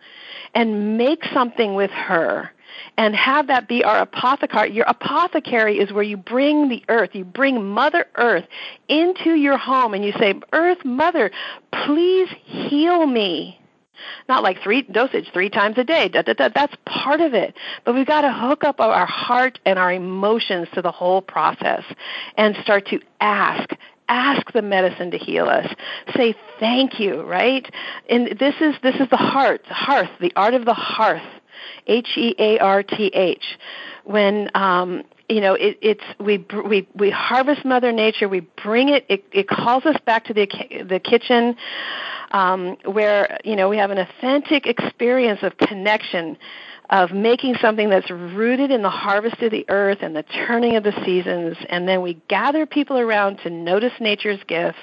and 0.54 0.98
make 0.98 1.24
something 1.34 1.76
with 1.76 1.92
her 1.92 2.52
and 2.98 3.16
have 3.16 3.48
that 3.48 3.68
be 3.68 3.84
our 3.84 4.00
apothecary. 4.00 4.72
Your 4.72 4.86
apothecary 4.88 5.80
is 5.80 5.92
where 5.92 6.04
you 6.04 6.18
bring 6.18 6.70
the 6.70 6.84
earth, 6.90 7.12
you 7.14 7.26
bring 7.26 7.64
Mother 7.64 8.06
Earth 8.16 8.46
into 8.88 9.32
your 9.32 9.58
home 9.58 9.94
and 9.94 10.04
you 10.04 10.14
say, 10.14 10.34
Earth 10.54 10.84
Mother, 10.86 11.32
please 11.86 12.30
heal 12.46 13.06
me. 13.06 13.60
Not 14.28 14.44
like 14.44 14.62
three 14.62 14.82
dosage 14.84 15.32
three 15.34 15.50
times 15.50 15.78
a 15.78 15.84
day. 15.84 16.10
Da, 16.10 16.22
da, 16.22 16.34
da. 16.34 16.50
That's 16.54 16.76
part 16.86 17.22
of 17.22 17.34
it. 17.34 17.56
But 17.86 17.96
we've 17.96 18.06
got 18.06 18.22
to 18.22 18.32
hook 18.32 18.64
up 18.64 18.80
our 18.80 19.06
heart 19.06 19.60
and 19.66 19.80
our 19.80 19.92
emotions 19.92 20.68
to 20.74 20.82
the 20.82 20.92
whole 20.92 21.22
process 21.22 21.84
and 22.38 22.56
start 22.58 22.88
to 22.88 23.00
ask 23.22 23.70
ask 24.08 24.52
the 24.54 24.62
medicine 24.62 25.12
to 25.12 25.18
heal 25.18 25.46
us 25.46 25.68
say 26.16 26.36
thank 26.60 27.00
you 27.00 27.22
right 27.24 27.74
and 28.10 28.38
this 28.40 28.56
is 28.62 28.76
this 28.84 28.96
is 28.96 29.10
the 29.10 29.18
heart 29.18 29.62
the 29.68 29.74
hearth 29.74 30.10
the 30.20 30.32
art 30.36 30.54
of 30.54 30.66
the 30.66 30.74
hearth 30.74 31.24
H 31.88 32.18
E 32.18 32.36
A 32.38 32.60
R 32.60 32.84
T 32.84 33.08
H. 33.08 33.58
When 34.04 34.50
um, 34.56 35.04
you 35.30 35.42
know 35.42 35.54
it, 35.56 35.78
it's 35.82 36.04
we 36.20 36.46
we 36.68 36.88
we 36.96 37.10
harvest 37.10 37.66
Mother 37.66 37.92
Nature, 37.92 38.28
we 38.28 38.42
bring 38.64 38.90
it. 38.90 39.06
It, 39.10 39.26
it 39.32 39.48
calls 39.48 39.86
us 39.86 39.98
back 40.06 40.26
to 40.26 40.34
the 40.34 40.48
the 40.88 41.00
kitchen, 41.00 41.56
um, 42.32 42.78
where 42.86 43.40
you 43.44 43.56
know 43.56 43.70
we 43.70 43.78
have 43.78 43.92
an 43.92 43.98
authentic 43.98 44.68
experience 44.68 45.42
of 45.44 45.58
connection 45.58 46.38
of 46.90 47.12
making 47.12 47.56
something 47.62 47.90
that's 47.90 48.10
rooted 48.10 48.72
in 48.72 48.82
the 48.82 48.90
harvest 48.90 49.42
of 49.42 49.52
the 49.52 49.66
earth 49.70 50.00
and 50.02 50.16
the 50.16 50.24
turning 50.24 50.76
of 50.76 50.84
the 50.84 50.94
seasons, 51.04 51.58
and 51.70 51.88
then 51.88 52.02
we 52.02 52.22
gather 52.28 52.66
people 52.66 52.98
around 52.98 53.38
to 53.40 53.50
notice 53.50 53.94
nature's 54.00 54.40
gifts, 54.48 54.80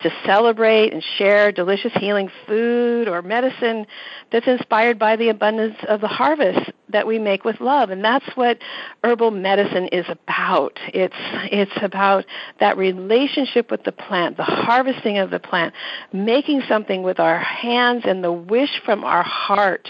to 0.00 0.10
celebrate 0.26 0.92
and 0.92 1.02
share 1.16 1.50
delicious 1.50 1.92
healing 1.94 2.30
food 2.46 3.08
or 3.08 3.22
medicine 3.22 3.86
that's 4.30 4.46
inspired 4.46 4.98
by 4.98 5.16
the 5.16 5.30
abundance 5.30 5.76
of 5.88 6.00
the 6.00 6.08
harvest 6.08 6.70
that 6.90 7.06
we 7.06 7.18
make 7.18 7.44
with 7.44 7.60
love. 7.60 7.90
And 7.90 8.04
that's 8.04 8.26
what 8.34 8.58
herbal 9.02 9.30
medicine 9.30 9.88
is 9.88 10.06
about. 10.08 10.78
It's 10.92 11.16
it's 11.50 11.82
about 11.82 12.26
that 12.60 12.76
relationship 12.76 13.70
with 13.70 13.84
the 13.84 13.92
plant 13.92 14.36
the 14.36 14.44
harvesting 14.44 15.18
of 15.18 15.30
the 15.30 15.38
plant 15.38 15.74
making 16.12 16.62
something 16.68 17.02
with 17.02 17.18
our 17.18 17.38
hands 17.38 18.02
and 18.04 18.22
the 18.22 18.32
wish 18.32 18.80
from 18.84 19.02
our 19.02 19.22
heart 19.22 19.88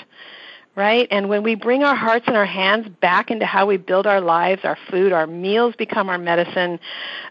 right? 0.76 1.08
And 1.10 1.30
when 1.30 1.42
we 1.42 1.54
bring 1.54 1.82
our 1.82 1.96
hearts 1.96 2.26
and 2.28 2.36
our 2.36 2.46
hands 2.46 2.86
back 3.00 3.30
into 3.30 3.46
how 3.46 3.64
we 3.64 3.78
build 3.78 4.06
our 4.06 4.20
lives, 4.20 4.60
our 4.64 4.76
food, 4.90 5.10
our 5.10 5.26
meals 5.26 5.74
become 5.76 6.10
our 6.10 6.18
medicine. 6.18 6.78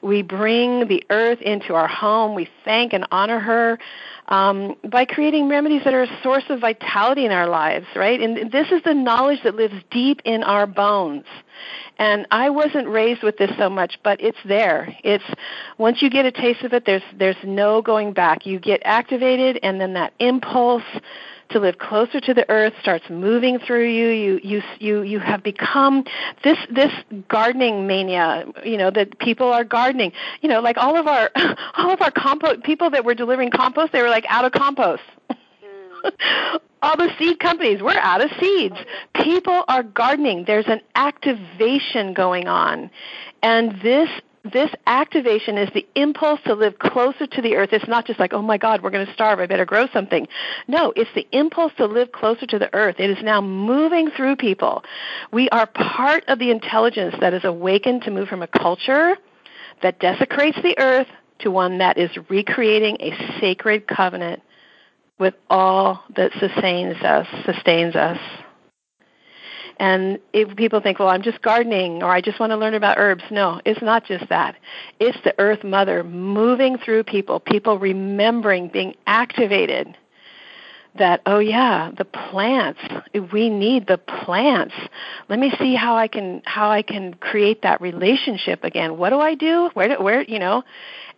We 0.01 0.23
bring 0.23 0.87
the 0.87 1.03
earth 1.11 1.41
into 1.41 1.75
our 1.75 1.87
home. 1.87 2.33
We 2.33 2.49
thank 2.65 2.93
and 2.93 3.05
honor 3.11 3.39
her 3.39 3.77
um, 4.29 4.75
by 4.89 5.05
creating 5.05 5.47
remedies 5.47 5.83
that 5.83 5.93
are 5.93 6.03
a 6.03 6.21
source 6.23 6.45
of 6.49 6.59
vitality 6.59 7.25
in 7.25 7.31
our 7.31 7.47
lives, 7.47 7.85
right? 7.95 8.19
And 8.19 8.51
this 8.51 8.71
is 8.71 8.81
the 8.83 8.95
knowledge 8.95 9.43
that 9.43 9.55
lives 9.55 9.75
deep 9.91 10.21
in 10.25 10.43
our 10.43 10.65
bones. 10.65 11.25
And 11.97 12.27
I 12.31 12.49
wasn't 12.49 12.87
raised 12.87 13.21
with 13.21 13.37
this 13.37 13.51
so 13.57 13.69
much, 13.69 13.99
but 14.03 14.19
it's 14.21 14.37
there. 14.43 14.93
It's 15.03 15.23
once 15.77 16.01
you 16.01 16.09
get 16.09 16.25
a 16.25 16.31
taste 16.31 16.63
of 16.63 16.73
it, 16.73 16.85
there's 16.85 17.03
there's 17.17 17.37
no 17.43 17.81
going 17.81 18.11
back. 18.11 18.45
You 18.45 18.59
get 18.59 18.81
activated, 18.83 19.59
and 19.63 19.79
then 19.79 19.93
that 19.93 20.13
impulse 20.19 20.83
to 21.49 21.59
live 21.59 21.77
closer 21.77 22.19
to 22.19 22.33
the 22.33 22.49
earth 22.49 22.73
starts 22.81 23.05
moving 23.09 23.59
through 23.59 23.87
you. 23.87 24.07
You 24.07 24.39
you 24.43 24.61
you 24.79 25.01
you 25.01 25.19
have 25.19 25.43
become 25.43 26.03
this 26.43 26.57
this 26.71 26.91
gardening 27.27 27.87
mania 27.87 28.45
you 28.63 28.77
know 28.77 28.91
that 28.91 29.19
people 29.19 29.47
are 29.47 29.63
gardening. 29.63 30.11
You 30.41 30.49
know 30.49 30.61
like 30.61 30.77
all 30.77 30.97
of 30.97 31.07
our 31.07 31.29
all 31.77 31.91
of 31.91 32.01
our 32.01 32.11
compost 32.11 32.63
people 32.63 32.89
that 32.91 33.05
were 33.05 33.15
delivering 33.15 33.51
compost 33.51 33.91
they 33.91 34.01
were 34.01 34.09
like 34.09 34.25
out 34.29 34.45
of 34.45 34.51
compost. 34.51 35.03
All 36.81 36.95
the 36.97 37.09
seed 37.17 37.39
companies 37.39 37.81
we're 37.81 37.97
out 37.97 38.23
of 38.23 38.29
seeds. 38.39 38.75
People 39.15 39.63
are 39.67 39.81
gardening. 39.81 40.43
There's 40.45 40.67
an 40.67 40.81
activation 40.93 42.13
going 42.13 42.47
on. 42.47 42.91
And 43.41 43.81
this 43.81 44.07
this 44.51 44.69
activation 44.85 45.57
is 45.57 45.69
the 45.73 45.85
impulse 45.95 46.39
to 46.45 46.53
live 46.53 46.77
closer 46.77 47.25
to 47.25 47.41
the 47.41 47.55
earth. 47.55 47.69
It's 47.71 47.87
not 47.87 48.05
just 48.05 48.19
like, 48.19 48.33
oh 48.33 48.41
my 48.41 48.57
God, 48.57 48.83
we're 48.83 48.91
going 48.91 49.05
to 49.05 49.13
starve, 49.13 49.39
I 49.39 49.47
better 49.47 49.65
grow 49.65 49.87
something. 49.91 50.27
No, 50.67 50.93
it's 50.95 51.09
the 51.15 51.27
impulse 51.31 51.73
to 51.77 51.85
live 51.87 52.11
closer 52.11 52.45
to 52.45 52.59
the 52.59 52.73
earth. 52.73 52.95
It 52.99 53.09
is 53.09 53.23
now 53.23 53.41
moving 53.41 54.11
through 54.11 54.35
people. 54.35 54.83
We 55.31 55.49
are 55.49 55.65
part 55.65 56.25
of 56.27 56.39
the 56.39 56.51
intelligence 56.51 57.15
that 57.19 57.33
is 57.33 57.43
awakened 57.43 58.03
to 58.03 58.11
move 58.11 58.27
from 58.27 58.43
a 58.43 58.47
culture 58.47 59.17
that 59.81 59.99
desecrates 59.99 60.57
the 60.61 60.77
earth 60.79 61.07
to 61.39 61.51
one 61.51 61.79
that 61.79 61.97
is 61.97 62.11
recreating 62.29 62.97
a 62.99 63.39
sacred 63.39 63.87
covenant 63.87 64.41
with 65.17 65.33
all 65.49 66.03
that 66.15 66.31
sustains 66.39 67.01
us, 67.01 67.27
sustains 67.45 67.95
us. 67.95 68.19
And 69.77 70.19
if 70.33 70.55
people 70.55 70.79
think, 70.79 70.99
well, 70.99 71.09
I'm 71.09 71.21
just 71.21 71.41
gardening 71.41 72.01
or 72.01 72.11
I 72.11 72.21
just 72.21 72.39
want 72.39 72.51
to 72.51 72.57
learn 72.57 72.73
about 72.73 72.97
herbs, 72.97 73.23
no, 73.29 73.61
it's 73.65 73.81
not 73.81 74.05
just 74.05 74.29
that. 74.29 74.55
It's 74.99 75.17
the 75.23 75.33
Earth 75.37 75.63
Mother 75.63 76.03
moving 76.03 76.77
through 76.77 77.03
people, 77.03 77.39
people 77.39 77.77
remembering, 77.77 78.69
being 78.69 78.95
activated 79.05 79.97
that 80.97 81.21
oh 81.25 81.39
yeah 81.39 81.91
the 81.97 82.05
plants 82.05 82.79
we 83.33 83.49
need 83.49 83.87
the 83.87 83.97
plants. 83.97 84.73
Let 85.27 85.39
me 85.39 85.51
see 85.59 85.75
how 85.75 85.95
i 85.95 86.07
can 86.07 86.41
how 86.45 86.69
i 86.69 86.81
can 86.81 87.13
create 87.15 87.61
that 87.63 87.81
relationship 87.81 88.63
again. 88.63 88.97
What 88.97 89.09
do 89.09 89.19
i 89.19 89.35
do? 89.35 89.69
Where 89.73 89.89
do, 89.89 90.03
where 90.03 90.21
you 90.23 90.39
know 90.39 90.63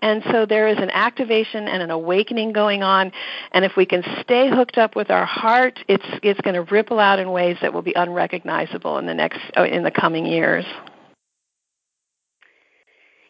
and 0.01 0.23
so 0.31 0.45
there 0.45 0.67
is 0.67 0.77
an 0.77 0.89
activation 0.91 1.67
and 1.67 1.81
an 1.81 1.91
awakening 1.91 2.53
going 2.53 2.83
on. 2.83 3.11
And 3.51 3.65
if 3.65 3.73
we 3.75 3.85
can 3.85 4.03
stay 4.21 4.49
hooked 4.49 4.77
up 4.77 4.95
with 4.95 5.09
our 5.09 5.25
heart, 5.25 5.79
it's 5.87 6.05
it's 6.23 6.41
going 6.41 6.55
to 6.55 6.63
ripple 6.63 6.99
out 6.99 7.19
in 7.19 7.31
ways 7.31 7.57
that 7.61 7.73
will 7.73 7.81
be 7.81 7.93
unrecognizable 7.93 8.97
in 8.97 9.05
the 9.05 9.13
next 9.13 9.39
uh, 9.57 9.63
in 9.63 9.83
the 9.83 9.91
coming 9.91 10.25
years. 10.25 10.65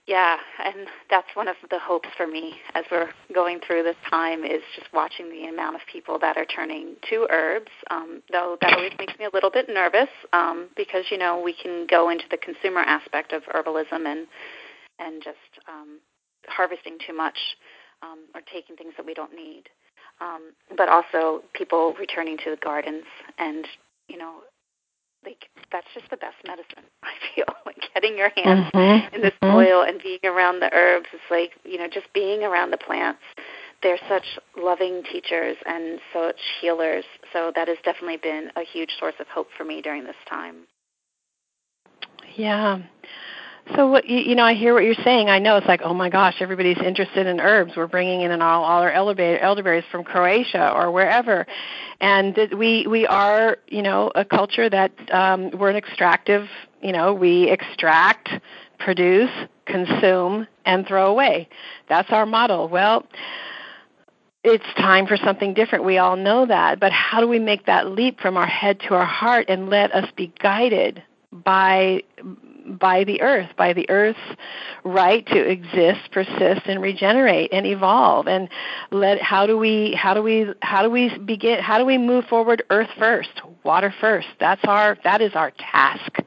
Yeah, 0.07 0.37
and 0.63 0.87
that's 1.09 1.27
one 1.33 1.49
of 1.49 1.57
the 1.69 1.79
hopes 1.79 2.07
for 2.15 2.25
me 2.25 2.55
as 2.75 2.85
we're 2.89 3.09
going 3.35 3.59
through 3.59 3.83
this 3.83 3.97
time 4.09 4.45
is 4.45 4.61
just 4.73 4.87
watching 4.93 5.29
the 5.29 5.47
amount 5.47 5.75
of 5.75 5.81
people 5.91 6.17
that 6.19 6.37
are 6.37 6.45
turning 6.45 6.95
to 7.09 7.27
herbs. 7.29 7.71
Um, 7.91 8.23
though 8.31 8.57
that 8.61 8.73
always 8.73 8.93
makes 8.97 9.19
me 9.19 9.25
a 9.25 9.29
little 9.33 9.51
bit 9.51 9.67
nervous 9.67 10.07
um, 10.31 10.69
because 10.77 11.03
you 11.11 11.17
know 11.17 11.41
we 11.41 11.53
can 11.53 11.87
go 11.89 12.09
into 12.09 12.23
the 12.31 12.37
consumer 12.37 12.79
aspect 12.79 13.33
of 13.33 13.43
herbalism 13.43 14.05
and 14.05 14.27
and 14.99 15.21
just 15.21 15.37
um, 15.67 15.99
harvesting 16.47 16.97
too 17.05 17.15
much 17.15 17.37
um, 18.03 18.25
or 18.35 18.41
taking 18.51 18.75
things 18.75 18.93
that 18.97 19.05
we 19.05 19.13
don't 19.13 19.33
need. 19.33 19.63
Um, 20.21 20.53
but 20.75 20.89
also 20.89 21.43
people 21.53 21.93
returning 21.99 22.37
to 22.43 22.51
the 22.51 22.57
gardens 22.57 23.05
and 23.37 23.67
you 24.07 24.17
know 24.17 24.39
like 25.25 25.49
that's 25.71 25.87
just 25.93 26.09
the 26.09 26.17
best 26.17 26.35
medicine 26.45 26.85
i 27.03 27.13
feel 27.35 27.45
like 27.65 27.77
getting 27.93 28.17
your 28.17 28.29
hands 28.35 28.71
mm-hmm. 28.73 29.15
in 29.15 29.21
the 29.21 29.31
mm-hmm. 29.31 29.51
soil 29.51 29.83
and 29.83 30.01
being 30.01 30.19
around 30.23 30.59
the 30.59 30.73
herbs 30.73 31.07
is 31.13 31.21
like 31.29 31.51
you 31.63 31.77
know 31.77 31.87
just 31.87 32.11
being 32.13 32.43
around 32.43 32.71
the 32.71 32.77
plants 32.77 33.21
they're 33.83 33.99
such 34.09 34.39
loving 34.57 35.03
teachers 35.11 35.55
and 35.65 35.99
such 36.13 36.39
healers 36.61 37.05
so 37.31 37.51
that 37.55 37.67
has 37.67 37.77
definitely 37.83 38.17
been 38.17 38.49
a 38.55 38.63
huge 38.63 38.91
source 38.99 39.15
of 39.19 39.27
hope 39.27 39.47
for 39.57 39.63
me 39.65 39.81
during 39.81 40.03
this 40.03 40.15
time 40.29 40.55
yeah 42.35 42.79
so 43.75 43.87
what 43.87 44.07
you, 44.07 44.19
you 44.19 44.35
know, 44.35 44.43
I 44.43 44.53
hear 44.53 44.73
what 44.73 44.83
you're 44.83 45.03
saying. 45.03 45.29
I 45.29 45.39
know 45.39 45.57
it's 45.57 45.67
like, 45.67 45.81
oh 45.83 45.93
my 45.93 46.09
gosh, 46.09 46.35
everybody's 46.39 46.77
interested 46.77 47.27
in 47.27 47.39
herbs. 47.39 47.73
We're 47.75 47.87
bringing 47.87 48.21
in 48.21 48.41
all, 48.41 48.63
all 48.63 48.81
our 48.81 48.91
elderberries 48.91 49.85
from 49.91 50.03
Croatia 50.03 50.71
or 50.71 50.91
wherever, 50.91 51.45
and 51.99 52.37
we 52.57 52.87
we 52.87 53.07
are, 53.07 53.57
you 53.67 53.81
know, 53.81 54.11
a 54.15 54.25
culture 54.25 54.69
that 54.69 54.91
um, 55.11 55.51
we're 55.51 55.69
an 55.69 55.75
extractive. 55.75 56.47
You 56.81 56.91
know, 56.91 57.13
we 57.13 57.49
extract, 57.49 58.29
produce, 58.79 59.31
consume, 59.65 60.47
and 60.65 60.85
throw 60.87 61.09
away. 61.09 61.49
That's 61.89 62.11
our 62.11 62.25
model. 62.25 62.69
Well 62.69 63.05
it's 64.43 64.63
time 64.77 65.07
for 65.07 65.17
something 65.17 65.53
different. 65.53 65.83
We 65.83 65.97
all 65.97 66.15
know 66.15 66.45
that. 66.45 66.79
But 66.79 66.93
how 66.93 67.19
do 67.19 67.27
we 67.27 67.37
make 67.37 67.65
that 67.65 67.87
leap 67.87 68.21
from 68.21 68.37
our 68.37 68.47
head 68.47 68.79
to 68.87 68.93
our 68.93 69.05
heart 69.05 69.47
and 69.49 69.69
let 69.69 69.93
us 69.93 70.09
be 70.15 70.31
guided 70.39 71.03
by 71.31 72.03
by 72.67 73.03
the 73.03 73.21
earth, 73.21 73.49
by 73.57 73.73
the 73.73 73.89
earth's 73.89 74.19
right 74.83 75.25
to 75.27 75.39
exist, 75.39 76.11
persist, 76.11 76.61
and 76.65 76.81
regenerate 76.81 77.51
and 77.51 77.65
evolve. 77.65 78.27
And 78.27 78.49
let 78.91 79.21
how 79.21 79.45
do 79.45 79.57
we 79.57 79.93
how 79.93 80.13
do 80.13 80.21
we 80.21 80.53
how 80.61 80.81
do 80.83 80.89
we 80.89 81.17
begin 81.17 81.59
how 81.59 81.77
do 81.77 81.85
we 81.85 81.97
move 81.97 82.25
forward 82.25 82.63
earth 82.69 82.89
first, 82.97 83.41
water 83.63 83.93
first? 83.99 84.27
That's 84.39 84.63
our 84.65 84.97
that 85.03 85.21
is 85.21 85.33
our 85.35 85.51
task. 85.51 86.17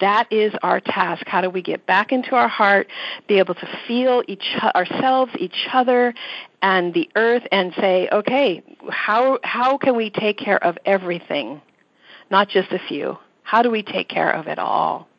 That 0.00 0.30
is 0.30 0.52
our 0.62 0.80
task. 0.80 1.26
How 1.26 1.40
do 1.40 1.50
we 1.50 1.62
get 1.62 1.86
back 1.86 2.12
into 2.12 2.34
our 2.34 2.48
heart, 2.48 2.88
be 3.26 3.38
able 3.38 3.54
to 3.54 3.68
feel 3.86 4.22
each 4.28 4.56
ourselves, 4.74 5.32
each 5.38 5.68
other, 5.72 6.14
and 6.62 6.94
the 6.94 7.10
earth 7.16 7.42
and 7.50 7.72
say, 7.74 8.08
okay, 8.10 8.62
how 8.90 9.38
how 9.42 9.78
can 9.78 9.96
we 9.96 10.10
take 10.10 10.38
care 10.38 10.62
of 10.62 10.78
everything? 10.84 11.60
Not 12.30 12.48
just 12.48 12.70
a 12.72 12.78
few. 12.78 13.18
How 13.42 13.62
do 13.62 13.70
we 13.70 13.82
take 13.82 14.08
care 14.08 14.30
of 14.30 14.46
it 14.46 14.58
all? 14.58 15.09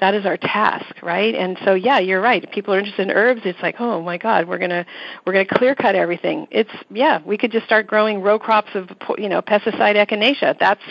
That 0.00 0.14
is 0.14 0.26
our 0.26 0.36
task 0.36 1.02
right? 1.02 1.34
And 1.34 1.58
so 1.64 1.74
yeah 1.74 1.98
you're 1.98 2.20
right. 2.20 2.42
If 2.42 2.50
people 2.50 2.74
are 2.74 2.78
interested 2.78 3.08
in 3.08 3.10
herbs 3.10 3.42
it's 3.44 3.60
like 3.62 3.76
oh 3.78 4.02
my 4.02 4.18
god 4.18 4.48
we're 4.48 4.58
to 4.58 4.86
we're 5.24 5.32
to 5.46 5.54
clear 5.54 5.74
cut 5.74 5.94
everything. 5.94 6.48
It's 6.50 6.70
yeah 6.90 7.20
we 7.24 7.38
could 7.38 7.52
just 7.52 7.66
start 7.66 7.86
growing 7.86 8.20
row 8.22 8.38
crops 8.38 8.70
of 8.74 8.88
you 9.18 9.28
know 9.28 9.42
pesticide 9.42 9.96
echinacea. 9.96 10.58
That's 10.58 10.82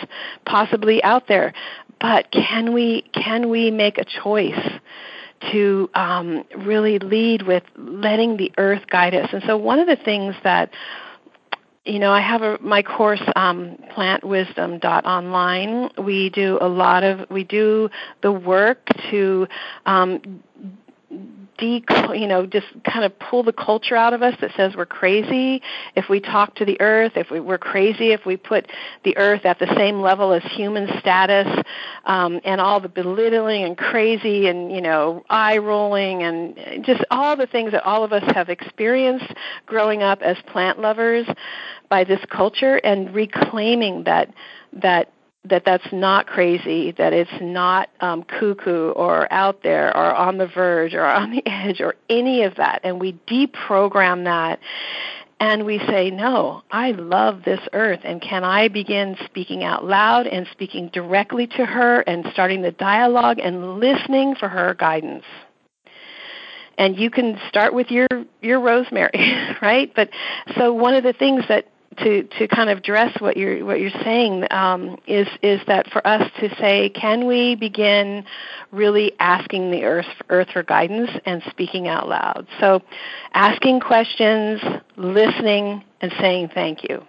possibly 0.44 1.02
out 1.02 1.28
there. 1.28 1.52
But 2.00 2.30
can 2.30 2.72
we 2.74 3.02
can 3.12 3.48
we 3.48 3.70
make 3.70 3.98
a 3.98 4.04
choice 4.04 4.80
to 5.52 5.90
um, 5.94 6.44
really 6.56 6.98
lead 6.98 7.42
with 7.42 7.62
letting 7.76 8.36
the 8.36 8.52
earth 8.58 8.82
guide 8.90 9.14
us? 9.14 9.30
And 9.32 9.42
so 9.46 9.56
one 9.56 9.78
of 9.78 9.86
the 9.86 9.96
things 9.96 10.34
that 10.44 10.70
you 11.86 11.98
know, 12.00 12.10
I 12.12 12.20
have 12.20 12.42
a, 12.42 12.58
my 12.60 12.82
course, 12.82 13.22
um, 13.36 13.78
plantwisdom.online. 13.92 15.90
We 15.98 16.30
do 16.30 16.58
a 16.60 16.68
lot 16.68 17.04
of, 17.04 17.30
we 17.30 17.44
do 17.44 17.88
the 18.22 18.32
work 18.32 18.88
to 19.10 19.46
um, 19.86 20.42
de 21.58 21.82
you 22.14 22.26
know 22.26 22.46
just 22.46 22.66
kind 22.84 23.04
of 23.04 23.18
pull 23.18 23.42
the 23.42 23.52
culture 23.52 23.96
out 23.96 24.12
of 24.12 24.22
us 24.22 24.34
that 24.40 24.50
says 24.56 24.74
we're 24.76 24.86
crazy 24.86 25.62
if 25.94 26.08
we 26.08 26.20
talk 26.20 26.54
to 26.54 26.64
the 26.64 26.80
earth 26.80 27.12
if 27.16 27.30
we, 27.30 27.40
we're 27.40 27.58
crazy 27.58 28.12
if 28.12 28.26
we 28.26 28.36
put 28.36 28.70
the 29.04 29.16
earth 29.16 29.44
at 29.44 29.58
the 29.58 29.72
same 29.76 30.00
level 30.00 30.32
as 30.32 30.42
human 30.52 30.88
status 30.98 31.46
um, 32.04 32.40
and 32.44 32.60
all 32.60 32.80
the 32.80 32.88
belittling 32.88 33.64
and 33.64 33.76
crazy 33.78 34.48
and 34.48 34.70
you 34.72 34.80
know 34.80 35.24
eye 35.30 35.58
rolling 35.58 36.22
and 36.22 36.84
just 36.84 37.04
all 37.10 37.36
the 37.36 37.46
things 37.46 37.72
that 37.72 37.82
all 37.84 38.04
of 38.04 38.12
us 38.12 38.24
have 38.34 38.48
experienced 38.48 39.32
growing 39.66 40.02
up 40.02 40.20
as 40.22 40.36
plant 40.46 40.78
lovers 40.78 41.26
by 41.88 42.04
this 42.04 42.20
culture 42.30 42.76
and 42.76 43.14
reclaiming 43.14 44.04
that 44.04 44.32
that 44.72 45.12
that 45.48 45.64
that's 45.64 45.92
not 45.92 46.26
crazy, 46.26 46.92
that 46.92 47.12
it's 47.12 47.30
not 47.40 47.88
um, 48.00 48.24
cuckoo 48.24 48.90
or 48.90 49.32
out 49.32 49.62
there 49.62 49.96
or 49.96 50.14
on 50.14 50.38
the 50.38 50.46
verge 50.46 50.94
or 50.94 51.04
on 51.04 51.30
the 51.30 51.42
edge 51.46 51.80
or 51.80 51.94
any 52.10 52.42
of 52.42 52.56
that. 52.56 52.80
And 52.84 53.00
we 53.00 53.12
deprogram 53.28 54.24
that 54.24 54.58
and 55.38 55.66
we 55.66 55.78
say, 55.78 56.10
No, 56.10 56.62
I 56.70 56.92
love 56.92 57.42
this 57.44 57.60
earth. 57.72 58.00
And 58.04 58.22
can 58.22 58.42
I 58.44 58.68
begin 58.68 59.16
speaking 59.26 59.62
out 59.62 59.84
loud 59.84 60.26
and 60.26 60.46
speaking 60.52 60.88
directly 60.92 61.46
to 61.46 61.64
her 61.66 62.00
and 62.00 62.26
starting 62.32 62.62
the 62.62 62.72
dialogue 62.72 63.38
and 63.38 63.78
listening 63.78 64.34
for 64.34 64.48
her 64.48 64.74
guidance? 64.74 65.24
And 66.78 66.96
you 66.96 67.10
can 67.10 67.38
start 67.48 67.72
with 67.72 67.90
your, 67.90 68.06
your 68.42 68.60
rosemary, 68.60 69.10
right? 69.62 69.92
But 69.94 70.10
so 70.56 70.72
one 70.74 70.94
of 70.94 71.04
the 71.04 71.14
things 71.14 71.44
that 71.48 71.66
to 71.98 72.22
to 72.38 72.48
kind 72.48 72.70
of 72.70 72.78
address 72.78 73.20
what 73.20 73.36
you're 73.36 73.64
what 73.64 73.80
you're 73.80 73.90
saying 74.02 74.46
um, 74.50 74.98
is 75.06 75.28
is 75.42 75.60
that 75.66 75.90
for 75.90 76.06
us 76.06 76.30
to 76.40 76.54
say, 76.56 76.90
can 76.90 77.26
we 77.26 77.54
begin 77.54 78.24
really 78.70 79.12
asking 79.18 79.70
the 79.70 79.84
earth 79.84 80.06
earth 80.28 80.48
for 80.52 80.62
guidance 80.62 81.10
and 81.24 81.42
speaking 81.50 81.88
out 81.88 82.08
loud? 82.08 82.46
So, 82.60 82.82
asking 83.32 83.80
questions, 83.80 84.60
listening, 84.96 85.84
and 86.00 86.12
saying 86.20 86.50
thank 86.54 86.88
you. 86.88 87.02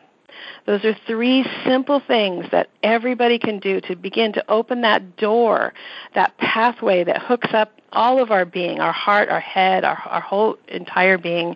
Those 0.65 0.83
are 0.83 0.95
three 1.07 1.45
simple 1.65 2.01
things 2.05 2.45
that 2.51 2.69
everybody 2.83 3.39
can 3.39 3.59
do 3.59 3.79
to 3.81 3.95
begin 3.95 4.33
to 4.33 4.51
open 4.51 4.81
that 4.81 5.15
door, 5.15 5.73
that 6.13 6.37
pathway 6.37 7.05
that 7.05 7.21
hooks 7.21 7.49
up 7.53 7.71
all 7.93 8.21
of 8.21 8.31
our 8.31 8.45
being, 8.45 8.79
our 8.79 8.91
heart, 8.91 9.29
our 9.29 9.39
head, 9.39 9.85
our, 9.85 9.97
our 10.05 10.19
whole 10.19 10.57
entire 10.67 11.17
being. 11.17 11.55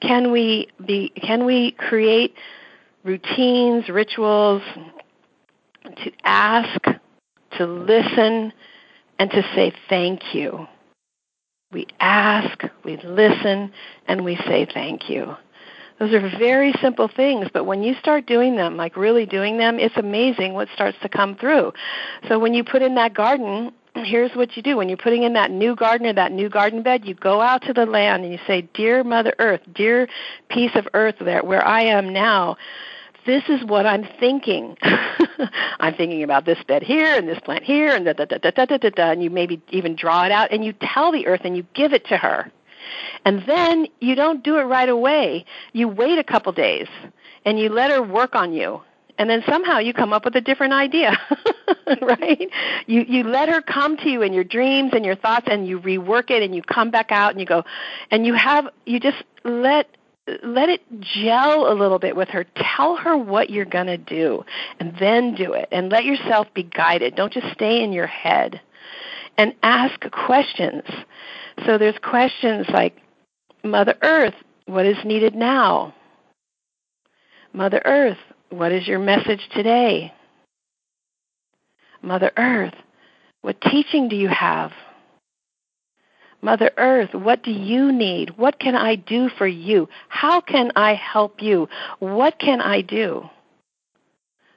Can 0.00 0.30
we 0.30 0.68
be? 0.84 1.10
Can 1.20 1.44
we 1.44 1.72
create 1.72 2.34
routines, 3.04 3.88
rituals, 3.88 4.62
to 5.84 6.12
ask, 6.24 6.80
to 7.58 7.66
listen, 7.66 8.52
and 9.18 9.30
to 9.30 9.42
say 9.54 9.72
thank 9.88 10.34
you. 10.34 10.66
We 11.72 11.86
ask, 12.00 12.62
we 12.84 12.98
listen, 12.98 13.72
and 14.06 14.24
we 14.24 14.36
say 14.36 14.66
thank 14.72 15.08
you. 15.08 15.34
Those 15.98 16.14
are 16.14 16.38
very 16.38 16.74
simple 16.82 17.08
things, 17.14 17.48
but 17.52 17.64
when 17.64 17.82
you 17.82 17.94
start 17.94 18.26
doing 18.26 18.56
them, 18.56 18.76
like 18.76 18.96
really 18.96 19.24
doing 19.24 19.56
them, 19.58 19.78
it's 19.78 19.96
amazing 19.96 20.52
what 20.54 20.68
starts 20.74 20.98
to 21.02 21.08
come 21.08 21.36
through. 21.36 21.72
So 22.28 22.38
when 22.38 22.54
you 22.54 22.64
put 22.64 22.82
in 22.82 22.96
that 22.96 23.14
garden, 23.14 23.72
here's 23.94 24.32
what 24.32 24.56
you 24.56 24.62
do. 24.62 24.76
When 24.76 24.88
you're 24.88 24.98
putting 24.98 25.22
in 25.22 25.34
that 25.34 25.50
new 25.50 25.76
garden 25.76 26.06
or 26.06 26.12
that 26.14 26.32
new 26.32 26.48
garden 26.48 26.82
bed, 26.82 27.04
you 27.04 27.14
go 27.14 27.40
out 27.40 27.62
to 27.62 27.72
the 27.72 27.86
land 27.86 28.24
and 28.24 28.32
you 28.32 28.38
say, 28.46 28.68
Dear 28.74 29.04
Mother 29.04 29.34
Earth, 29.38 29.60
dear 29.74 30.08
piece 30.48 30.74
of 30.74 30.88
earth 30.94 31.16
there 31.20 31.42
where 31.42 31.64
I 31.64 31.82
am 31.82 32.12
now, 32.12 32.56
this 33.26 33.44
is 33.48 33.64
what 33.64 33.86
I'm 33.86 34.06
thinking. 34.18 34.76
I'm 35.80 35.94
thinking 35.94 36.22
about 36.22 36.44
this 36.44 36.58
bed 36.66 36.82
here 36.82 37.16
and 37.16 37.28
this 37.28 37.38
plant 37.40 37.64
here 37.64 37.94
and 37.94 38.04
da 38.04 38.12
da 38.12 38.24
da 38.24 38.38
da 38.38 38.50
da 38.50 38.64
da 38.66 38.76
da 38.76 38.90
da 38.90 39.10
and 39.10 39.22
you 39.22 39.30
maybe 39.30 39.60
even 39.70 39.96
draw 39.96 40.24
it 40.24 40.32
out 40.32 40.52
and 40.52 40.64
you 40.64 40.72
tell 40.72 41.12
the 41.12 41.26
earth 41.26 41.42
and 41.44 41.56
you 41.56 41.66
give 41.74 41.92
it 41.92 42.06
to 42.06 42.16
her. 42.16 42.50
And 43.24 43.44
then 43.46 43.86
you 44.00 44.14
don't 44.14 44.42
do 44.42 44.58
it 44.58 44.62
right 44.62 44.88
away. 44.88 45.44
You 45.72 45.88
wait 45.88 46.18
a 46.18 46.24
couple 46.24 46.52
days 46.52 46.88
and 47.44 47.58
you 47.58 47.68
let 47.68 47.90
her 47.90 48.02
work 48.02 48.34
on 48.34 48.52
you. 48.52 48.82
And 49.18 49.28
then 49.28 49.42
somehow 49.48 49.78
you 49.78 49.92
come 49.92 50.12
up 50.12 50.24
with 50.24 50.34
a 50.36 50.40
different 50.40 50.72
idea. 50.72 51.16
right? 52.02 52.48
You 52.86 53.02
you 53.02 53.24
let 53.24 53.48
her 53.48 53.60
come 53.60 53.96
to 53.98 54.08
you 54.08 54.22
in 54.22 54.32
your 54.32 54.44
dreams 54.44 54.92
and 54.94 55.04
your 55.04 55.16
thoughts 55.16 55.46
and 55.50 55.66
you 55.66 55.80
rework 55.80 56.30
it 56.30 56.42
and 56.42 56.54
you 56.54 56.62
come 56.62 56.90
back 56.90 57.12
out 57.12 57.32
and 57.32 57.40
you 57.40 57.46
go 57.46 57.64
and 58.10 58.26
you 58.26 58.34
have 58.34 58.68
you 58.86 58.98
just 58.98 59.22
let 59.44 59.88
let 60.42 60.68
it 60.68 60.82
gel 61.00 61.70
a 61.70 61.74
little 61.74 61.98
bit 61.98 62.14
with 62.14 62.28
her. 62.28 62.44
Tell 62.76 62.96
her 62.96 63.16
what 63.16 63.50
you're 63.50 63.64
going 63.64 63.88
to 63.88 63.96
do 63.96 64.44
and 64.78 64.94
then 64.98 65.34
do 65.34 65.52
it. 65.52 65.68
And 65.72 65.90
let 65.90 66.04
yourself 66.04 66.46
be 66.54 66.62
guided. 66.62 67.16
Don't 67.16 67.32
just 67.32 67.52
stay 67.52 67.82
in 67.82 67.92
your 67.92 68.06
head. 68.06 68.60
And 69.36 69.54
ask 69.62 69.98
questions. 70.10 70.82
So 71.66 71.78
there's 71.78 71.98
questions 72.02 72.66
like 72.68 72.96
Mother 73.64 73.96
Earth, 74.02 74.34
what 74.66 74.86
is 74.86 74.96
needed 75.04 75.34
now? 75.34 75.94
Mother 77.52 77.80
Earth, 77.84 78.18
what 78.50 78.72
is 78.72 78.86
your 78.86 78.98
message 78.98 79.40
today? 79.54 80.12
Mother 82.02 82.32
Earth, 82.36 82.74
what 83.42 83.60
teaching 83.60 84.08
do 84.08 84.16
you 84.16 84.28
have? 84.28 84.72
Mother 86.42 86.72
Earth, 86.76 87.14
what 87.14 87.44
do 87.44 87.52
you 87.52 87.92
need? 87.92 88.36
What 88.36 88.58
can 88.58 88.74
I 88.74 88.96
do 88.96 89.28
for 89.38 89.46
you? 89.46 89.88
How 90.08 90.40
can 90.40 90.72
I 90.74 90.94
help 90.94 91.40
you? 91.40 91.68
What 92.00 92.40
can 92.40 92.60
I 92.60 92.80
do? 92.80 93.30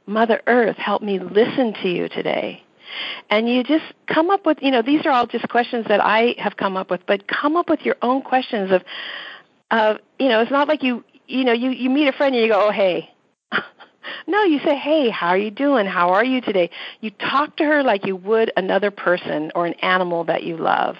Mother 0.07 0.41
Earth, 0.47 0.77
help 0.77 1.03
me 1.03 1.19
listen 1.19 1.73
to 1.83 1.87
you 1.87 2.09
today. 2.09 2.63
And 3.29 3.47
you 3.47 3.63
just 3.63 3.85
come 4.07 4.31
up 4.31 4.47
with, 4.47 4.57
you 4.61 4.71
know, 4.71 4.81
these 4.81 5.05
are 5.05 5.11
all 5.11 5.27
just 5.27 5.47
questions 5.47 5.85
that 5.87 6.03
I 6.03 6.35
have 6.39 6.57
come 6.57 6.75
up 6.75 6.89
with, 6.89 7.01
but 7.05 7.27
come 7.27 7.55
up 7.55 7.69
with 7.69 7.81
your 7.81 7.97
own 8.01 8.23
questions 8.23 8.71
of, 8.71 8.83
of 9.69 9.97
you 10.19 10.29
know, 10.29 10.41
it's 10.41 10.51
not 10.51 10.67
like 10.67 10.81
you, 10.81 11.03
you 11.27 11.43
know, 11.43 11.53
you, 11.53 11.69
you 11.69 11.89
meet 11.91 12.07
a 12.07 12.13
friend 12.13 12.33
and 12.33 12.43
you 12.43 12.51
go, 12.51 12.67
oh, 12.67 12.71
hey. 12.71 13.09
no, 14.27 14.43
you 14.43 14.59
say, 14.59 14.75
hey, 14.75 15.09
how 15.09 15.27
are 15.27 15.37
you 15.37 15.51
doing? 15.51 15.85
How 15.85 16.09
are 16.09 16.25
you 16.25 16.41
today? 16.41 16.71
You 17.01 17.11
talk 17.11 17.57
to 17.57 17.63
her 17.63 17.83
like 17.83 18.05
you 18.07 18.15
would 18.15 18.51
another 18.57 18.89
person 18.89 19.51
or 19.53 19.67
an 19.67 19.73
animal 19.75 20.23
that 20.25 20.43
you 20.43 20.57
love 20.57 20.95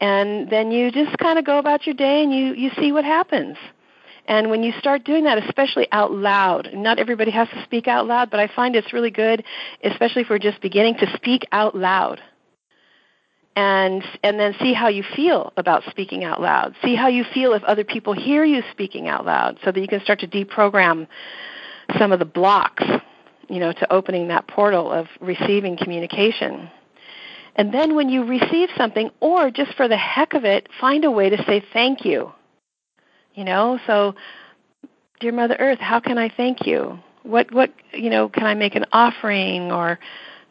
and 0.00 0.48
then 0.50 0.70
you 0.70 0.90
just 0.90 1.16
kind 1.18 1.38
of 1.38 1.44
go 1.44 1.58
about 1.58 1.86
your 1.86 1.94
day 1.94 2.22
and 2.22 2.32
you 2.32 2.54
you 2.54 2.70
see 2.78 2.92
what 2.92 3.04
happens. 3.04 3.56
And 4.26 4.50
when 4.50 4.62
you 4.62 4.72
start 4.78 5.04
doing 5.04 5.24
that 5.24 5.38
especially 5.38 5.88
out 5.90 6.12
loud 6.12 6.70
not 6.72 6.98
everybody 6.98 7.30
has 7.30 7.48
to 7.48 7.62
speak 7.64 7.88
out 7.88 8.06
loud 8.06 8.30
but 8.30 8.40
i 8.40 8.46
find 8.46 8.76
it's 8.76 8.92
really 8.92 9.10
good 9.10 9.42
especially 9.82 10.22
if 10.22 10.28
we're 10.28 10.38
just 10.38 10.60
beginning 10.60 10.96
to 10.98 11.10
speak 11.16 11.46
out 11.52 11.74
loud. 11.76 12.20
And 13.56 14.04
and 14.22 14.38
then 14.38 14.54
see 14.60 14.72
how 14.72 14.86
you 14.86 15.02
feel 15.16 15.52
about 15.56 15.82
speaking 15.90 16.22
out 16.22 16.40
loud. 16.40 16.76
See 16.84 16.94
how 16.94 17.08
you 17.08 17.24
feel 17.34 17.54
if 17.54 17.64
other 17.64 17.82
people 17.82 18.12
hear 18.12 18.44
you 18.44 18.62
speaking 18.70 19.08
out 19.08 19.26
loud 19.26 19.58
so 19.64 19.72
that 19.72 19.80
you 19.80 19.88
can 19.88 20.00
start 20.00 20.20
to 20.20 20.28
deprogram 20.28 21.08
some 21.98 22.12
of 22.12 22.20
the 22.20 22.24
blocks 22.24 22.84
you 23.48 23.58
know 23.58 23.72
to 23.72 23.92
opening 23.92 24.28
that 24.28 24.46
portal 24.46 24.92
of 24.92 25.06
receiving 25.20 25.76
communication 25.76 26.70
and 27.58 27.74
then 27.74 27.96
when 27.96 28.08
you 28.08 28.24
receive 28.24 28.68
something, 28.76 29.10
or 29.18 29.50
just 29.50 29.74
for 29.74 29.88
the 29.88 29.96
heck 29.96 30.32
of 30.34 30.44
it, 30.44 30.68
find 30.80 31.04
a 31.04 31.10
way 31.10 31.28
to 31.28 31.44
say 31.44 31.62
thank 31.72 32.04
you. 32.04 32.32
You 33.34 33.44
know, 33.44 33.80
so 33.84 34.14
dear 35.18 35.32
Mother 35.32 35.56
Earth, 35.58 35.80
how 35.80 35.98
can 35.98 36.18
I 36.18 36.28
thank 36.34 36.66
you? 36.66 37.00
What 37.24 37.52
what 37.52 37.72
you 37.92 38.10
know, 38.10 38.28
can 38.28 38.44
I 38.44 38.54
make 38.54 38.76
an 38.76 38.86
offering 38.92 39.72
or 39.72 39.98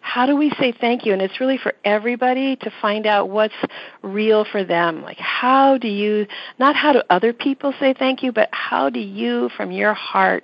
how 0.02 0.26
do 0.26 0.36
we 0.36 0.52
say 0.60 0.74
thank 0.80 1.06
you? 1.06 1.14
And 1.14 1.22
it's 1.22 1.40
really 1.40 1.58
for 1.58 1.74
everybody 1.86 2.58
to 2.58 2.72
find 2.82 3.06
out 3.06 3.30
what's 3.30 3.56
real 4.04 4.46
for 4.46 4.66
them. 4.66 5.02
Like 5.02 5.18
how 5.18 5.78
do 5.78 5.88
you 5.88 6.28
not 6.60 6.76
how 6.76 6.92
do 6.92 7.02
other 7.10 7.32
people 7.32 7.74
say 7.80 7.94
thank 7.98 8.22
you, 8.22 8.34
but 8.34 8.50
how 8.52 8.90
do 8.90 9.00
you 9.00 9.50
from 9.56 9.72
your 9.72 9.94
heart 9.94 10.44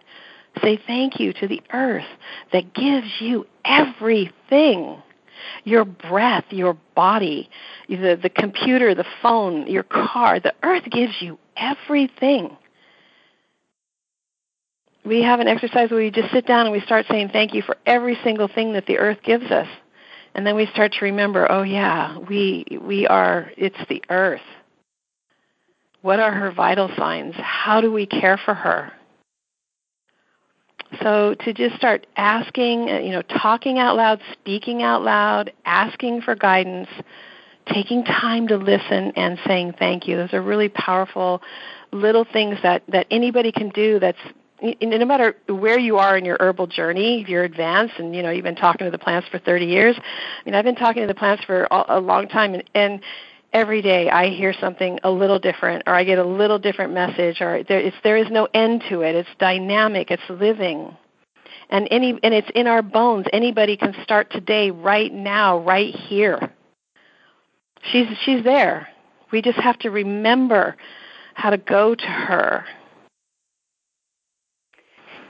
say 0.61 0.79
thank 0.87 1.19
you 1.19 1.33
to 1.33 1.47
the 1.47 1.61
earth 1.73 2.07
that 2.53 2.73
gives 2.73 3.07
you 3.19 3.45
everything 3.65 5.01
your 5.63 5.85
breath, 5.85 6.45
your 6.49 6.77
body, 6.95 7.49
the, 7.87 8.19
the 8.21 8.29
computer, 8.29 8.95
the 8.95 9.05
phone, 9.21 9.67
your 9.67 9.83
car. 9.83 10.39
The 10.39 10.53
earth 10.63 10.83
gives 10.89 11.13
you 11.21 11.37
everything. 11.55 12.57
We 15.05 15.23
have 15.23 15.39
an 15.39 15.47
exercise 15.47 15.91
where 15.91 15.99
we 15.99 16.11
just 16.11 16.31
sit 16.31 16.45
down 16.45 16.65
and 16.65 16.71
we 16.71 16.79
start 16.81 17.05
saying 17.09 17.29
thank 17.29 17.53
you 17.53 17.61
for 17.61 17.77
every 17.85 18.17
single 18.23 18.47
thing 18.47 18.73
that 18.73 18.85
the 18.85 18.99
earth 18.99 19.19
gives 19.23 19.51
us. 19.51 19.67
And 20.33 20.47
then 20.47 20.55
we 20.55 20.65
start 20.67 20.93
to 20.93 21.05
remember, 21.05 21.51
oh 21.51 21.63
yeah, 21.63 22.17
we 22.17 22.65
we 22.81 23.05
are 23.05 23.51
it's 23.57 23.77
the 23.89 24.03
earth. 24.09 24.41
What 26.01 26.19
are 26.19 26.31
her 26.31 26.51
vital 26.51 26.89
signs? 26.97 27.35
How 27.37 27.81
do 27.81 27.91
we 27.91 28.05
care 28.05 28.37
for 28.43 28.53
her? 28.53 28.91
So 31.01 31.35
to 31.35 31.53
just 31.53 31.75
start 31.75 32.05
asking, 32.15 32.89
uh, 32.89 32.99
you 32.99 33.11
know, 33.11 33.21
talking 33.21 33.79
out 33.79 33.95
loud, 33.95 34.21
speaking 34.33 34.83
out 34.83 35.01
loud, 35.01 35.51
asking 35.65 36.21
for 36.21 36.35
guidance, 36.35 36.89
taking 37.71 38.03
time 38.03 38.47
to 38.47 38.57
listen 38.57 39.13
and 39.15 39.39
saying 39.45 39.73
thank 39.79 40.07
you. 40.07 40.17
Those 40.17 40.33
are 40.33 40.41
really 40.41 40.69
powerful 40.69 41.41
little 41.91 42.25
things 42.25 42.57
that 42.63 42.83
that 42.87 43.07
anybody 43.11 43.51
can 43.51 43.69
do 43.69 43.99
that's 43.99 44.17
no 44.81 45.05
matter 45.05 45.35
where 45.47 45.77
you 45.77 45.97
are 45.97 46.17
in 46.17 46.23
your 46.23 46.37
herbal 46.39 46.67
journey, 46.67 47.21
if 47.21 47.27
you're 47.27 47.43
advanced 47.43 47.95
and 47.97 48.15
you 48.15 48.23
know 48.23 48.31
you've 48.31 48.45
been 48.45 48.55
talking 48.55 48.85
to 48.85 48.91
the 48.91 48.97
plants 48.97 49.27
for 49.27 49.37
30 49.37 49.65
years. 49.65 49.95
I 49.99 50.45
mean, 50.45 50.55
I've 50.55 50.63
been 50.63 50.75
talking 50.75 51.03
to 51.03 51.07
the 51.07 51.15
plants 51.15 51.43
for 51.43 51.67
a 51.69 51.99
long 51.99 52.29
time, 52.29 52.53
and, 52.53 52.63
and 52.73 53.01
every 53.53 53.81
day 53.81 54.09
I 54.09 54.29
hear 54.29 54.53
something 54.59 54.99
a 55.03 55.11
little 55.11 55.39
different, 55.39 55.83
or 55.87 55.93
I 55.93 56.03
get 56.03 56.19
a 56.19 56.23
little 56.23 56.59
different 56.59 56.93
message, 56.93 57.41
or 57.41 57.63
there, 57.63 57.91
there 58.03 58.17
is 58.17 58.27
no 58.29 58.47
end 58.53 58.83
to 58.89 59.01
it. 59.01 59.15
It's 59.15 59.29
dynamic. 59.39 60.11
It's 60.11 60.23
living, 60.29 60.95
and 61.69 61.87
any 61.91 62.19
and 62.23 62.33
it's 62.33 62.49
in 62.55 62.67
our 62.67 62.81
bones. 62.81 63.25
Anybody 63.31 63.77
can 63.77 63.95
start 64.03 64.31
today, 64.31 64.71
right 64.71 65.13
now, 65.13 65.59
right 65.59 65.93
here. 65.93 66.51
She's 67.91 68.07
she's 68.25 68.43
there. 68.43 68.87
We 69.31 69.41
just 69.41 69.59
have 69.59 69.79
to 69.79 69.89
remember 69.89 70.75
how 71.33 71.49
to 71.49 71.57
go 71.57 71.95
to 71.95 72.05
her 72.05 72.65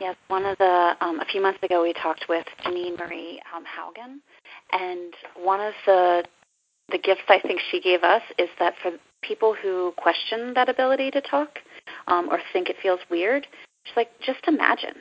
Yes, 0.03 0.17
one 0.27 0.45
of 0.45 0.57
the 0.57 0.97
um, 0.99 1.21
a 1.21 1.25
few 1.31 1.41
months 1.41 1.63
ago 1.63 1.81
we 1.81 1.93
talked 1.93 2.25
with 2.27 2.45
Janine 2.65 2.99
Marie 2.99 3.41
um, 3.55 3.63
Haugen, 3.63 4.17
and 4.73 5.13
one 5.41 5.61
of 5.61 5.73
the 5.85 6.25
the 6.89 6.97
gifts 6.97 7.23
I 7.29 7.39
think 7.39 7.61
she 7.71 7.79
gave 7.79 8.03
us 8.03 8.21
is 8.37 8.49
that 8.59 8.73
for 8.81 8.91
people 9.21 9.55
who 9.59 9.93
question 9.97 10.53
that 10.53 10.69
ability 10.69 11.11
to 11.11 11.21
talk 11.21 11.59
um, 12.07 12.29
or 12.29 12.39
think 12.51 12.69
it 12.69 12.75
feels 12.81 12.99
weird, 13.09 13.47
she's 13.85 13.95
like, 13.95 14.09
just 14.25 14.47
imagine, 14.47 14.95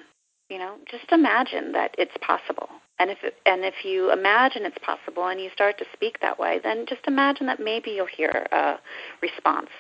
you 0.49 0.59
know, 0.59 0.77
just 0.91 1.11
imagine 1.13 1.73
that 1.73 1.95
it's 1.99 2.17
possible. 2.21 2.69
And 2.99 3.11
if 3.11 3.19
it, 3.25 3.35
and 3.47 3.65
if 3.65 3.85
you 3.85 4.13
imagine 4.13 4.65
it's 4.65 4.79
possible 4.79 5.27
and 5.27 5.41
you 5.41 5.51
start 5.53 5.79
to 5.79 5.85
speak 5.93 6.21
that 6.21 6.39
way, 6.39 6.61
then 6.63 6.87
just 6.89 7.07
imagine 7.07 7.47
that 7.47 7.59
maybe 7.59 7.91
you'll 7.91 8.07
hear 8.07 8.47
a 8.53 8.79
response. 9.21 9.71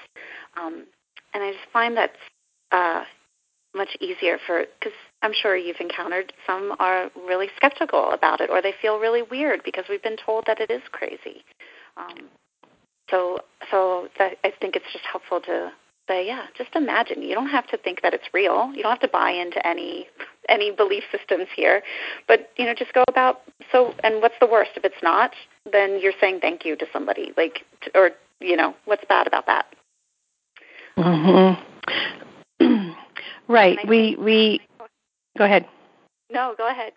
Um, 0.60 0.86
and 1.32 1.42
I 1.42 1.52
just 1.52 1.70
find 1.72 1.96
that 1.96 2.12
uh, 2.72 3.04
much 3.74 3.96
easier 4.00 4.38
for 4.46 4.64
because 4.78 4.96
I'm 5.22 5.32
sure 5.32 5.56
you've 5.56 5.80
encountered 5.80 6.32
some 6.46 6.74
are 6.78 7.10
really 7.26 7.48
skeptical 7.56 8.10
about 8.12 8.40
it 8.40 8.50
or 8.50 8.60
they 8.60 8.74
feel 8.82 8.98
really 8.98 9.22
weird 9.22 9.62
because 9.64 9.84
we've 9.88 10.02
been 10.02 10.16
told 10.24 10.44
that 10.46 10.60
it 10.60 10.70
is 10.70 10.82
crazy. 10.90 11.44
Um, 11.96 12.28
so 13.10 13.38
so 13.70 14.08
that, 14.18 14.38
I 14.44 14.52
think 14.60 14.76
it's 14.76 14.90
just 14.92 15.04
helpful 15.04 15.40
to 15.42 15.72
say, 16.08 16.26
yeah, 16.26 16.46
just 16.56 16.74
imagine. 16.74 17.22
You 17.22 17.34
don't 17.34 17.48
have 17.48 17.66
to 17.68 17.76
think 17.76 18.02
that 18.02 18.14
it's 18.14 18.24
real. 18.32 18.72
You 18.74 18.82
don't 18.82 18.92
have 18.92 19.00
to 19.00 19.08
buy 19.08 19.30
into 19.30 19.64
any 19.66 20.06
any 20.48 20.70
belief 20.70 21.04
systems 21.12 21.48
here, 21.54 21.82
but 22.26 22.50
you 22.56 22.64
know, 22.64 22.74
just 22.74 22.92
go 22.92 23.04
about. 23.08 23.42
So, 23.70 23.94
and 24.02 24.20
what's 24.20 24.34
the 24.40 24.46
worst 24.46 24.72
if 24.76 24.84
it's 24.84 25.02
not? 25.02 25.32
Then 25.70 26.00
you're 26.00 26.12
saying 26.20 26.40
thank 26.40 26.64
you 26.64 26.76
to 26.76 26.86
somebody, 26.92 27.32
like, 27.36 27.64
or 27.94 28.10
you 28.40 28.56
know, 28.56 28.74
what's 28.84 29.04
bad 29.08 29.26
about 29.26 29.46
that? 29.46 29.66
Mhm. 30.96 31.58
right. 33.48 33.78
We 33.86 34.16
we 34.16 34.60
Go 35.38 35.44
ahead. 35.44 35.66
No, 36.30 36.54
go 36.56 36.68
ahead. 36.68 36.92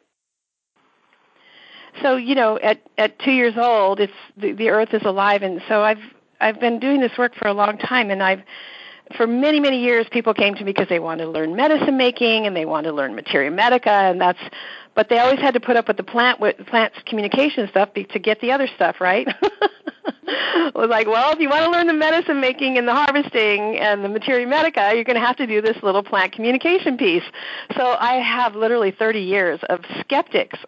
So 2.02 2.18
you 2.18 2.36
know, 2.36 2.58
at 2.60 2.82
at 2.98 3.18
two 3.20 3.32
years 3.32 3.56
old, 3.58 4.00
it's 4.00 4.14
the, 4.38 4.52
the 4.54 4.70
Earth 4.70 4.94
is 4.94 5.04
alive, 5.04 5.44
and 5.44 5.62
so 5.68 5.82
I've 5.82 6.00
I've 6.40 6.60
been 6.60 6.80
doing 6.80 7.00
this 7.00 7.18
work 7.18 7.34
for 7.36 7.48
a 7.48 7.54
long 7.54 7.78
time, 7.78 8.10
and 8.10 8.22
I've 8.22 8.42
for 9.16 9.28
many 9.28 9.60
many 9.60 9.82
years 9.82 10.08
people 10.12 10.34
came 10.34 10.56
to 10.56 10.64
me 10.64 10.74
because 10.74 10.90
they 10.90 11.00
wanted 11.00 11.26
to 11.26 11.30
learn 11.30 11.56
medicine 11.56 11.96
making 11.96 12.48
and 12.48 12.56
they 12.56 12.66
wanted 12.66 12.90
to 12.90 12.96
learn 12.96 13.14
materia 13.14 13.52
medica 13.52 13.92
and 13.92 14.20
that's 14.20 14.40
but 14.96 15.10
they 15.10 15.20
always 15.20 15.40
had 15.40 15.54
to 15.54 15.60
put 15.60 15.78
up 15.78 15.88
with 15.88 15.96
the 15.96 16.04
plant 16.04 16.40
with 16.40 16.58
plants 16.66 16.98
communication 17.06 17.68
stuff 17.70 17.94
to 17.94 18.18
get 18.18 18.42
the 18.42 18.52
other 18.52 18.66
stuff 18.66 19.00
right 19.00 19.28
was 20.76 20.90
like, 20.90 21.08
well, 21.08 21.32
if 21.34 21.40
you 21.40 21.50
want 21.50 21.66
to 21.66 21.72
learn 21.72 21.88
the 21.88 21.94
medicine 21.94 22.40
making 22.40 22.78
and 22.78 22.88
the 22.88 22.94
harvesting 22.94 23.78
and 23.80 24.04
the 24.04 24.10
materia 24.10 24.46
medica, 24.46 24.92
you're 24.94 25.04
going 25.04 25.20
to 25.20 25.26
have 25.26 25.38
to 25.38 25.48
do 25.48 25.62
this 25.62 25.78
little 25.82 26.04
plant 26.04 26.34
communication 26.34 26.98
piece. 26.98 27.24
So 27.76 27.96
I 28.00 28.16
have 28.16 28.56
literally 28.56 28.92
30 28.92 29.20
years 29.20 29.60
of 29.70 29.82
skeptics. 30.00 30.60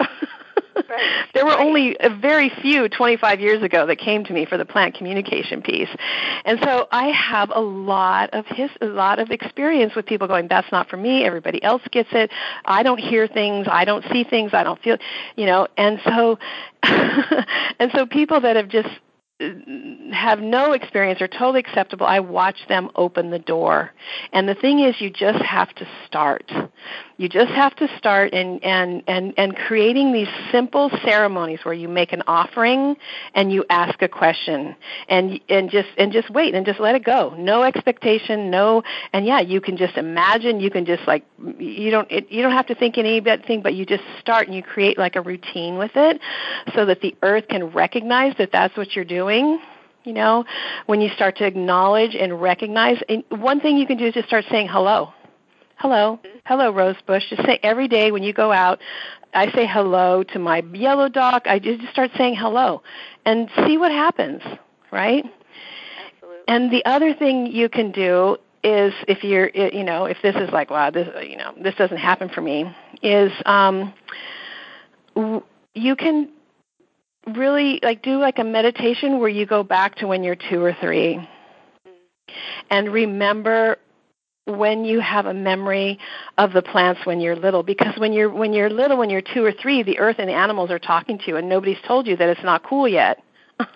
Right. 0.90 1.26
there 1.34 1.46
were 1.46 1.58
only 1.58 1.98
a 2.00 2.10
very 2.10 2.50
few 2.62 2.88
25 2.90 3.40
years 3.40 3.62
ago 3.64 3.86
that 3.86 3.98
came 3.98 4.24
to 4.26 4.34
me 4.34 4.46
for 4.46 4.58
the 4.58 4.66
plant 4.66 4.96
communication 4.96 5.62
piece, 5.62 5.90
and 6.46 6.60
so 6.64 6.88
I 6.92 7.08
have 7.08 7.52
a 7.54 7.60
lot 7.60 8.30
of 8.34 8.46
his 8.48 8.70
a 8.82 8.86
lot 8.86 9.20
of 9.20 9.32
experience 9.32 9.96
with 9.96 10.06
people 10.06 10.28
going, 10.28 10.48
"That's 10.48 10.72
not 10.72 10.90
for 10.90 10.98
me. 10.98 11.26
Everybody 11.26 11.62
else 11.64 11.82
gets 11.92 12.10
it. 12.12 12.32
I 12.66 12.84
don't 12.84 13.00
hear 13.00 13.28
things. 13.28 13.68
I 13.70 13.86
don't 13.86 14.06
see 14.12 14.24
things. 14.24 14.54
I 14.54 14.64
don't 14.64 14.82
feel, 14.82 14.98
you 15.36 15.46
know." 15.46 15.68
And 15.78 16.00
so, 16.06 16.40
and 16.84 17.92
so 17.94 18.06
people 18.06 18.40
that 18.42 18.56
have 18.56 18.70
just 18.70 18.90
have 20.12 20.40
no 20.40 20.74
experience 20.74 21.22
are 21.22 21.28
totally 21.28 21.60
acceptable. 21.60 22.06
I 22.06 22.20
watch 22.20 22.58
them 22.68 22.90
open 22.96 23.30
the 23.30 23.40
door. 23.40 23.92
And 24.32 24.48
the 24.48 24.56
thing 24.56 24.80
is 24.80 25.00
you 25.00 25.10
just 25.10 25.44
have 25.44 25.74
to 25.76 25.88
start. 26.06 26.52
You 27.18 27.30
just 27.30 27.52
have 27.52 27.76
to 27.78 27.88
start 27.98 28.34
and 28.34 28.64
and 28.64 29.04
and 29.08 29.34
and 29.38 29.56
creating 29.56 30.14
these 30.14 30.28
simple 30.52 30.92
ceremonies 31.04 31.60
where 31.64 31.74
you 31.74 31.88
make 31.88 32.14
an 32.14 32.24
offering 32.28 32.96
and 33.34 33.52
you 33.52 33.66
ask 33.70 34.02
a 34.02 34.08
question 34.08 34.76
and 35.10 35.40
and 35.50 35.70
just 35.70 35.90
and 35.98 36.12
just 36.12 36.30
wait 36.30 36.54
and 36.54 36.66
just 36.66 36.80
let 36.80 36.96
it 36.96 37.04
go. 37.04 37.36
No 37.38 37.64
expectation, 37.64 38.50
no 38.50 38.84
and 39.14 39.26
yeah, 39.26 39.40
you 39.40 39.62
can 39.62 39.78
just 39.78 39.98
imagine, 39.98 40.60
you 40.60 40.70
can 40.70 40.86
just 40.86 41.08
like 41.08 41.26
you 41.58 41.92
don't 41.92 42.10
it, 42.12 42.32
you 42.32 42.42
don't 42.42 42.54
have 42.54 42.68
to 42.68 42.76
think 42.76 42.98
anything 42.98 43.62
but 43.62 43.74
you 43.74 43.86
just 43.86 44.04
start 44.20 44.48
and 44.48 44.56
you 44.56 44.64
create 44.64 44.98
like 44.98 45.16
a 45.16 45.22
routine 45.22 45.78
with 45.78 45.92
it 45.96 46.22
so 46.76 46.86
that 46.86 47.02
the 47.02 47.16
earth 47.24 47.48
can 47.50 47.66
recognize 47.66 48.34
that 48.38 48.52
that's 48.52 48.76
what 48.78 48.96
you're 48.96 49.06
doing 49.06 49.60
you 50.08 50.14
know 50.14 50.46
when 50.88 51.02
you 51.02 51.10
start 51.10 51.38
to 51.38 51.46
acknowledge 51.46 52.16
and 52.16 52.42
recognize 52.42 52.98
and 53.10 53.24
one 53.30 53.60
thing 53.60 53.78
you 53.78 53.86
can 53.86 53.98
do 53.98 54.06
is 54.06 54.14
just 54.14 54.28
start 54.28 54.46
saying 54.50 54.68
hello 54.68 55.14
hello, 55.78 56.20
hello, 56.46 56.72
Rosebush. 56.72 57.30
Just 57.30 57.44
say 57.44 57.60
every 57.64 57.88
day 57.88 58.12
when 58.12 58.24
you 58.24 58.34
go 58.34 58.52
out, 58.52 58.80
I 59.34 59.52
say 59.52 59.68
hello 59.68 60.24
to 60.24 60.40
my 60.40 60.64
yellow 60.74 61.10
dog. 61.10 61.44
I 61.46 61.60
just 61.60 61.88
start 61.92 62.12
saying 62.18 62.36
hello 62.36 62.82
and 63.26 63.50
see 63.66 63.78
what 63.78 63.92
happens, 63.92 64.42
right? 64.92 65.24
Absolutely. 66.14 66.44
And 66.48 66.72
the 66.72 66.86
other 66.86 67.14
thing 67.14 67.48
you 67.48 67.70
can 67.70 67.92
do 67.92 68.38
is 68.64 68.94
if 69.08 69.24
you're, 69.24 69.50
you 69.50 69.84
know, 69.84 70.06
if 70.06 70.18
this 70.24 70.36
is 70.36 70.50
like, 70.52 70.70
wow, 70.72 70.90
this, 70.90 71.08
you 71.24 71.38
know, 71.38 71.54
this 71.62 71.76
doesn't 71.76 71.98
happen 71.98 72.30
for 72.30 72.42
me, 72.42 72.76
is 73.04 73.32
um, 73.46 73.94
you 75.76 75.96
can 75.96 76.30
really 77.36 77.80
like 77.84 78.02
do 78.02 78.20
like 78.20 78.40
a 78.40 78.44
meditation 78.44 79.20
where 79.20 79.30
you 79.30 79.46
go 79.46 79.64
back 79.64 79.96
to 79.98 80.08
when 80.08 80.24
you're 80.24 80.38
two 80.50 80.64
or 80.64 80.76
three. 80.80 81.16
Mm. 81.16 81.92
and 82.70 82.92
remember 82.92 83.78
when 84.46 84.86
you 84.86 85.02
have 85.02 85.26
a 85.26 85.34
memory 85.34 86.00
of 86.38 86.54
the 86.54 86.62
plants 86.62 87.02
when 87.06 87.20
you're 87.20 87.36
little. 87.36 87.64
Because 87.64 87.98
when 87.98 88.14
you're 88.14 88.30
when 88.30 88.54
you're 88.54 88.70
little 88.70 88.98
when 88.98 89.10
you're 89.10 89.22
2 89.22 89.44
or 89.44 89.52
3 89.52 89.84
the 89.84 90.00
earth 90.00 90.16
and 90.20 90.30
the 90.30 90.34
animals 90.34 90.72
are 90.72 90.80
talking 90.80 91.18
to 91.18 91.26
you 91.28 91.36
and 91.36 91.50
nobody's 91.50 91.82
told 91.86 92.08
you 92.08 92.16
that 92.16 92.30
it's 92.30 92.44
not 92.44 92.64
cool 92.64 92.88
yet. 92.88 93.22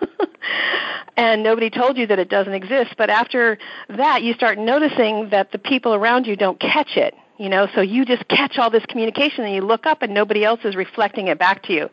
And 1.16 1.42
nobody 1.42 1.68
told 1.68 1.98
you 1.98 2.06
that 2.06 2.18
it 2.18 2.30
doesn't 2.30 2.54
exist. 2.54 2.94
But 2.96 3.10
after 3.10 3.58
that 3.90 4.22
you 4.22 4.32
start 4.34 4.58
noticing 4.58 5.28
that 5.30 5.52
the 5.52 5.58
people 5.58 5.94
around 5.94 6.26
you 6.26 6.36
don't 6.36 6.58
catch 6.58 6.96
it 6.96 7.14
you 7.38 7.48
know 7.48 7.66
so 7.74 7.80
you 7.80 8.04
just 8.04 8.26
catch 8.28 8.58
all 8.58 8.70
this 8.70 8.84
communication 8.86 9.44
and 9.44 9.54
you 9.54 9.62
look 9.62 9.86
up 9.86 10.02
and 10.02 10.12
nobody 10.12 10.44
else 10.44 10.60
is 10.64 10.76
reflecting 10.76 11.28
it 11.28 11.38
back 11.38 11.62
to 11.64 11.72
you. 11.72 11.88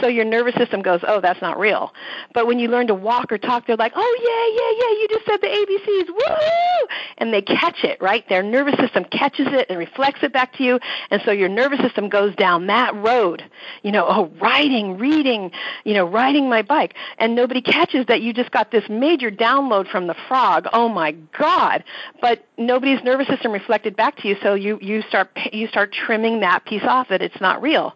So 0.00 0.08
your 0.08 0.24
nervous 0.24 0.54
system 0.54 0.82
goes 0.82 1.00
oh 1.06 1.20
that's 1.20 1.40
not 1.42 1.58
real. 1.58 1.92
But 2.34 2.46
when 2.46 2.58
you 2.58 2.68
learn 2.68 2.86
to 2.88 2.94
walk 2.94 3.30
or 3.30 3.38
talk 3.38 3.66
they're 3.66 3.76
like 3.76 3.92
oh 3.94 4.18
yeah 4.20 4.60
yeah 4.60 4.86
yeah 4.86 5.00
you 5.00 5.08
just 5.08 5.26
said 5.26 5.40
the 5.40 5.48
abcs 5.48 6.08
woo 6.08 6.88
and 7.18 7.32
they 7.32 7.42
catch 7.42 7.84
it 7.84 8.00
right? 8.00 8.28
Their 8.28 8.42
nervous 8.42 8.76
system 8.78 9.04
catches 9.04 9.46
it 9.48 9.66
and 9.68 9.78
reflects 9.78 10.22
it 10.22 10.32
back 10.32 10.54
to 10.54 10.64
you. 10.64 10.80
And 11.10 11.22
so 11.24 11.32
your 11.32 11.48
nervous 11.48 11.80
system 11.80 12.08
goes 12.08 12.34
down 12.36 12.66
that 12.66 12.94
road. 12.94 13.42
You 13.82 13.92
know 13.92 14.06
oh 14.08 14.32
riding 14.40 14.98
reading 14.98 15.50
you 15.84 15.94
know 15.94 16.06
riding 16.08 16.48
my 16.48 16.62
bike. 16.62 16.94
And 17.18 17.34
nobody 17.34 17.60
catches 17.60 18.06
that 18.06 18.22
you 18.22 18.32
just 18.32 18.50
got 18.50 18.70
this 18.70 18.88
major 18.88 19.30
download 19.30 19.90
from 19.90 20.06
the 20.06 20.16
frog. 20.28 20.66
Oh 20.72 20.88
my 20.88 21.12
god. 21.38 21.84
But 22.20 22.47
nobody's 22.58 23.02
nervous 23.04 23.28
system 23.28 23.52
reflected 23.52 23.96
back 23.96 24.16
to 24.16 24.28
you 24.28 24.36
so 24.42 24.54
you 24.54 24.78
you 24.82 25.02
start 25.02 25.30
you 25.52 25.66
start 25.68 25.92
trimming 25.92 26.40
that 26.40 26.64
piece 26.64 26.82
off 26.84 27.08
that 27.08 27.22
it's 27.22 27.40
not 27.40 27.62
real 27.62 27.94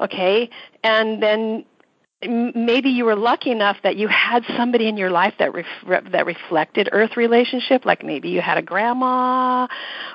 okay? 0.00 0.50
And 0.82 1.22
then 1.22 1.64
maybe 2.22 2.88
you 2.88 3.04
were 3.04 3.14
lucky 3.14 3.50
enough 3.50 3.76
that 3.82 3.96
you 3.96 4.08
had 4.08 4.42
somebody 4.56 4.88
in 4.88 4.96
your 4.96 5.10
life 5.10 5.34
that 5.38 5.52
ref- 5.52 6.10
that 6.10 6.24
reflected 6.24 6.88
earth 6.92 7.16
relationship 7.16 7.84
like 7.84 8.02
maybe 8.02 8.30
you 8.30 8.40
had 8.40 8.56
a 8.56 8.62
grandma 8.62 9.66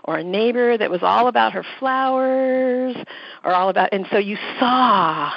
or 0.04 0.18
a 0.18 0.24
neighbor 0.24 0.78
that 0.78 0.90
was 0.90 1.02
all 1.04 1.28
about 1.28 1.54
her 1.54 1.64
flowers 1.80 2.96
or 3.44 3.54
all 3.54 3.70
about 3.70 3.90
and 3.92 4.08
so 4.12 4.18
you 4.18 4.36
saw 4.60 5.32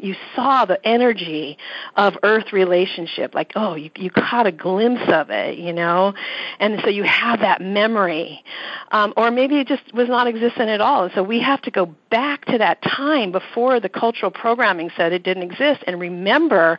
you 0.00 0.14
saw 0.34 0.64
the 0.64 0.84
energy 0.86 1.58
of 1.96 2.16
earth 2.22 2.52
relationship 2.52 3.34
like 3.34 3.52
oh 3.56 3.74
you 3.74 3.90
you 3.96 4.10
caught 4.10 4.46
a 4.46 4.52
glimpse 4.52 5.12
of 5.12 5.30
it 5.30 5.58
you 5.58 5.72
know? 5.72 6.14
And 6.58 6.80
so 6.82 6.88
you 6.88 7.02
have 7.04 7.40
that 7.40 7.60
memory. 7.60 8.42
Um, 8.90 9.12
or 9.16 9.30
maybe 9.30 9.58
it 9.58 9.66
just 9.66 9.92
was 9.92 10.08
not 10.08 10.26
existent 10.26 10.70
at 10.70 10.80
all. 10.80 11.04
And 11.04 11.12
so 11.14 11.22
we 11.22 11.40
have 11.40 11.60
to 11.62 11.70
go 11.70 11.86
back 12.10 12.44
to 12.46 12.58
that 12.58 12.82
time 12.82 13.32
before 13.32 13.80
the 13.80 13.88
cultural 13.88 14.30
programming 14.30 14.90
said 14.96 15.12
it 15.12 15.22
didn't 15.22 15.42
exist 15.42 15.84
and 15.86 16.00
remember 16.00 16.78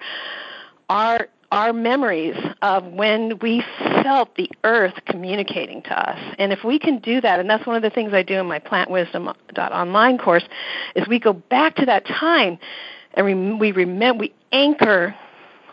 our 0.90 1.28
our 1.52 1.74
memories 1.74 2.36
of 2.62 2.86
when 2.86 3.40
we 3.40 3.64
felt 4.04 4.36
the 4.36 4.52
earth 4.64 4.94
communicating 5.08 5.82
to 5.82 6.10
us. 6.10 6.36
And 6.38 6.54
if 6.54 6.64
we 6.64 6.78
can 6.78 7.00
do 7.00 7.20
that, 7.22 7.40
and 7.40 7.50
that's 7.50 7.66
one 7.66 7.76
of 7.76 7.82
the 7.82 7.90
things 7.90 8.14
I 8.14 8.22
do 8.22 8.36
in 8.36 8.46
my 8.46 8.60
Plant 8.60 8.92
Wisdom 8.92 9.34
online 9.58 10.20
course, 10.20 10.44
is 10.96 11.08
we 11.08 11.20
go 11.20 11.34
back 11.34 11.78
to 11.78 11.86
that 11.88 12.06
time 12.06 12.60
and 13.20 13.60
we 13.60 13.72
remember 13.72 14.22
we 14.22 14.34
anchor 14.52 15.16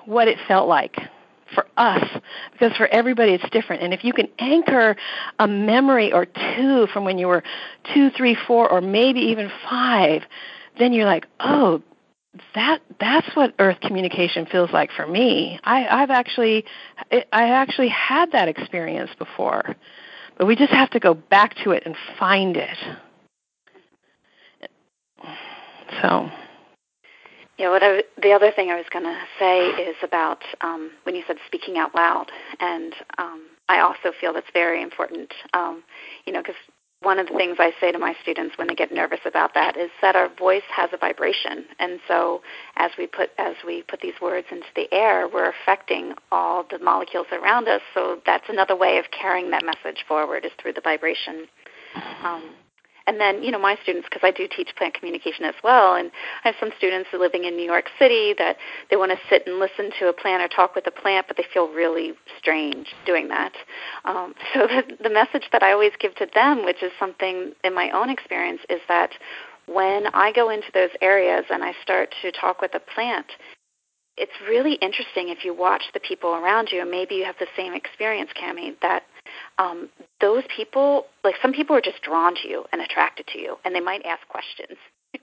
what 0.05 0.29
it 0.29 0.39
felt 0.47 0.69
like 0.69 0.97
for 1.55 1.67
us 1.77 2.05
because 2.53 2.77
for 2.77 2.87
everybody 2.89 3.33
it's 3.33 3.49
different. 3.51 3.83
And 3.83 3.95
if 3.95 4.05
you 4.05 4.13
can 4.13 4.29
anchor 4.39 4.97
a 5.39 5.47
memory 5.47 6.13
or 6.13 6.27
two 6.27 6.89
from 6.93 7.05
when 7.05 7.19
you 7.19 7.29
were 7.29 7.43
two 7.95 8.11
three 8.11 8.37
four 8.47 8.71
or 8.71 8.81
maybe 8.81 9.21
even 9.21 9.51
five 9.69 10.23
then 10.79 10.93
you're 10.93 11.07
like 11.07 11.27
oh 11.41 11.83
that 12.55 12.83
that's 13.01 13.29
what 13.35 13.55
earth 13.59 13.81
communication 13.81 14.47
feels 14.47 14.71
like 14.73 14.91
for 14.91 15.07
me. 15.07 15.59
I 15.65 15.87
i've 15.87 16.11
actually 16.11 16.65
i 17.11 17.25
actually 17.33 17.89
had 17.89 18.33
that 18.33 18.49
experience 18.49 19.11
before. 19.19 19.77
But 20.37 20.47
we 20.47 20.57
just 20.57 20.73
have 20.73 20.91
to 20.91 21.01
go 21.01 21.15
back 21.15 21.55
to 21.65 21.71
it 21.71 21.85
and 21.87 21.97
find 22.19 22.59
it. 22.59 22.77
So 26.03 26.31
yeah, 27.59 27.71
what 27.71 27.83
I, 27.83 28.03
the 28.21 28.33
other 28.33 28.51
thing 28.51 28.71
I 28.71 28.77
was 28.77 28.87
going 28.93 29.05
to 29.05 29.19
say 29.39 29.69
is 29.69 29.97
about 30.03 30.43
um, 30.61 30.91
when 31.05 31.15
you 31.15 31.23
said 31.27 31.37
speaking 31.47 31.79
out 31.79 31.95
loud, 31.95 32.27
and 32.61 32.93
um, 33.19 33.47
I 33.69 33.81
also 33.81 34.13
feel 34.21 34.33
that's 34.35 34.47
very 34.53 34.83
important. 34.83 35.33
Um, 35.55 35.83
you 36.27 36.33
know, 36.33 36.41
because 36.41 36.57
one 37.01 37.19
of 37.19 37.29
the 37.29 37.35
things 37.35 37.57
I 37.59 37.73
say 37.81 37.93
to 37.93 37.99
my 37.99 38.15
students 38.23 38.59
when 38.59 38.69
they 38.69 38.75
get 38.75 38.93
nervous 38.93 39.21
about 39.25 39.55
that 39.55 39.77
is 39.77 39.91
that 40.03 40.17
our 40.17 40.29
voice 40.35 40.65
has 40.75 40.91
a 40.93 40.99
vibration, 40.99 41.65
and 41.79 41.99
so 42.07 42.43
as 42.77 42.91
we 42.99 43.07
put 43.07 43.31
as 43.39 43.55
we 43.67 43.83
put 43.83 44.01
these 44.01 44.21
words 44.21 44.49
into 44.51 44.67
the 44.75 44.93
air, 44.93 45.27
we're 45.27 45.51
affecting 45.51 46.13
all 46.31 46.65
the 46.71 46.79
molecules 46.79 47.27
around 47.33 47.69
us. 47.69 47.81
So 47.95 48.21
that's 48.27 48.49
another 48.51 48.77
way 48.77 48.99
of 48.99 49.07
carrying 49.19 49.51
that 49.51 49.65
message 49.65 50.05
forward 50.07 50.45
is 50.45 50.53
through 50.61 50.75
the 50.75 50.83
vibration. 50.83 51.47
Um, 52.23 52.51
and 53.07 53.21
then, 53.21 53.43
you 53.43 53.51
know, 53.51 53.59
my 53.59 53.77
students, 53.83 54.09
because 54.11 54.27
I 54.27 54.33
do 54.33 54.49
teach 54.49 54.71
plant 54.77 54.95
communication 54.95 55.45
as 55.45 55.55
well, 55.63 55.95
and 55.95 56.11
I 56.45 56.49
have 56.49 56.57
some 56.59 56.71
students 56.77 57.09
living 57.13 57.45
in 57.45 57.57
New 57.57 57.65
York 57.65 57.87
City 57.99 58.35
that 58.39 58.57
they 58.91 58.97
want 58.97 59.13
to 59.13 59.19
sit 59.31 59.47
and 59.47 59.59
listen 59.59 59.91
to 60.01 60.09
a 60.09 60.13
plant 60.13 60.43
or 60.43 60.49
talk 60.49 60.75
with 60.75 60.87
a 60.87 60.91
plant, 60.91 61.27
but 61.29 61.37
they 61.37 61.47
feel 61.55 61.69
really 61.69 62.15
strange 62.39 62.89
doing 63.05 63.29
that. 63.29 63.53
Um, 64.05 64.35
so 64.55 64.67
the, 64.67 64.83
the 65.03 65.11
message 65.11 65.49
that 65.53 65.63
I 65.63 65.73
always 65.73 65.93
give 66.01 66.15
to 66.17 66.27
them, 66.35 66.65
which 66.65 66.83
is 66.83 66.93
something 66.99 67.53
in 67.63 67.75
my 67.75 67.91
own 67.91 68.11
experience, 68.11 68.61
is 68.69 68.81
that 68.89 69.11
when 69.67 70.07
I 70.15 70.33
go 70.33 70.51
into 70.51 70.69
those 70.75 70.91
areas 71.01 71.45
and 71.51 71.63
I 71.63 71.73
start 71.83 72.15
to 72.23 72.33
talk 72.33 72.61
with 72.61 72.75
a 72.75 72.81
plant, 72.81 73.27
it's 74.17 74.33
really 74.49 74.75
interesting 74.75 75.29
if 75.29 75.45
you 75.45 75.55
watch 75.55 75.83
the 75.93 76.01
people 76.01 76.31
around 76.31 76.71
you, 76.73 76.81
and 76.81 76.91
maybe 76.91 77.17
you 77.17 77.25
have 77.25 77.37
the 77.39 77.49
same 77.57 77.75
experience, 77.75 78.31
Kami, 78.39 78.75
that 78.81 79.03
um, 79.59 79.91
those 80.21 80.45
people, 80.55 81.07
like 81.25 81.35
some 81.43 81.53
people 81.53 81.77
are 81.77 81.81
just 81.81 82.03
drawn 82.03 82.35
to 82.35 82.49
you 82.49 82.65
and 82.73 82.81
attracted 82.81 83.27
to 83.29 83.39
you, 83.39 83.57
and 83.65 83.75
they 83.75 83.81
might 83.81 84.05
ask 84.05 84.27
questions. 84.29 84.79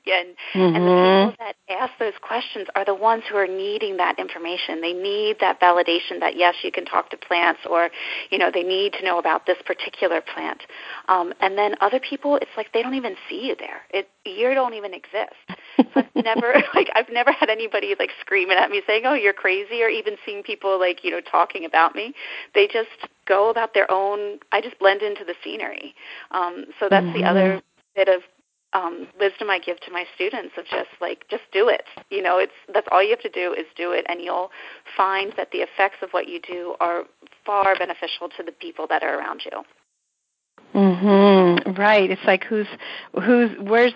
And, 0.06 0.36
mm-hmm. 0.54 0.76
and 0.76 0.76
the 0.76 0.90
mm-hmm. 0.90 1.30
people 1.32 1.46
that 1.46 1.56
ask 1.70 1.94
those 2.00 2.14
questions 2.22 2.68
are 2.76 2.86
the 2.86 2.96
ones 2.96 3.24
who 3.30 3.38
are 3.38 3.48
needing 3.48 3.98
that 3.98 4.20
information. 4.20 4.82
They 4.82 4.94
need 4.94 5.38
that 5.40 5.60
validation 5.60 6.20
that 6.20 6.36
yes, 6.36 6.56
you 6.64 6.72
can 6.72 6.86
talk 6.86 7.10
to 7.12 7.18
plants, 7.18 7.62
or 7.70 7.90
you 8.30 8.38
know, 8.38 8.52
they 8.54 8.64
need 8.64 8.94
to 8.94 9.04
know 9.04 9.20
about 9.20 9.46
this 9.46 9.58
particular 9.66 10.22
plant. 10.22 10.64
Um, 11.08 11.34
and 11.42 11.58
then 11.58 11.76
other 11.82 12.00
people, 12.00 12.36
it's 12.38 12.52
like 12.58 12.74
they 12.74 12.82
don't 12.82 12.96
even 12.96 13.16
see 13.30 13.48
you 13.48 13.56
there. 13.58 13.82
It 13.90 14.10
you 14.26 14.54
don't 14.54 14.74
even 14.74 14.94
exist. 14.94 15.34
So 15.78 15.86
I've 15.96 16.16
never 16.24 16.54
like 16.74 16.90
I've 16.96 17.10
never 17.12 17.32
had 17.32 17.50
anybody 17.50 17.96
like 17.98 18.12
screaming 18.22 18.58
at 18.58 18.70
me 18.70 18.82
saying, 18.88 19.04
"Oh, 19.06 19.14
you're 19.14 19.34
crazy," 19.34 19.82
or 19.82 19.90
even 19.90 20.16
seeing 20.26 20.44
people 20.44 20.80
like 20.80 21.04
you 21.04 21.12
know 21.12 21.22
talking 21.22 21.66
about 21.66 21.96
me. 21.96 22.14
They 22.56 22.68
just 22.68 22.90
go 23.28 23.50
about 23.50 23.74
their 23.74 23.90
own. 23.92 24.40
I 24.52 24.62
just 24.62 24.80
blend 24.80 25.02
into 25.02 25.24
the 25.24 25.36
scenery. 25.44 25.96
Um, 26.32 26.66
so 26.80 26.88
that's 26.90 27.06
mm-hmm. 27.06 27.20
the 27.20 27.26
other 27.26 27.62
bit 27.96 28.08
of 28.08 28.22
um, 28.74 29.08
wisdom 29.20 29.50
I 29.50 29.60
give 29.60 29.80
to 29.82 29.92
my 29.92 30.06
students 30.16 30.54
of 30.58 30.66
just 30.66 30.90
like 31.00 31.26
just 31.30 31.44
do 31.52 31.70
it. 31.70 31.84
You 32.10 32.22
know, 32.22 32.38
it's 32.38 32.54
that's 32.74 32.88
all 32.92 33.04
you 33.04 33.12
have 33.12 33.22
to 33.22 33.30
do 33.30 33.54
is 33.54 33.66
do 33.76 33.92
it, 33.92 34.06
and 34.10 34.22
you'll 34.22 34.52
find 34.98 35.34
that 35.38 35.52
the 35.52 35.60
effects 35.60 35.98
of 36.02 36.10
what 36.12 36.28
you 36.28 36.40
do 36.40 36.76
are 36.80 37.04
far 37.46 37.76
beneficial 37.78 38.30
to 38.38 38.44
the 38.44 38.52
people 38.52 38.88
that 38.88 39.04
are 39.04 39.18
around 39.18 39.44
you. 39.46 39.64
Mhm. 40.74 41.78
Right. 41.78 42.10
It's 42.10 42.26
like 42.26 42.44
who's 42.44 42.68
who's 43.14 43.52
where's 43.60 43.94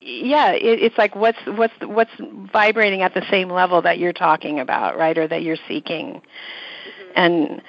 yeah 0.00 0.52
it, 0.52 0.80
it's 0.82 0.98
like 0.98 1.14
what's 1.14 1.38
what's 1.46 1.74
what's 1.80 2.10
vibrating 2.52 3.02
at 3.02 3.14
the 3.14 3.24
same 3.30 3.50
level 3.50 3.82
that 3.82 3.98
you're 3.98 4.12
talking 4.12 4.60
about 4.60 4.96
right 4.96 5.16
or 5.16 5.28
that 5.28 5.42
you're 5.42 5.56
seeking 5.68 6.20
mm-hmm. 6.20 7.12
and 7.14 7.62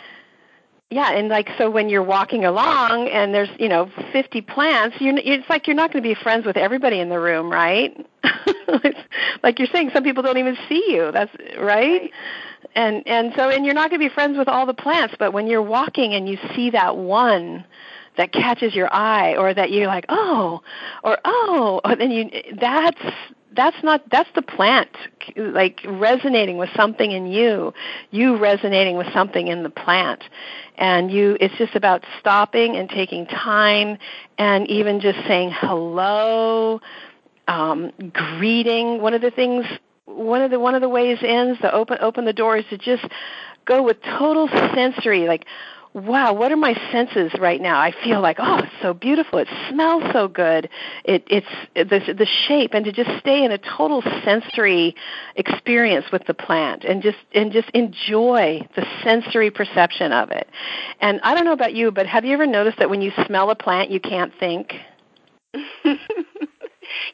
yeah, 0.94 1.12
and 1.12 1.30
like 1.30 1.50
so 1.58 1.70
when 1.70 1.90
you're 1.90 2.04
walking 2.04 2.46
along 2.46 3.08
and 3.10 3.34
there's, 3.34 3.50
you 3.60 3.68
know, 3.68 3.90
50 4.12 4.42
plants, 4.42 4.98
you're 5.00 5.18
it's 5.18 5.50
like 5.50 5.68
you're 5.68 5.76
not 5.76 5.92
going 5.92 6.04
to 6.04 6.08
be 6.08 6.16
friends 6.16 6.46
with 6.46 6.58
everybody 6.58 7.00
in 7.00 7.10
the 7.10 7.20
room, 7.20 7.52
right? 7.52 7.96
like 9.44 9.60
you're 9.60 9.68
saying 9.74 9.92
some 9.94 10.04
people 10.04 10.24
don't 10.24 10.38
even 10.38 10.58
see 10.70 10.86
you. 10.90 11.12
That's 11.12 11.32
right? 11.58 12.12
And 12.76 13.08
and 13.08 13.34
so 13.36 13.50
and 13.50 13.66
you're 13.66 13.74
not 13.74 13.90
going 13.90 14.00
to 14.02 14.08
be 14.08 14.14
friends 14.14 14.38
with 14.38 14.48
all 14.48 14.66
the 14.66 14.74
plants, 14.74 15.16
but 15.18 15.34
when 15.34 15.48
you're 15.48 15.62
walking 15.62 16.14
and 16.14 16.30
you 16.30 16.38
see 16.56 16.70
that 16.72 16.96
one 16.96 17.66
that 18.16 18.32
catches 18.32 18.76
your 18.76 18.94
eye 18.94 19.36
or 19.36 19.54
that 19.54 19.72
you're 19.72 19.88
like, 19.88 20.06
"Oh," 20.10 20.62
or 21.04 21.18
"Oh," 21.26 21.82
and 21.84 22.00
then 22.00 22.12
you 22.12 22.30
that's 22.60 23.02
that's 23.56 23.78
not 23.84 24.02
that's 24.10 24.30
the 24.36 24.42
plant 24.42 24.90
like 25.36 25.80
resonating 25.86 26.58
with 26.58 26.70
something 26.76 27.12
in 27.12 27.28
you 27.28 27.74
you 28.12 28.38
resonating 28.38 28.98
with 28.98 29.08
something 29.14 29.48
in 29.48 29.64
the 29.64 29.70
plant. 29.70 30.24
And 30.78 31.12
you 31.12 31.38
it's 31.40 31.56
just 31.58 31.76
about 31.76 32.04
stopping 32.20 32.76
and 32.76 32.90
taking 32.90 33.26
time 33.26 33.98
and 34.38 34.68
even 34.70 35.00
just 35.00 35.20
saying 35.28 35.52
hello 35.54 36.82
um, 37.48 37.92
greeting. 38.12 39.02
One 39.02 39.14
of 39.14 39.22
the 39.22 39.32
things 39.32 39.66
one 40.06 40.42
of 40.42 40.52
the 40.52 40.60
one 40.60 40.76
of 40.76 40.82
the 40.82 40.90
ways 40.90 41.18
ends 41.22 41.60
to 41.62 41.74
open 41.74 41.98
open 42.02 42.26
the 42.26 42.34
door 42.34 42.58
is 42.58 42.66
to 42.70 42.78
just 42.78 43.06
go 43.66 43.82
with 43.82 43.98
total 44.02 44.50
sensory 44.76 45.28
like 45.28 45.46
wow, 45.94 46.34
what 46.34 46.52
are 46.52 46.58
my 46.58 46.74
senses 46.92 47.32
right 47.40 47.62
now? 47.62 47.80
I 47.80 47.94
feel 48.04 48.22
like, 48.22 48.38
oh, 48.40 48.60
it's 48.60 48.82
so 48.82 48.94
beautiful. 48.94 49.40
It 49.40 49.48
smells 49.70 50.04
so 50.12 50.28
good. 50.28 50.70
It, 51.06 51.24
it's 51.28 51.48
the, 51.76 52.14
the 52.14 52.28
shape, 52.48 52.74
and 52.74 52.86
to 52.86 52.92
just 52.92 53.10
stay 53.20 53.44
in 53.44 53.52
a 53.52 53.58
total 53.58 54.02
sensory 54.24 54.96
experience 55.36 56.06
with 56.12 56.26
the 56.26 56.34
plant, 56.34 56.84
and 56.84 57.02
just 57.02 57.18
and 57.34 57.52
just 57.52 57.70
enjoy 57.72 58.68
the 58.76 58.86
sensory 59.04 59.52
perception 59.52 60.12
of 60.12 60.32
it. 60.32 60.48
And 61.00 61.20
I 61.24 61.36
don't 61.36 61.46
know 61.46 61.54
about 61.54 61.74
you, 61.74 61.92
but 61.92 62.08
have 62.08 62.26
you 62.26 62.34
ever 62.34 62.48
noticed 62.48 62.80
that 62.80 62.90
when 62.90 63.02
you 63.02 63.12
smell 63.26 63.50
a 63.52 63.56
plant, 63.56 63.92
you 63.92 64.00
can't 64.00 64.34
think? 64.40 64.74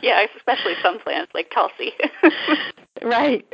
yeah, 0.02 0.26
especially 0.38 0.74
some 0.82 1.00
plants 1.00 1.32
like 1.34 1.52
Tulsi. 1.54 1.92
right, 3.04 3.46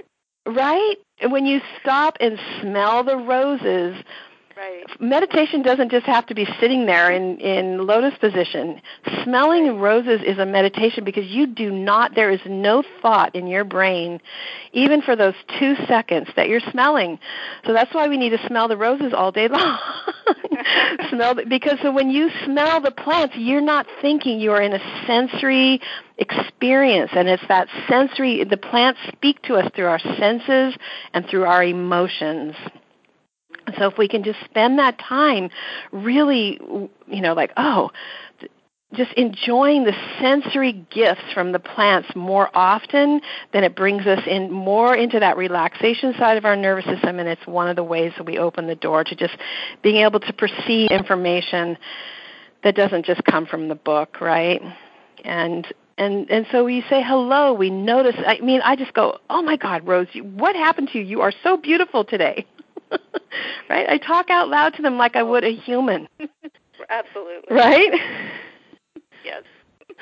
right. 0.45 0.95
When 1.23 1.45
you 1.45 1.61
stop 1.82 2.17
and 2.19 2.38
smell 2.61 3.03
the 3.03 3.17
roses 3.17 3.95
Right. 4.57 4.85
Meditation 5.01 5.63
doesn't 5.63 5.91
just 5.91 6.05
have 6.05 6.25
to 6.27 6.35
be 6.35 6.47
sitting 6.61 6.85
there 6.85 7.11
in, 7.11 7.39
in 7.39 7.85
lotus 7.85 8.17
position. 8.19 8.81
Smelling 9.23 9.79
roses 9.79 10.21
is 10.25 10.37
a 10.37 10.45
meditation 10.45 11.03
because 11.03 11.25
you 11.25 11.45
do 11.45 11.71
not, 11.71 12.15
there 12.15 12.31
is 12.31 12.39
no 12.45 12.81
thought 13.01 13.35
in 13.35 13.47
your 13.47 13.65
brain, 13.65 14.21
even 14.71 15.01
for 15.01 15.17
those 15.17 15.33
two 15.59 15.75
seconds 15.87 16.29
that 16.37 16.47
you're 16.47 16.61
smelling. 16.71 17.19
So 17.65 17.73
that's 17.73 17.93
why 17.93 18.07
we 18.07 18.15
need 18.15 18.29
to 18.29 18.47
smell 18.47 18.69
the 18.69 18.77
roses 18.77 19.13
all 19.13 19.33
day 19.33 19.47
long. 19.49 19.77
smell 21.09 21.35
the, 21.35 21.45
because 21.45 21.77
so 21.81 21.91
when 21.91 22.09
you 22.09 22.29
smell 22.45 22.79
the 22.79 22.91
plants, 22.91 23.35
you're 23.37 23.59
not 23.59 23.87
thinking. 24.01 24.39
You 24.39 24.51
are 24.51 24.61
in 24.61 24.71
a 24.71 25.05
sensory 25.05 25.81
experience, 26.17 27.11
and 27.13 27.27
it's 27.27 27.45
that 27.49 27.67
sensory. 27.89 28.43
The 28.45 28.57
plants 28.57 28.99
speak 29.11 29.41
to 29.43 29.55
us 29.55 29.69
through 29.75 29.87
our 29.87 29.99
senses 29.99 30.77
and 31.13 31.27
through 31.27 31.43
our 31.43 31.63
emotions. 31.63 32.55
So 33.78 33.88
if 33.88 33.97
we 33.97 34.07
can 34.07 34.24
just 34.24 34.39
spend 34.45 34.80
that 34.80 34.97
time 34.99 35.49
really, 35.91 36.59
you 37.07 37.22
know, 37.22 37.34
like, 37.34 37.51
oh, 37.57 37.91
just 38.93 39.11
enjoying 39.13 39.84
the 39.84 39.93
sensory 40.22 40.86
gifts 40.89 41.34
from 41.34 41.51
the 41.51 41.59
plants 41.59 42.09
more 42.16 42.49
often, 42.55 43.22
then 43.51 43.63
it 43.63 43.76
brings 43.76 44.05
us 44.05 44.22
in 44.28 44.51
more 44.51 44.95
into 44.95 45.20
that 45.20 45.38
relaxation 45.38 46.13
side 46.18 46.38
of 46.38 46.45
our 46.45 46.55
nervous 46.55 46.86
system, 46.86 47.20
and 47.20 47.28
it's 47.28 47.45
one 47.45 47.68
of 47.68 47.76
the 47.76 47.84
ways 47.84 48.13
that 48.18 48.26
we 48.26 48.38
open 48.38 48.68
the 48.68 48.76
door 48.76 49.03
to 49.03 49.16
just 49.16 49.36
being 49.82 49.97
able 49.97 50.20
to 50.20 50.34
perceive 50.34 50.89
information 50.91 51.78
that 52.63 52.76
doesn't 52.76 53.05
just 53.05 53.24
come 53.26 53.45
from 53.45 53.68
the 53.68 53.76
book, 53.76 54.22
right? 54.22 54.61
And 55.24 55.68
and 55.97 56.30
and 56.30 56.45
so 56.51 56.66
we 56.66 56.84
say 56.89 57.01
hello 57.01 57.53
we 57.53 57.70
notice 57.70 58.16
i 58.28 58.38
mean 58.41 58.61
i 58.66 58.76
just 58.76 58.93
go 58.93 59.18
oh 59.30 59.41
my 59.41 59.55
god 59.55 59.88
rose 59.88 60.07
what 60.36 60.53
happened 60.53 60.89
to 60.91 60.97
you 60.97 61.05
you 61.05 61.22
are 61.22 61.32
so 61.41 61.55
beautiful 61.55 62.03
today 62.03 62.45
right 63.69 63.89
i 63.89 63.97
talk 63.97 64.29
out 64.29 64.49
loud 64.49 64.73
to 64.73 64.81
them 64.81 64.97
like 64.97 65.15
i 65.15 65.23
would 65.23 65.43
a 65.43 65.53
human 65.53 66.07
absolutely 66.89 67.55
right 67.55 67.91
yes 69.23 69.43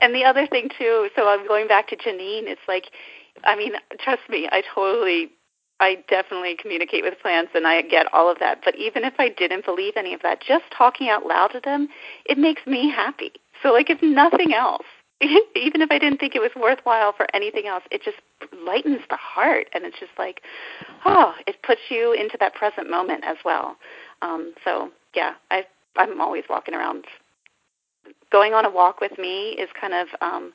and 0.00 0.14
the 0.14 0.24
other 0.24 0.46
thing 0.46 0.68
too 0.78 1.08
so 1.16 1.28
i'm 1.28 1.46
going 1.46 1.66
back 1.66 1.88
to 1.88 1.96
janine 1.96 2.44
it's 2.44 2.60
like 2.68 2.84
i 3.44 3.56
mean 3.56 3.72
trust 3.98 4.22
me 4.28 4.48
i 4.52 4.62
totally 4.74 5.30
I 5.78 6.02
definitely 6.08 6.56
communicate 6.60 7.04
with 7.04 7.20
plants 7.20 7.52
and 7.54 7.66
I 7.66 7.82
get 7.82 8.06
all 8.12 8.30
of 8.30 8.38
that. 8.38 8.60
But 8.64 8.76
even 8.76 9.04
if 9.04 9.14
I 9.18 9.28
didn't 9.28 9.64
believe 9.64 9.94
any 9.96 10.14
of 10.14 10.22
that, 10.22 10.40
just 10.40 10.64
talking 10.76 11.08
out 11.08 11.26
loud 11.26 11.48
to 11.48 11.60
them, 11.62 11.88
it 12.24 12.38
makes 12.38 12.66
me 12.66 12.90
happy. 12.90 13.32
So, 13.62 13.72
like, 13.72 13.90
if 13.90 14.02
nothing 14.02 14.54
else, 14.54 14.86
even 15.20 15.82
if 15.82 15.90
I 15.90 15.98
didn't 15.98 16.18
think 16.18 16.34
it 16.34 16.40
was 16.40 16.50
worthwhile 16.56 17.12
for 17.12 17.26
anything 17.34 17.66
else, 17.66 17.84
it 17.90 18.02
just 18.02 18.18
lightens 18.64 19.00
the 19.10 19.16
heart. 19.16 19.68
And 19.72 19.84
it's 19.84 19.98
just 19.98 20.12
like, 20.18 20.42
oh, 21.04 21.34
it 21.46 21.56
puts 21.62 21.80
you 21.90 22.12
into 22.12 22.36
that 22.40 22.54
present 22.54 22.90
moment 22.90 23.24
as 23.24 23.36
well. 23.44 23.76
Um, 24.22 24.54
so, 24.64 24.90
yeah, 25.14 25.34
I, 25.50 25.64
I'm 25.96 26.20
always 26.20 26.44
walking 26.48 26.74
around. 26.74 27.04
Going 28.30 28.54
on 28.54 28.64
a 28.64 28.70
walk 28.70 29.00
with 29.00 29.18
me 29.18 29.50
is 29.50 29.68
kind 29.78 29.94
of. 29.94 30.08
Um, 30.20 30.52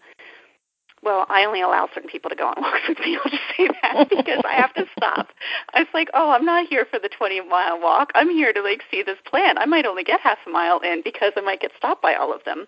well, 1.04 1.26
I 1.30 1.46
only 1.46 1.62
allow 1.62 1.90
certain 1.94 2.10
people 2.10 2.30
to 2.30 2.36
go 2.36 2.48
on 2.48 2.56
walks 2.62 2.82
with 2.88 3.00
me. 3.00 3.18
I'll 3.18 3.32
just 3.32 3.44
say 3.58 3.68
that 3.82 4.10
because 4.16 4.42
I 4.46 4.54
have 4.54 4.74
to 4.76 4.86
stop. 4.96 5.30
I 5.74 5.80
was 5.80 5.88
like, 5.94 6.10
oh, 6.14 6.32
I'm 6.32 6.46
not 6.46 6.68
here 6.68 6.86
for 6.90 7.00
the 7.00 7.10
20 7.10 7.42
mile 7.50 7.82
walk. 7.82 8.12
I'm 8.14 8.30
here 8.30 8.54
to 8.54 8.62
like 8.62 8.84
see 8.92 9.02
this 9.02 9.18
plant. 9.26 9.58
I 9.60 9.66
might 9.66 9.86
only 9.86 10.04
get 10.04 10.20
half 10.22 10.38
a 10.46 10.50
mile 10.50 10.80
in 10.80 11.02
because 11.04 11.34
I 11.36 11.42
might 11.42 11.62
get 11.62 11.72
stopped 11.76 12.02
by 12.02 12.14
all 12.14 12.34
of 12.34 12.44
them. 12.44 12.68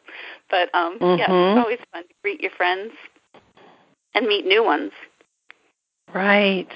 But 0.50 0.74
um, 0.74 0.98
mm-hmm. 0.98 1.20
yeah, 1.20 1.26
it's 1.26 1.32
mm-hmm. 1.32 1.60
always 1.60 1.80
fun 1.92 2.04
to 2.04 2.14
greet 2.24 2.42
your 2.42 2.52
friends 2.52 2.94
and 4.14 4.28
meet 4.28 4.46
new 4.46 4.64
ones. 4.64 4.92
Right. 6.14 6.70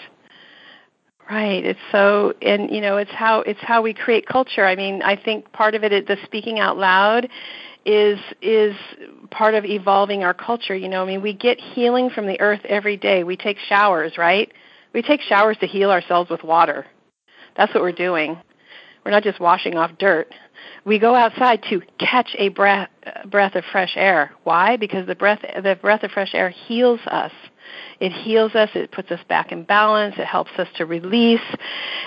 Right. 1.29 1.65
It's 1.65 1.79
so, 1.91 2.33
and 2.41 2.71
you 2.71 2.79
know, 2.79 2.97
it's 2.97 3.11
how 3.11 3.41
it's 3.41 3.59
how 3.61 3.81
we 3.81 3.93
create 3.93 4.25
culture. 4.25 4.65
I 4.65 4.75
mean, 4.75 5.01
I 5.01 5.15
think 5.21 5.51
part 5.51 5.75
of 5.75 5.83
it 5.83 6.07
the 6.07 6.17
speaking 6.23 6.59
out 6.59 6.77
loud 6.77 7.27
is 7.85 8.19
is 8.41 8.75
part 9.29 9.53
of 9.53 9.65
evolving 9.65 10.23
our 10.23 10.33
culture. 10.33 10.75
You 10.75 10.87
know, 10.87 11.03
I 11.03 11.05
mean, 11.05 11.21
we 11.21 11.33
get 11.33 11.59
healing 11.59 12.09
from 12.09 12.27
the 12.27 12.39
earth 12.39 12.61
every 12.63 12.95
day. 12.95 13.25
We 13.25 13.35
take 13.35 13.57
showers, 13.57 14.17
right? 14.17 14.51
We 14.93 15.01
take 15.01 15.21
showers 15.21 15.57
to 15.59 15.67
heal 15.67 15.91
ourselves 15.91 16.29
with 16.29 16.43
water. 16.43 16.85
That's 17.57 17.73
what 17.73 17.83
we're 17.83 17.91
doing. 17.91 18.37
We're 19.03 19.11
not 19.11 19.23
just 19.23 19.39
washing 19.39 19.75
off 19.75 19.91
dirt. 19.99 20.33
We 20.85 20.99
go 20.99 21.15
outside 21.15 21.63
to 21.69 21.81
catch 21.99 22.35
a 22.37 22.49
breath 22.49 22.89
breath 23.25 23.55
of 23.55 23.63
fresh 23.71 23.93
air. 23.95 24.31
Why? 24.43 24.77
Because 24.77 25.07
the 25.07 25.15
breath 25.15 25.41
the 25.41 25.77
breath 25.81 26.03
of 26.03 26.11
fresh 26.11 26.33
air 26.33 26.49
heals 26.49 26.99
us. 27.07 27.31
It 27.99 28.11
heals 28.11 28.55
us, 28.55 28.69
it 28.75 28.91
puts 28.91 29.11
us 29.11 29.19
back 29.27 29.51
in 29.51 29.63
balance, 29.63 30.15
it 30.17 30.25
helps 30.25 30.51
us 30.57 30.67
to 30.77 30.85
release. 30.85 31.41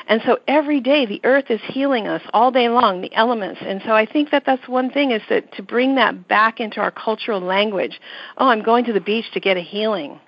And 0.08 0.22
so 0.24 0.38
every 0.48 0.80
day 0.80 1.04
the 1.04 1.20
earth 1.24 1.50
is 1.50 1.60
healing 1.68 2.06
us 2.06 2.22
all 2.32 2.50
day 2.50 2.68
long, 2.68 3.02
the 3.02 3.12
elements. 3.14 3.60
And 3.62 3.82
so 3.84 3.92
I 3.92 4.06
think 4.06 4.30
that 4.30 4.44
that's 4.46 4.66
one 4.68 4.90
thing 4.90 5.10
is 5.10 5.22
that 5.28 5.52
to 5.54 5.62
bring 5.62 5.96
that 5.96 6.28
back 6.28 6.60
into 6.60 6.80
our 6.80 6.90
cultural 6.90 7.40
language. 7.40 8.00
Oh, 8.38 8.48
I'm 8.48 8.62
going 8.62 8.84
to 8.86 8.92
the 8.92 9.00
beach 9.00 9.30
to 9.32 9.40
get 9.40 9.56
a 9.56 9.60
healing 9.60 10.20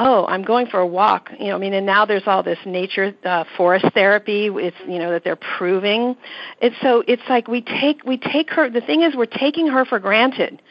oh, 0.00 0.24
I'm 0.26 0.42
going 0.42 0.66
for 0.66 0.80
a 0.80 0.86
walk. 0.86 1.30
You 1.38 1.48
know, 1.48 1.56
I 1.56 1.58
mean, 1.58 1.74
and 1.74 1.84
now 1.84 2.06
there's 2.06 2.22
all 2.26 2.42
this 2.42 2.58
nature 2.64 3.14
uh, 3.22 3.44
forest 3.56 3.84
therapy. 3.92 4.46
It's 4.46 4.76
you 4.88 4.98
know 4.98 5.10
that 5.12 5.24
they're 5.24 5.36
proving. 5.58 6.16
It's 6.60 6.74
so 6.82 7.04
it's 7.06 7.22
like 7.28 7.46
we 7.46 7.60
take 7.60 8.02
we 8.04 8.16
take 8.16 8.50
her. 8.50 8.70
The 8.70 8.80
thing 8.80 9.02
is, 9.02 9.14
we're 9.14 9.26
taking 9.26 9.68
her 9.68 9.84
for 9.84 9.98
granted. 9.98 10.62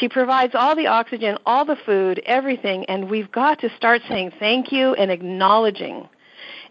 She 0.00 0.08
provides 0.08 0.54
all 0.54 0.74
the 0.74 0.86
oxygen, 0.86 1.36
all 1.44 1.66
the 1.66 1.76
food, 1.84 2.22
everything, 2.24 2.86
and 2.86 3.10
we've 3.10 3.30
got 3.30 3.60
to 3.60 3.68
start 3.76 4.00
saying 4.08 4.32
thank 4.38 4.72
you 4.72 4.94
and 4.94 5.10
acknowledging. 5.10 6.08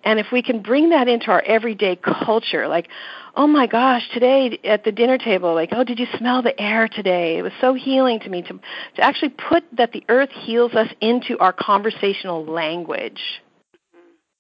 And 0.03 0.19
if 0.19 0.27
we 0.31 0.41
can 0.41 0.63
bring 0.63 0.89
that 0.89 1.07
into 1.07 1.27
our 1.27 1.43
everyday 1.43 1.95
culture, 1.95 2.67
like, 2.67 2.87
oh 3.35 3.47
my 3.47 3.67
gosh, 3.67 4.03
today 4.13 4.59
at 4.63 4.83
the 4.83 4.91
dinner 4.91 5.17
table, 5.17 5.53
like, 5.53 5.69
oh, 5.71 5.83
did 5.83 5.99
you 5.99 6.07
smell 6.17 6.41
the 6.41 6.59
air 6.59 6.87
today? 6.87 7.37
It 7.37 7.41
was 7.41 7.53
so 7.61 7.73
healing 7.73 8.19
to 8.21 8.29
me 8.29 8.41
to, 8.43 8.53
to 8.95 9.01
actually 9.01 9.33
put 9.49 9.63
that 9.77 9.91
the 9.91 10.03
earth 10.09 10.29
heals 10.31 10.73
us 10.73 10.89
into 10.99 11.37
our 11.39 11.53
conversational 11.53 12.45
language. 12.45 13.21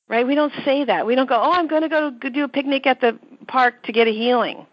Right? 0.07 0.27
We 0.27 0.35
don't 0.35 0.53
say 0.65 0.83
that. 0.83 1.05
We 1.05 1.15
don't 1.15 1.29
go, 1.29 1.35
oh, 1.35 1.51
I'm 1.53 1.67
going 1.67 1.83
to 1.83 1.89
go 1.89 2.11
do 2.11 2.43
a 2.43 2.49
picnic 2.49 2.85
at 2.85 2.99
the 2.99 3.17
park 3.47 3.83
to 3.83 3.93
get 3.93 4.07
a 4.07 4.11
healing 4.11 4.65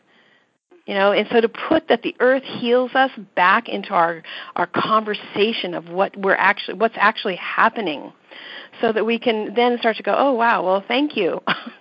you 0.89 0.95
know 0.95 1.13
and 1.13 1.29
so 1.31 1.41
to 1.41 1.49
put 1.49 1.87
that 1.89 2.03
the 2.03 2.17
earth 2.19 2.43
heals 2.43 2.93
us 2.95 3.11
back 3.37 3.69
into 3.69 3.91
our 3.91 4.23
our 4.57 4.67
conversation 4.67 5.75
of 5.75 5.89
what 5.89 6.17
we're 6.17 6.35
actually 6.35 6.75
what's 6.75 6.97
actually 6.97 7.37
happening 7.37 8.13
so 8.81 8.93
that 8.93 9.05
we 9.05 9.19
can 9.19 9.55
then 9.55 9.79
start 9.79 9.97
to 9.97 10.03
go 10.03 10.15
oh 10.17 10.33
wow 10.33 10.65
well 10.65 10.83
thank 10.89 11.17
you 11.17 11.41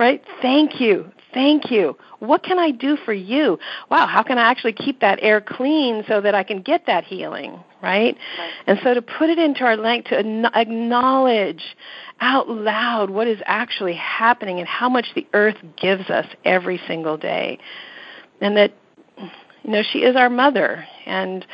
right? 0.00 0.20
Thank 0.42 0.80
you. 0.80 1.12
Thank 1.32 1.70
you. 1.70 1.96
What 2.18 2.42
can 2.42 2.58
i 2.58 2.72
do 2.72 2.96
for 3.04 3.12
you? 3.12 3.58
Wow 3.88 4.06
how 4.06 4.22
can 4.24 4.36
i 4.36 4.50
actually 4.50 4.72
keep 4.72 5.00
that 5.00 5.20
air 5.22 5.40
clean 5.40 6.04
so 6.08 6.20
that 6.20 6.34
i 6.34 6.42
can 6.42 6.60
get 6.60 6.86
that 6.86 7.04
healing 7.04 7.52
right, 7.82 8.16
right. 8.38 8.50
and 8.66 8.78
so 8.82 8.94
to 8.94 9.00
put 9.00 9.30
it 9.30 9.38
into 9.38 9.62
our 9.64 9.76
language 9.76 10.10
to 10.10 10.50
acknowledge 10.54 11.62
out 12.20 12.48
loud 12.48 13.10
what 13.10 13.26
is 13.26 13.40
actually 13.46 13.94
happening 13.94 14.58
and 14.58 14.68
how 14.68 14.88
much 14.88 15.06
the 15.14 15.26
earth 15.32 15.56
gives 15.80 16.10
us 16.10 16.26
every 16.44 16.80
single 16.86 17.16
day. 17.16 17.58
And 18.40 18.56
that 18.56 18.74
you 19.62 19.70
know, 19.70 19.82
she 19.82 20.00
is 20.00 20.16
our 20.16 20.30
mother 20.30 20.86
and 21.06 21.46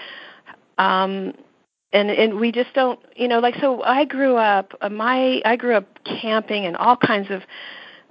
um 0.79 1.33
and 1.93 2.11
and 2.11 2.39
we 2.39 2.53
just 2.53 2.73
don't 2.75 3.01
you 3.17 3.29
know 3.29 3.39
like 3.39 3.55
so 3.61 3.83
i 3.83 4.05
grew 4.05 4.37
up 4.37 4.73
uh, 4.81 4.89
my 4.89 5.41
i 5.45 5.57
grew 5.57 5.75
up 5.75 5.87
camping 6.05 6.67
and 6.67 6.77
all 6.77 6.97
kinds 6.97 7.31
of 7.31 7.43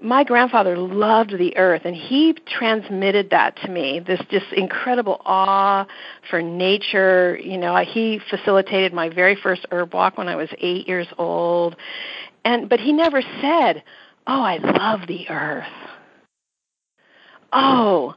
my 0.02 0.24
grandfather 0.24 0.78
loved 0.78 1.32
the 1.38 1.56
earth 1.58 1.84
and 1.86 1.96
he 1.96 2.34
transmitted 2.46 3.30
that 3.30 3.56
to 3.58 3.70
me 3.70 4.00
this 4.00 4.20
just 4.30 4.46
incredible 4.56 5.22
awe 5.26 5.86
for 6.30 6.42
nature 6.42 7.40
you 7.42 7.58
know 7.58 7.76
he 7.78 8.20
facilitated 8.30 8.94
my 8.94 9.10
very 9.10 9.36
first 9.36 9.66
herb 9.72 9.94
walk 9.94 10.18
when 10.18 10.28
i 10.28 10.36
was 10.36 10.50
8 10.60 10.88
years 10.88 11.08
old 11.18 11.76
and 12.46 12.70
but 12.70 12.80
he 12.80 12.94
never 12.94 13.22
said, 13.42 13.84
"Oh, 14.28 14.42
I 14.42 14.58
love 14.58 15.08
the 15.08 15.28
earth." 15.30 15.66
Oh, 17.52 18.14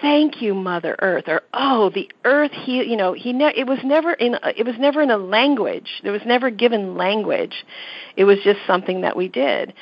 thank 0.00 0.40
you, 0.40 0.54
Mother 0.54 0.96
Earth, 1.00 1.24
or 1.28 1.42
oh, 1.52 1.90
the 1.90 2.10
earth. 2.24 2.52
He, 2.52 2.82
you 2.82 2.96
know, 2.96 3.12
he. 3.12 3.32
Ne- 3.32 3.54
it 3.54 3.66
was 3.66 3.78
never 3.84 4.14
in. 4.14 4.36
It 4.56 4.64
was 4.64 4.76
never 4.78 5.02
in 5.02 5.10
a 5.10 5.18
language. 5.18 6.00
There 6.02 6.12
was 6.12 6.22
never 6.24 6.50
given 6.50 6.96
language. 6.96 7.64
It 8.16 8.24
was 8.24 8.38
just 8.42 8.60
something 8.66 9.02
that 9.02 9.16
we 9.16 9.28
did. 9.28 9.74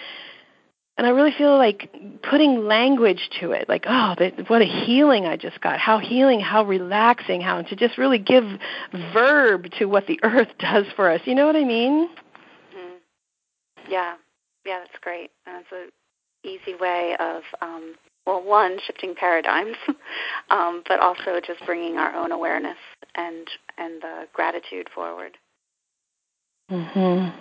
And 1.00 1.06
I 1.06 1.12
really 1.12 1.32
feel 1.32 1.56
like 1.56 1.88
putting 2.28 2.66
language 2.66 3.30
to 3.40 3.52
it, 3.52 3.70
like, 3.70 3.86
oh, 3.88 4.14
what 4.48 4.60
a 4.60 4.66
healing 4.66 5.24
I 5.24 5.38
just 5.38 5.58
got. 5.62 5.78
How 5.78 5.96
healing, 5.98 6.40
how 6.40 6.62
relaxing, 6.62 7.40
how 7.40 7.62
to 7.62 7.74
just 7.74 7.96
really 7.96 8.18
give 8.18 8.44
verb 9.14 9.70
to 9.78 9.86
what 9.86 10.06
the 10.06 10.20
earth 10.22 10.50
does 10.58 10.84
for 10.96 11.10
us. 11.10 11.22
You 11.24 11.34
know 11.34 11.46
what 11.46 11.56
I 11.56 11.64
mean? 11.64 12.10
Yeah, 13.88 14.16
yeah, 14.66 14.80
that's 14.80 14.98
great. 15.00 15.30
And 15.46 15.64
it's 15.64 15.72
an 15.72 15.90
easy 16.44 16.78
way 16.78 17.16
of, 17.18 17.44
um, 17.62 17.94
well, 18.26 18.42
one, 18.44 18.76
shifting 18.86 19.14
paradigms, 19.14 19.76
um, 20.50 20.82
but 20.86 21.00
also 21.00 21.40
just 21.40 21.64
bringing 21.64 21.96
our 21.96 22.14
own 22.14 22.30
awareness 22.30 22.76
and 23.14 23.48
and 23.78 24.02
the 24.02 24.26
gratitude 24.34 24.90
forward. 24.94 25.38
Mhm. 26.70 27.32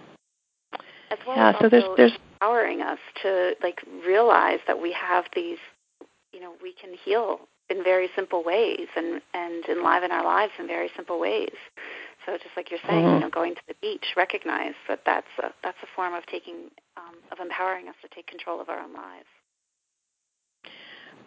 As 1.12 1.18
well 1.28 1.36
yeah, 1.36 1.60
so 1.60 1.68
there's 1.68 1.84
there's 1.98 2.14
empowering 2.42 2.82
us 2.82 3.00
to 3.22 3.54
like 3.62 3.82
realize 4.06 4.60
that 4.68 4.82
we 4.82 4.94
have 4.94 5.26
these, 5.36 5.58
you 6.34 6.40
know, 6.40 6.54
we 6.62 6.74
can 6.74 6.94
heal 6.94 7.40
in 7.70 7.84
very 7.84 8.10
simple 8.16 8.44
ways 8.44 8.88
and 8.96 9.22
and 9.34 9.66
enliven 9.66 10.12
our 10.12 10.24
lives 10.24 10.54
in 10.60 10.68
very 10.68 10.90
simple 10.96 11.20
ways. 11.20 11.56
So 12.26 12.34
just 12.34 12.56
like 12.58 12.70
you're 12.70 12.80
saying, 12.88 13.06
mm-hmm. 13.06 13.16
you 13.16 13.20
know, 13.22 13.30
going 13.30 13.56
to 13.56 13.62
the 13.68 13.76
beach, 13.82 14.06
recognize 14.18 14.74
that 14.88 15.02
that's 15.06 15.28
a, 15.42 15.52
that's 15.64 15.78
a 15.84 15.88
form 15.96 16.14
of 16.14 16.26
taking 16.26 16.70
um, 16.98 17.16
of 17.32 17.40
empowering 17.40 17.88
us 17.88 17.96
to 18.02 18.08
take 18.14 18.28
control 18.28 18.60
of 18.62 18.70
our 18.70 18.80
own 18.80 18.94
lives. 18.94 19.26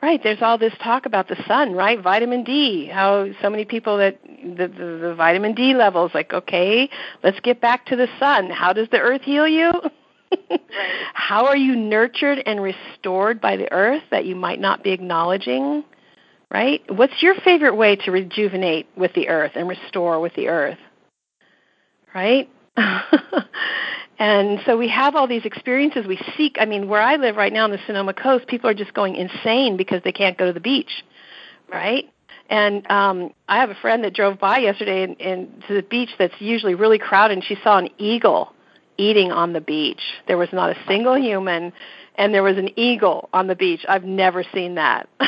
Right. 0.03 0.21
There's 0.21 0.43
all 0.43 0.59
this 0.59 0.73
talk 0.83 1.07
about 1.07 1.29
the 1.29 1.37
sun, 1.47 1.75
right? 1.75 2.01
Vitamin 2.03 2.43
D. 2.43 2.87
How 2.87 3.29
so 3.41 3.49
many 3.49 3.65
people 3.65 3.99
that 3.99 4.19
the, 4.25 4.67
the, 4.67 4.99
the 5.01 5.15
vitamin 5.15 5.55
D 5.55 5.75
levels, 5.75 6.11
like, 6.13 6.33
okay, 6.33 6.91
let's 7.23 7.39
get 7.41 7.61
back 7.61 7.87
to 7.87 7.97
the 7.97 8.09
sun. 8.19 8.51
How 8.51 8.73
does 8.73 8.89
the 8.91 8.99
earth 8.99 9.23
heal 9.23 9.47
you? 9.47 9.71
Right. 10.51 10.61
How 11.15 11.47
are 11.47 11.57
you 11.57 11.77
nurtured 11.77 12.43
and 12.45 12.63
restored 12.63 13.41
by 13.41 13.57
the 13.57 13.71
earth 13.73 14.03
that 14.11 14.25
you 14.25 14.37
might 14.37 14.61
not 14.61 14.83
be 14.83 14.91
acknowledging? 14.91 15.85
right? 16.53 16.83
What's 16.89 17.23
your 17.23 17.35
favorite 17.37 17.75
way 17.75 17.97
to 17.97 18.11
rejuvenate 18.11 18.87
with 18.97 19.15
the 19.15 19.29
earth 19.29 19.53
and 19.55 19.69
restore 19.69 20.21
with 20.21 20.35
the 20.35 20.49
earth? 20.49 20.79
Right? 22.15 22.51
and 24.19 24.61
so 24.67 24.77
we 24.77 24.89
have 24.89 25.17
all 25.17 25.27
these 25.27 25.47
experiences 25.47 26.07
we 26.07 26.21
seek. 26.37 26.57
I 26.61 26.67
mean, 26.67 26.89
where 26.89 27.01
I 27.01 27.17
live 27.17 27.37
right 27.37 27.53
now 27.53 27.65
on 27.65 27.71
the 27.71 27.79
Sonoma 27.87 28.13
coast, 28.13 28.47
people 28.47 28.69
are 28.69 28.75
just 28.75 28.93
going 28.93 29.17
insane 29.17 29.79
because 29.79 30.03
they 30.05 30.13
can't 30.13 30.37
go 30.37 30.47
to 30.47 30.53
the 30.53 30.61
beach. 30.61 31.03
right? 31.73 32.05
And 32.51 32.89
um, 32.91 33.33
I 33.49 33.61
have 33.61 33.71
a 33.71 33.75
friend 33.77 34.05
that 34.05 34.13
drove 34.13 34.39
by 34.39 34.59
yesterday 34.59 35.05
and, 35.05 35.19
and 35.21 35.65
to 35.69 35.75
the 35.75 35.83
beach 35.83 36.11
that's 36.19 36.35
usually 36.39 36.75
really 36.75 36.99
crowded, 36.99 37.35
and 37.35 37.45
she 37.45 37.57
saw 37.65 37.79
an 37.79 37.89
eagle 37.97 38.53
eating 38.99 39.33
on 39.33 39.53
the 39.53 39.61
beach. 39.61 40.01
There 40.27 40.39
was 40.39 40.49
not 40.53 40.71
a 40.71 40.77
single 40.87 41.17
human, 41.17 41.73
and 42.17 42.35
there 42.35 42.43
was 42.43 42.59
an 42.59 42.79
eagle 42.79 43.29
on 43.33 43.47
the 43.47 43.55
beach. 43.55 43.85
I've 43.89 44.05
never 44.05 44.45
seen 44.53 44.75
that. 44.77 45.09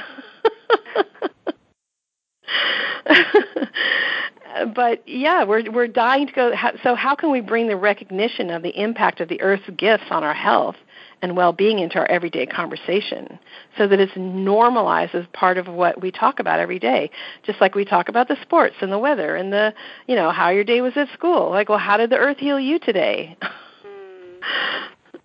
but 4.74 5.02
yeah, 5.06 5.44
we're 5.44 5.70
we're 5.70 5.88
dying 5.88 6.26
to 6.26 6.32
go. 6.32 6.52
So 6.82 6.94
how 6.94 7.14
can 7.14 7.30
we 7.30 7.40
bring 7.40 7.68
the 7.68 7.76
recognition 7.76 8.50
of 8.50 8.62
the 8.62 8.80
impact 8.80 9.20
of 9.20 9.28
the 9.28 9.40
Earth's 9.40 9.68
gifts 9.76 10.04
on 10.10 10.24
our 10.24 10.34
health 10.34 10.76
and 11.24 11.36
well-being 11.36 11.78
into 11.78 11.98
our 11.98 12.06
everyday 12.06 12.46
conversation, 12.46 13.38
so 13.76 13.88
that 13.88 13.98
it's 13.98 14.12
normalized 14.16 15.14
as 15.14 15.24
part 15.32 15.58
of 15.58 15.66
what 15.66 16.00
we 16.00 16.10
talk 16.10 16.38
about 16.38 16.60
every 16.60 16.78
day, 16.78 17.10
just 17.44 17.60
like 17.60 17.74
we 17.74 17.84
talk 17.84 18.08
about 18.08 18.28
the 18.28 18.36
sports 18.42 18.76
and 18.80 18.92
the 18.92 18.98
weather 18.98 19.34
and 19.34 19.52
the 19.52 19.74
you 20.06 20.14
know 20.14 20.30
how 20.30 20.50
your 20.50 20.64
day 20.64 20.80
was 20.80 20.96
at 20.96 21.08
school. 21.12 21.50
Like, 21.50 21.68
well, 21.68 21.78
how 21.78 21.96
did 21.96 22.10
the 22.10 22.18
Earth 22.18 22.38
heal 22.38 22.60
you 22.60 22.78
today? 22.78 23.36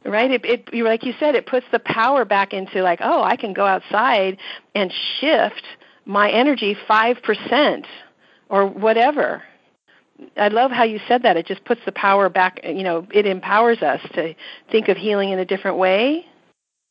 right 0.06 0.32
it 0.32 0.46
it 0.46 0.74
like 0.84 1.04
you 1.04 1.14
said 1.20 1.36
it 1.36 1.46
puts 1.46 1.66
the 1.74 1.80
power 1.80 2.24
back 2.24 2.54
into 2.54 2.82
like 2.82 3.00
oh 3.04 3.22
i 3.22 3.36
can 3.36 3.52
go 3.52 3.66
outside 3.66 4.38
and 4.74 4.94
shift 5.20 5.62
my 6.10 6.32
energy 6.32 6.76
5% 6.90 7.86
or 8.50 8.66
whatever. 8.66 9.44
I 10.38 10.50
love 10.50 10.72
how 10.72 10.84
you 10.84 11.00
said 11.08 11.24
that. 11.24 11.38
It 11.38 11.46
just 11.46 11.64
puts 11.66 11.82
the 11.86 11.92
power 11.92 12.30
back, 12.30 12.60
you 12.64 12.84
know, 12.84 13.08
it 13.14 13.26
empowers 13.26 13.82
us 13.82 14.02
to 14.14 14.34
think 14.72 14.88
of 14.90 14.98
healing 14.98 15.32
in 15.32 15.40
a 15.40 15.46
different 15.46 15.78
way. 15.78 16.26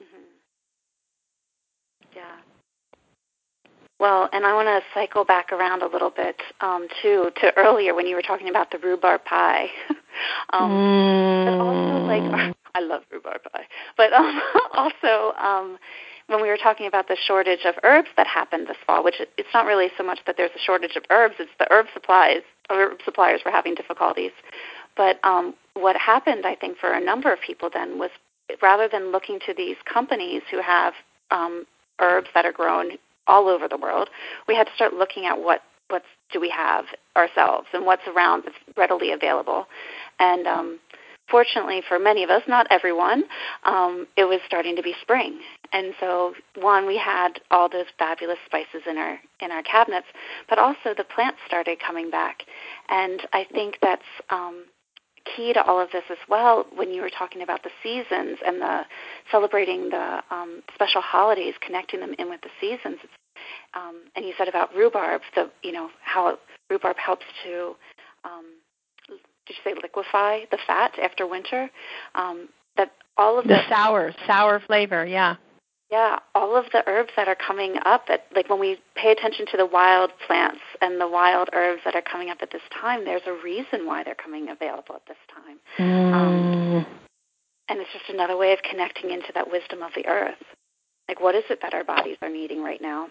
Mm-hmm. 0.03 0.23
Yeah. 2.17 2.37
Well, 4.01 4.29
and 4.33 4.47
I 4.47 4.55
want 4.55 4.69
to 4.69 4.81
cycle 4.95 5.25
back 5.25 5.53
around 5.53 5.83
a 5.83 5.89
little 5.89 6.11
bit 6.11 6.37
um, 6.61 6.89
too 7.03 7.31
to 7.41 7.53
earlier 7.57 7.95
when 7.95 8.07
you 8.07 8.17
were 8.17 8.23
talking 8.23 8.49
about 8.49 8.71
the 8.71 8.79
rhubarb 8.79 9.25
pie. 9.25 9.67
um, 10.53 10.71
mm. 10.71 11.45
But 11.45 11.59
also, 11.61 12.07
like, 12.07 12.57
I 12.75 12.81
love 12.81 13.03
rhubarb 13.11 13.43
pie, 13.53 13.67
but 13.97 14.13
um, 14.13 14.41
also 14.73 15.37
um, 15.39 15.79
when 16.29 16.43
we 16.43 16.49
were 16.49 16.59
talking 16.59 16.87
about 16.87 17.09
the 17.09 17.17
shortage 17.17 17.65
of 17.65 17.75
herbs 17.83 18.09
that 18.17 18.27
happened 18.27 18.69
this 18.69 18.77
fall, 18.87 19.03
which 19.03 19.17
it's 19.37 19.49
not 19.53 19.67
really 19.67 19.89
so 19.97 20.05
much 20.05 20.21
that 20.27 20.37
there's 20.37 20.51
a 20.55 20.59
shortage 20.59 20.95
of 20.95 21.03
herbs, 21.11 21.35
it's 21.39 21.51
the 21.59 21.67
herb 21.71 21.87
supplies, 21.93 22.43
herb 22.71 22.99
suppliers 23.05 23.41
were 23.45 23.51
having 23.51 23.75
difficulties. 23.75 24.33
But 24.97 25.19
um, 25.25 25.55
what 25.75 25.97
happened, 25.97 26.45
I 26.45 26.55
think, 26.55 26.77
for 26.79 26.93
a 26.93 27.01
number 27.01 27.33
of 27.33 27.41
people 27.41 27.71
then 27.73 27.99
was 27.99 28.11
rather 28.63 28.89
than 28.89 29.11
looking 29.11 29.39
to 29.47 29.55
these 29.55 29.77
companies 29.91 30.43
who 30.51 30.61
have 30.61 30.93
um, 31.31 31.67
herbs 32.01 32.29
that 32.35 32.45
are 32.45 32.53
grown 32.53 32.93
all 33.27 33.49
over 33.49 33.67
the 33.67 33.77
world, 33.77 34.09
we 34.47 34.55
had 34.55 34.67
to 34.67 34.75
start 34.75 34.95
looking 34.95 35.27
at 35.27 35.39
what 35.39 35.63
what 35.89 36.03
do 36.31 36.39
we 36.39 36.51
have 36.51 36.85
ourselves 37.17 37.67
and 37.73 37.87
what's 37.87 38.07
around 38.07 38.43
that's 38.45 38.57
readily 38.77 39.11
available. 39.11 39.67
And 40.19 40.47
um, 40.47 40.79
fortunately 41.31 41.83
for 41.87 41.99
many 41.99 42.23
of 42.25 42.31
us, 42.31 42.43
not 42.49 42.67
everyone, 42.71 43.25
um, 43.65 44.07
it 44.17 44.25
was 44.25 44.41
starting 44.47 44.77
to 44.77 44.83
be 44.83 44.95
spring, 45.01 45.41
and 45.73 45.95
so 46.01 46.35
one 46.57 46.87
we 46.87 46.97
had 46.99 47.41
all 47.51 47.69
those 47.69 47.87
fabulous 47.99 48.39
spices 48.47 48.83
in 48.89 48.97
our 48.97 49.19
in 49.41 49.51
our 49.51 49.63
cabinets, 49.63 50.07
but 50.49 50.59
also 50.59 50.95
the 50.97 51.05
plants 51.05 51.39
started 51.47 51.79
coming 51.85 52.11
back, 52.11 52.43
and 52.89 53.21
I 53.33 53.45
think 53.53 53.79
that's 53.83 54.03
um, 54.31 54.65
key 55.37 55.53
to 55.53 55.63
all 55.63 55.81
of 55.81 55.91
this 55.93 56.05
as 56.11 56.19
well. 56.29 56.67
When 56.75 56.93
you 56.93 57.03
were 57.03 57.11
talking 57.11 57.43
about 57.43 57.63
the 57.63 57.71
seasons 57.83 58.39
and 58.47 58.61
the 58.61 58.83
celebrating 59.31 59.91
the 59.91 60.23
um, 60.31 60.63
special 60.75 61.01
holidays, 61.03 61.55
connecting 61.65 62.01
them 62.01 62.15
in 62.19 62.29
with 62.29 62.41
the 62.41 62.51
seasons, 62.61 62.99
um, 63.75 64.03
and 64.17 64.25
you 64.25 64.33
said 64.39 64.49
about 64.49 64.75
rhubarb, 64.75 65.23
the 65.35 65.51
you 65.63 65.73
know 65.73 65.91
how 66.03 66.39
rhubarb 66.71 66.97
helps 66.97 67.25
to 67.45 67.75
um, 68.25 68.45
did 69.49 69.57
you 69.57 69.63
say 69.65 69.75
liquefy 69.83 70.41
the 70.51 70.59
fat 70.67 70.93
after 71.03 71.27
winter? 71.27 71.71
Um, 72.15 72.49
that 72.77 72.93
all 73.17 73.39
of 73.39 73.45
the, 73.45 73.55
the 73.55 73.69
sour 73.69 74.13
sour 74.27 74.61
flavor, 74.61 75.05
yeah. 75.07 75.37
Yeah, 75.91 76.19
all 76.35 76.55
of 76.55 76.67
the 76.73 76.83
herbs 76.87 77.11
that 77.17 77.29
are 77.29 77.35
coming 77.37 77.77
up 77.87 78.05
at 78.11 78.27
like 78.35 78.51
when 78.51 78.61
we 78.61 78.79
pay 78.95 79.11
attention 79.11 79.47
to 79.51 79.57
the 79.57 79.65
wild 79.65 80.11
plants 80.27 80.61
and 80.83 81.01
the 81.01 81.09
wild 81.09 81.49
herbs 81.55 81.81
that 81.87 81.95
are 81.95 82.03
coming 82.03 82.29
up 82.29 82.39
at 82.43 82.51
this 82.53 82.63
time, 82.81 83.05
there's 83.05 83.23
a 83.27 83.33
reason 83.43 83.87
why 83.87 84.05
they're 84.05 84.15
coming 84.15 84.51
available 84.51 84.97
at 84.97 85.07
this 85.09 85.17
time. 85.35 85.59
Mm. 85.79 86.13
Um, 86.13 86.87
and 87.71 87.81
it's 87.81 87.93
just 87.93 88.11
another 88.11 88.37
way 88.37 88.53
of 88.53 88.59
connecting 88.71 89.11
into 89.11 89.33
that 89.35 89.51
wisdom 89.51 89.83
of 89.83 89.93
the 89.97 90.07
earth. 90.07 90.43
Like 91.09 91.21
what 91.21 91.35
is 91.35 91.45
it 91.49 91.61
that 91.63 91.73
our 91.73 91.85
bodies 91.85 92.19
are 92.21 92.29
needing 92.29 92.63
right 92.63 92.83
now? 92.83 93.09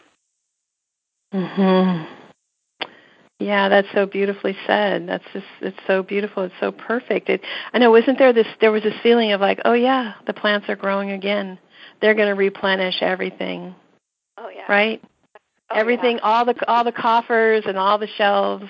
Mhm. 1.34 2.08
Yeah, 3.40 3.70
that's 3.70 3.88
so 3.94 4.08
beautifully 4.08 4.58
said. 4.66 5.08
That's 5.08 5.24
just 5.32 5.46
it's 5.62 5.78
so 5.86 6.02
beautiful. 6.02 6.44
It's 6.44 6.56
so 6.60 6.72
perfect. 6.72 7.30
It, 7.30 7.42
I 7.72 7.78
know 7.78 7.96
isn't 7.96 8.18
there 8.18 8.34
this 8.34 8.48
there 8.62 8.72
was 8.72 8.82
this 8.82 8.96
feeling 9.04 9.32
of 9.32 9.42
like, 9.42 9.60
oh 9.64 9.74
yeah, 9.74 10.14
the 10.26 10.34
plants 10.34 10.68
are 10.70 10.76
growing 10.76 11.12
again. 11.12 11.60
They're 12.02 12.16
going 12.16 12.30
to 12.30 12.36
replenish 12.36 13.02
everything. 13.02 13.76
Oh 14.38 14.50
yeah. 14.50 14.66
Right? 14.68 15.04
Oh, 15.70 15.76
everything 15.76 16.18
yeah. 16.18 16.24
all 16.24 16.46
the 16.46 16.56
all 16.68 16.84
the 16.84 16.92
coffers 16.92 17.64
and 17.68 17.78
all 17.78 18.00
the 18.00 18.08
shelves 18.18 18.66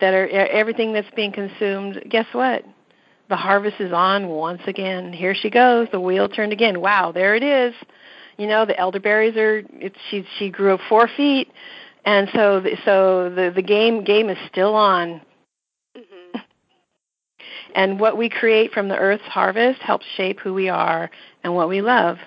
that 0.00 0.14
are 0.14 0.28
everything 0.28 0.94
that's 0.94 1.10
being 1.14 1.32
consumed, 1.32 2.02
guess 2.08 2.26
what? 2.32 2.64
The 3.28 3.36
harvest 3.36 3.80
is 3.80 3.92
on 3.92 4.28
once 4.28 4.62
again. 4.66 5.12
Here 5.12 5.34
she 5.34 5.50
goes. 5.50 5.88
The 5.92 6.00
wheel 6.00 6.28
turned 6.28 6.52
again. 6.52 6.80
Wow, 6.80 7.12
there 7.12 7.34
it 7.34 7.42
is. 7.42 7.74
You 8.38 8.46
know, 8.46 8.64
the 8.64 8.78
elderberries 8.78 9.36
are 9.36 9.62
it's 9.72 9.98
she 10.10 10.24
she 10.38 10.48
grew 10.48 10.74
up 10.74 10.80
4 10.88 11.08
feet 11.16 11.50
and 12.06 12.28
so 12.32 12.60
the, 12.60 12.76
so 12.84 13.28
the 13.28 13.52
the 13.54 13.62
game 13.62 14.04
game 14.04 14.30
is 14.30 14.38
still 14.48 14.74
on. 14.74 15.20
Mm-hmm. 15.96 16.38
and 17.74 18.00
what 18.00 18.16
we 18.16 18.30
create 18.30 18.72
from 18.72 18.88
the 18.88 18.96
earth's 18.96 19.24
harvest 19.24 19.80
helps 19.82 20.06
shape 20.16 20.40
who 20.40 20.54
we 20.54 20.68
are 20.68 21.10
and 21.42 21.54
what 21.54 21.68
we 21.68 21.82
love. 21.82 22.18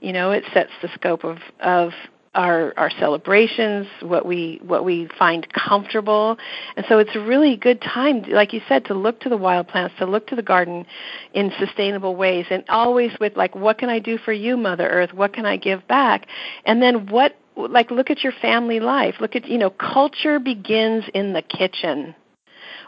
You 0.00 0.12
know, 0.12 0.30
it 0.30 0.44
sets 0.54 0.70
the 0.80 0.88
scope 0.94 1.24
of 1.24 1.38
of 1.60 1.90
our 2.34 2.74
our 2.76 2.90
celebrations, 2.90 3.86
what 4.02 4.24
we 4.24 4.60
what 4.62 4.84
we 4.84 5.08
find 5.18 5.46
comfortable, 5.52 6.36
and 6.76 6.86
so 6.88 6.98
it's 6.98 7.14
a 7.14 7.20
really 7.20 7.56
good 7.56 7.80
time, 7.80 8.22
like 8.28 8.52
you 8.52 8.60
said, 8.68 8.84
to 8.86 8.94
look 8.94 9.20
to 9.20 9.28
the 9.28 9.36
wild 9.36 9.68
plants, 9.68 9.94
to 9.98 10.06
look 10.06 10.26
to 10.28 10.36
the 10.36 10.42
garden 10.42 10.86
in 11.32 11.52
sustainable 11.58 12.14
ways, 12.14 12.46
and 12.50 12.64
always 12.68 13.10
with 13.20 13.36
like, 13.36 13.54
what 13.54 13.78
can 13.78 13.88
I 13.88 13.98
do 13.98 14.18
for 14.18 14.32
you, 14.32 14.56
Mother 14.56 14.88
Earth? 14.88 15.12
What 15.12 15.32
can 15.32 15.46
I 15.46 15.56
give 15.56 15.86
back? 15.88 16.26
And 16.64 16.82
then 16.82 17.06
what 17.06 17.36
like 17.56 17.90
look 17.90 18.10
at 18.10 18.22
your 18.22 18.32
family 18.32 18.80
life. 18.80 19.16
Look 19.20 19.36
at 19.36 19.46
you 19.46 19.58
know 19.58 19.70
culture 19.70 20.38
begins 20.38 21.04
in 21.14 21.32
the 21.32 21.42
kitchen. 21.42 22.14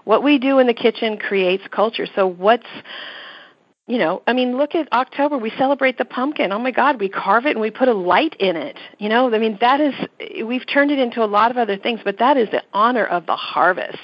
What 0.04 0.22
we 0.22 0.38
do 0.38 0.58
in 0.58 0.66
the 0.66 0.74
kitchen 0.74 1.18
creates 1.18 1.64
culture. 1.70 2.06
So 2.14 2.26
what's 2.26 2.66
you 3.88 3.98
know 3.98 4.22
i 4.26 4.32
mean 4.32 4.56
look 4.56 4.74
at 4.74 4.92
october. 4.92 5.38
We 5.38 5.50
celebrate 5.50 5.98
the 5.98 6.04
pumpkin. 6.04 6.52
Oh 6.52 6.58
my 6.58 6.72
god 6.72 7.00
we 7.00 7.08
carve 7.08 7.46
it 7.46 7.52
and 7.52 7.60
we 7.60 7.70
put 7.70 7.88
a 7.88 7.94
light 7.94 8.34
in 8.40 8.56
it. 8.56 8.76
You 8.98 9.08
know 9.08 9.32
i 9.32 9.38
mean 9.38 9.58
that 9.60 9.80
is 9.80 9.94
we've 10.44 10.66
turned 10.66 10.90
it 10.90 10.98
into 10.98 11.22
a 11.22 11.26
lot 11.26 11.50
of 11.50 11.56
other 11.56 11.76
things 11.76 12.00
but 12.04 12.18
that 12.18 12.36
is 12.36 12.48
the 12.50 12.62
honor 12.72 13.04
of 13.04 13.26
the 13.26 13.36
harvest 13.36 13.98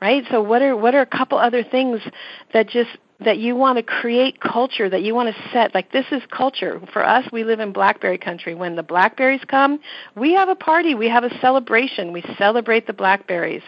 right? 0.00 0.24
So 0.30 0.42
what 0.42 0.60
are 0.60 0.76
what 0.76 0.94
are 0.94 1.00
a 1.00 1.06
couple 1.06 1.38
other 1.38 1.62
things 1.62 2.00
that 2.52 2.68
just 2.68 2.90
that 3.20 3.38
you 3.38 3.54
want 3.54 3.76
to 3.78 3.82
create 3.82 4.40
culture 4.40 4.88
that 4.88 5.02
you 5.02 5.14
want 5.14 5.34
to 5.34 5.50
set 5.52 5.74
like 5.74 5.92
this 5.92 6.06
is 6.10 6.22
culture. 6.30 6.80
For 6.92 7.04
us 7.04 7.24
we 7.32 7.44
live 7.44 7.60
in 7.60 7.72
blackberry 7.72 8.18
country. 8.18 8.54
When 8.54 8.76
the 8.76 8.82
blackberries 8.82 9.42
come 9.46 9.80
we 10.16 10.34
have 10.34 10.48
a 10.48 10.56
party 10.56 10.94
we 10.94 11.08
have 11.08 11.24
a 11.24 11.38
celebration 11.40 12.12
we 12.12 12.22
celebrate 12.36 12.86
the 12.86 12.92
blackberries. 12.92 13.62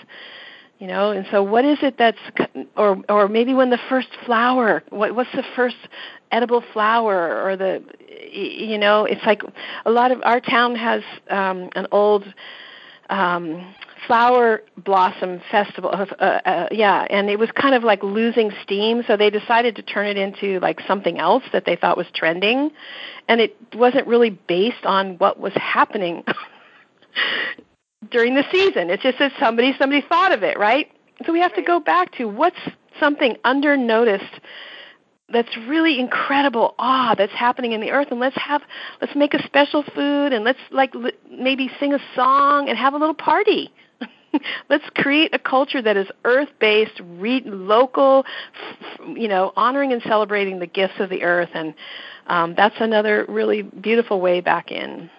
You 0.78 0.88
know 0.88 1.10
and 1.12 1.26
so 1.30 1.42
what 1.42 1.64
is 1.64 1.78
it 1.82 1.96
that's 1.96 2.18
or 2.76 3.02
or 3.08 3.28
maybe 3.28 3.54
when 3.54 3.70
the 3.70 3.78
first 3.88 4.08
flower 4.24 4.82
what 4.90 5.14
what's 5.14 5.32
the 5.32 5.44
first 5.54 5.76
edible 6.32 6.62
flower 6.72 7.42
or 7.46 7.56
the 7.56 7.82
you 8.30 8.78
know 8.78 9.04
it's 9.04 9.24
like 9.24 9.42
a 9.84 9.90
lot 9.90 10.10
of 10.10 10.20
our 10.24 10.40
town 10.40 10.74
has 10.74 11.02
um 11.30 11.70
an 11.76 11.86
old 11.92 12.24
um 13.08 13.74
flower 14.06 14.62
blossom 14.76 15.40
festival 15.50 15.90
uh, 15.90 16.24
uh, 16.24 16.68
yeah 16.70 17.06
and 17.10 17.28
it 17.28 17.38
was 17.38 17.50
kind 17.52 17.74
of 17.74 17.82
like 17.82 18.02
losing 18.02 18.50
steam 18.62 19.02
so 19.06 19.16
they 19.16 19.30
decided 19.30 19.74
to 19.76 19.82
turn 19.82 20.06
it 20.06 20.16
into 20.16 20.60
like 20.60 20.80
something 20.86 21.18
else 21.18 21.42
that 21.52 21.64
they 21.64 21.76
thought 21.76 21.96
was 21.96 22.06
trending 22.14 22.70
and 23.28 23.40
it 23.40 23.56
wasn't 23.74 24.06
really 24.06 24.30
based 24.30 24.84
on 24.84 25.16
what 25.18 25.38
was 25.40 25.52
happening 25.54 26.24
during 28.10 28.34
the 28.34 28.44
season. 28.52 28.90
It's 28.90 29.02
just 29.02 29.18
that 29.18 29.32
somebody 29.40 29.74
somebody 29.78 30.04
thought 30.08 30.32
of 30.32 30.42
it 30.42 30.58
right? 30.58 30.90
So 31.24 31.32
we 31.32 31.40
have 31.40 31.54
to 31.54 31.62
go 31.62 31.80
back 31.80 32.12
to 32.16 32.26
what's 32.26 32.58
something 33.00 33.36
under 33.44 33.76
noticed 33.76 34.40
that's 35.32 35.56
really 35.66 35.98
incredible 35.98 36.74
awe 36.78 37.14
that's 37.16 37.32
happening 37.32 37.72
in 37.72 37.80
the 37.80 37.90
earth 37.90 38.08
and 38.10 38.20
let's 38.20 38.36
have 38.36 38.62
let's 39.00 39.14
make 39.16 39.34
a 39.34 39.42
special 39.44 39.82
food 39.82 40.32
and 40.32 40.44
let's 40.44 40.58
like 40.70 40.94
maybe 41.30 41.68
sing 41.80 41.92
a 41.92 41.98
song 42.14 42.68
and 42.68 42.78
have 42.78 42.94
a 42.94 42.96
little 42.96 43.14
party 43.14 43.72
let's 44.68 44.84
create 44.94 45.34
a 45.34 45.38
culture 45.38 45.82
that 45.82 45.96
is 45.96 46.06
earth-based, 46.24 47.00
re- 47.18 47.42
local, 47.44 48.24
you 49.14 49.28
know, 49.28 49.52
honoring 49.56 49.92
and 49.92 50.02
celebrating 50.02 50.58
the 50.58 50.66
gifts 50.66 51.00
of 51.00 51.10
the 51.10 51.22
earth, 51.22 51.50
and 51.54 51.74
um, 52.26 52.54
that's 52.56 52.76
another 52.80 53.24
really 53.28 53.62
beautiful 53.62 54.20
way 54.20 54.40
back 54.40 54.70
in. 54.70 55.10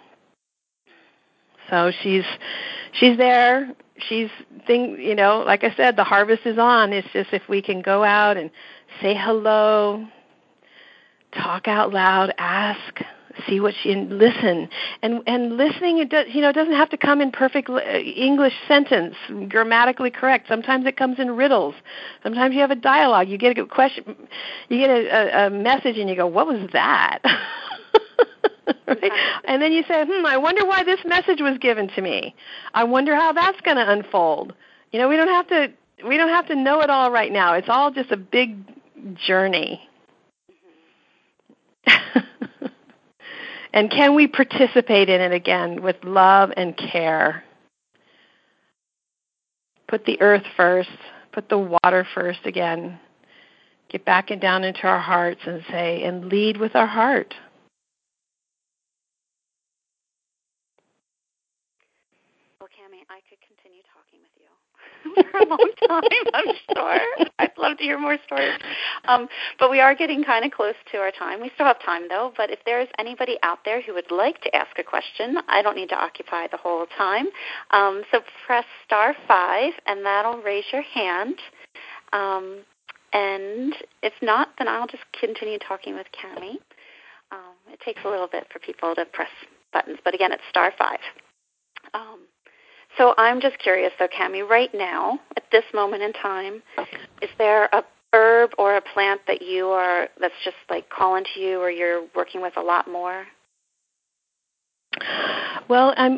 So 1.69 1.91
she's 2.01 2.23
she's 2.93 3.17
there. 3.17 3.73
She's 4.07 4.29
thing, 4.67 4.97
you 4.99 5.15
know, 5.15 5.43
like 5.45 5.63
I 5.63 5.73
said, 5.75 5.95
the 5.95 6.03
harvest 6.03 6.45
is 6.45 6.59
on. 6.59 6.93
It's 6.93 7.07
just 7.13 7.33
if 7.33 7.41
we 7.49 7.61
can 7.61 7.81
go 7.81 8.03
out 8.03 8.37
and 8.37 8.51
say 9.01 9.15
hello, 9.15 10.05
talk 11.33 11.67
out 11.67 11.91
loud, 11.91 12.31
ask, 12.37 13.01
see 13.47 13.59
what 13.59 13.73
she 13.81 13.91
and 13.91 14.17
listen. 14.17 14.69
And 15.01 15.21
and 15.27 15.57
listening 15.57 15.99
it 15.99 16.09
does 16.09 16.27
you 16.33 16.41
know 16.41 16.49
it 16.49 16.53
doesn't 16.53 16.73
have 16.73 16.89
to 16.89 16.97
come 16.97 17.21
in 17.21 17.31
perfect 17.31 17.69
uh, 17.69 17.79
english 17.79 18.53
sentence 18.67 19.15
grammatically 19.49 20.11
correct. 20.11 20.47
Sometimes 20.47 20.85
it 20.85 20.97
comes 20.97 21.19
in 21.19 21.35
riddles. 21.35 21.75
Sometimes 22.23 22.53
you 22.53 22.61
have 22.61 22.71
a 22.71 22.75
dialogue. 22.75 23.27
You 23.29 23.37
get 23.37 23.57
a 23.57 23.65
question 23.65 24.15
you 24.69 24.77
get 24.77 24.89
a, 24.89 25.09
a, 25.09 25.47
a 25.47 25.49
message 25.49 25.97
and 25.97 26.09
you 26.09 26.15
go 26.15 26.27
what 26.27 26.47
was 26.47 26.69
that? 26.73 27.19
And 29.45 29.61
then 29.61 29.71
you 29.71 29.83
say 29.87 30.03
hmm 30.05 30.25
i 30.25 30.35
wonder 30.37 30.65
why 30.65 30.83
this 30.83 30.99
message 31.05 31.39
was 31.39 31.57
given 31.59 31.87
to 31.89 32.01
me. 32.01 32.35
I 32.73 32.83
wonder 32.83 33.15
how 33.15 33.31
that's 33.33 33.59
going 33.61 33.77
to 33.77 33.89
unfold. 33.89 34.53
You 34.91 34.99
know 34.99 35.07
we 35.07 35.15
don't 35.15 35.27
have 35.29 35.47
to 35.47 35.67
we 36.05 36.17
don't 36.17 36.29
have 36.29 36.47
to 36.47 36.55
know 36.55 36.81
it 36.81 36.89
all 36.89 37.11
right 37.11 37.31
now. 37.31 37.53
It's 37.53 37.69
all 37.69 37.91
just 37.91 38.11
a 38.11 38.17
big 38.17 38.57
journey 39.15 39.87
And 43.77 43.91
can 43.91 44.15
we 44.15 44.25
participate 44.25 45.07
in 45.07 45.21
it 45.21 45.31
again 45.31 45.83
with 45.83 45.97
love 46.03 46.49
and 46.57 46.75
care? 46.75 47.43
Put 49.87 50.03
the 50.03 50.19
earth 50.19 50.45
first, 50.57 50.89
put 51.31 51.47
the 51.47 51.59
water 51.59 52.03
first 52.15 52.39
again. 52.45 52.99
Get 53.91 54.03
back 54.03 54.31
and 54.31 54.41
down 54.41 54.63
into 54.63 54.81
our 54.87 54.99
hearts 54.99 55.41
and 55.45 55.61
say, 55.69 56.01
and 56.05 56.25
lead 56.25 56.57
with 56.57 56.75
our 56.75 56.87
heart. 56.87 57.35
Well, 62.59 62.69
Kami, 62.75 63.03
I 63.11 63.19
could 63.29 63.37
continue 63.45 63.83
talking 63.93 64.21
with 64.23 64.33
you. 64.39 65.06
For 65.31 65.39
a 65.39 65.45
long 65.47 65.71
time, 65.87 66.01
I'm 66.33 66.55
sure. 66.73 67.27
I'd 67.39 67.57
love 67.57 67.77
to 67.77 67.83
hear 67.83 67.99
more 67.99 68.17
stories. 68.25 68.53
Um, 69.07 69.27
but 69.59 69.71
we 69.71 69.79
are 69.79 69.95
getting 69.95 70.23
kind 70.23 70.45
of 70.45 70.51
close 70.51 70.75
to 70.91 70.97
our 70.97 71.11
time. 71.11 71.41
We 71.41 71.51
still 71.55 71.65
have 71.65 71.81
time, 71.83 72.07
though. 72.09 72.31
But 72.35 72.51
if 72.51 72.59
there's 72.65 72.87
anybody 72.99 73.37
out 73.43 73.59
there 73.65 73.81
who 73.81 73.93
would 73.93 74.11
like 74.11 74.41
to 74.41 74.55
ask 74.55 74.77
a 74.77 74.83
question, 74.83 75.37
I 75.47 75.61
don't 75.61 75.75
need 75.75 75.89
to 75.89 75.95
occupy 75.95 76.47
the 76.47 76.57
whole 76.57 76.85
time. 76.97 77.27
Um, 77.71 78.03
so 78.11 78.19
press 78.45 78.65
star 78.85 79.15
five, 79.27 79.73
and 79.85 80.05
that'll 80.05 80.41
raise 80.41 80.65
your 80.71 80.83
hand. 80.83 81.35
Um, 82.13 82.59
and 83.13 83.73
if 84.03 84.13
not, 84.21 84.49
then 84.57 84.67
I'll 84.67 84.87
just 84.87 85.03
continue 85.19 85.57
talking 85.59 85.95
with 85.95 86.07
Kami. 86.21 86.59
Um, 87.31 87.55
it 87.71 87.79
takes 87.81 88.01
a 88.05 88.09
little 88.09 88.27
bit 88.27 88.47
for 88.51 88.59
people 88.59 88.95
to 88.95 89.05
press 89.05 89.29
buttons, 89.73 89.99
but 90.03 90.13
again, 90.13 90.31
it's 90.31 90.43
star 90.49 90.71
five. 90.77 90.99
So 92.97 93.13
I'm 93.17 93.41
just 93.41 93.59
curious, 93.59 93.91
though, 93.99 94.07
Kami, 94.15 94.41
right 94.41 94.73
now, 94.73 95.19
at 95.35 95.43
this 95.51 95.63
moment 95.73 96.03
in 96.03 96.13
time, 96.13 96.63
is 97.21 97.29
there 97.37 97.65
a 97.65 97.83
herb 98.13 98.51
or 98.57 98.75
a 98.75 98.81
plant 98.81 99.21
that 99.27 99.41
you 99.41 99.67
are 99.67 100.07
that's 100.19 100.33
just 100.43 100.57
like 100.69 100.89
calling 100.89 101.23
to 101.35 101.39
you, 101.39 101.59
or 101.59 101.69
you're 101.69 102.03
working 102.15 102.41
with 102.41 102.57
a 102.57 102.61
lot 102.61 102.89
more? 102.89 103.25
Well, 105.69 105.93
I'm 105.97 106.17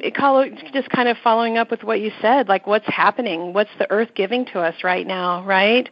just 0.73 0.89
kind 0.89 1.09
of 1.09 1.17
following 1.23 1.57
up 1.57 1.71
with 1.71 1.83
what 1.83 1.99
you 1.99 2.11
said, 2.21 2.47
like 2.47 2.67
what's 2.67 2.85
happening, 2.87 3.51
what's 3.51 3.71
the 3.79 3.91
earth 3.91 4.09
giving 4.15 4.45
to 4.53 4.59
us 4.59 4.75
right 4.83 5.05
now, 5.05 5.43
right? 5.43 5.89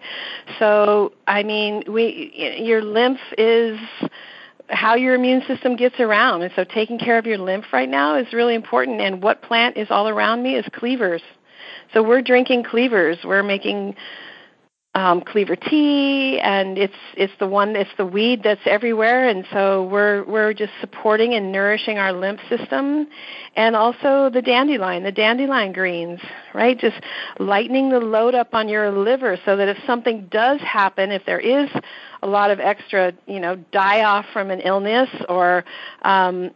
So, 0.60 1.12
I 1.26 1.44
mean, 1.44 1.84
we 1.88 2.32
your 2.60 2.84
lymph 2.84 3.20
is 3.38 3.80
how 4.70 4.96
your 4.96 5.16
immune 5.16 5.44
system 5.48 5.76
gets 5.76 6.00
around. 6.00 6.42
And 6.42 6.52
so 6.56 6.64
taking 6.64 7.00
care 7.00 7.18
of 7.18 7.26
your 7.26 7.38
lymph 7.38 7.66
right 7.72 7.90
now 7.90 8.16
is 8.18 8.32
really 8.34 8.56
important. 8.56 9.02
And 9.02 9.22
what 9.22 9.42
plant 9.42 9.78
is 9.78 9.88
all 9.90 10.08
around 10.08 10.44
me 10.44 10.56
is 10.56 10.66
cleavers. 10.74 11.22
So 11.94 12.04
we're 12.04 12.22
drinking 12.22 12.64
cleavers. 12.64 13.18
We're 13.24 13.44
making 13.44 13.96
um, 14.98 15.22
cleaver 15.22 15.56
tea, 15.56 16.40
and 16.40 16.76
it's 16.76 16.96
it's 17.16 17.34
the 17.40 17.46
one 17.46 17.76
it's 17.76 17.90
the 17.98 18.06
weed 18.06 18.42
that's 18.44 18.62
everywhere, 18.66 19.30
and 19.30 19.46
so 19.54 19.84
we're 19.84 20.24
we're 20.24 20.54
just 20.54 20.72
supporting 20.82 21.36
and 21.36 21.52
nourishing 21.52 22.00
our 22.00 22.12
lymph 22.12 22.40
system, 22.50 23.08
and 23.56 23.76
also 23.76 24.32
the 24.34 24.42
dandelion, 24.42 25.04
the 25.04 25.12
dandelion 25.12 25.72
greens, 25.72 26.20
right? 26.56 26.80
Just 26.80 27.00
lightening 27.38 27.92
the 27.92 28.00
load 28.00 28.34
up 28.34 28.56
on 28.56 28.70
your 28.70 28.90
liver 28.90 29.38
so 29.46 29.56
that 29.56 29.68
if 29.68 29.78
something 29.86 30.28
does 30.32 30.60
happen, 30.62 31.12
if 31.12 31.24
there 31.28 31.40
is 31.40 31.70
a 32.22 32.28
lot 32.28 32.52
of 32.52 32.60
extra, 32.60 33.14
you 33.26 33.40
know, 33.40 33.56
die 33.72 34.04
off 34.04 34.26
from 34.34 34.52
an 34.52 34.60
illness 34.62 35.10
or 35.30 35.64
um, 36.02 36.52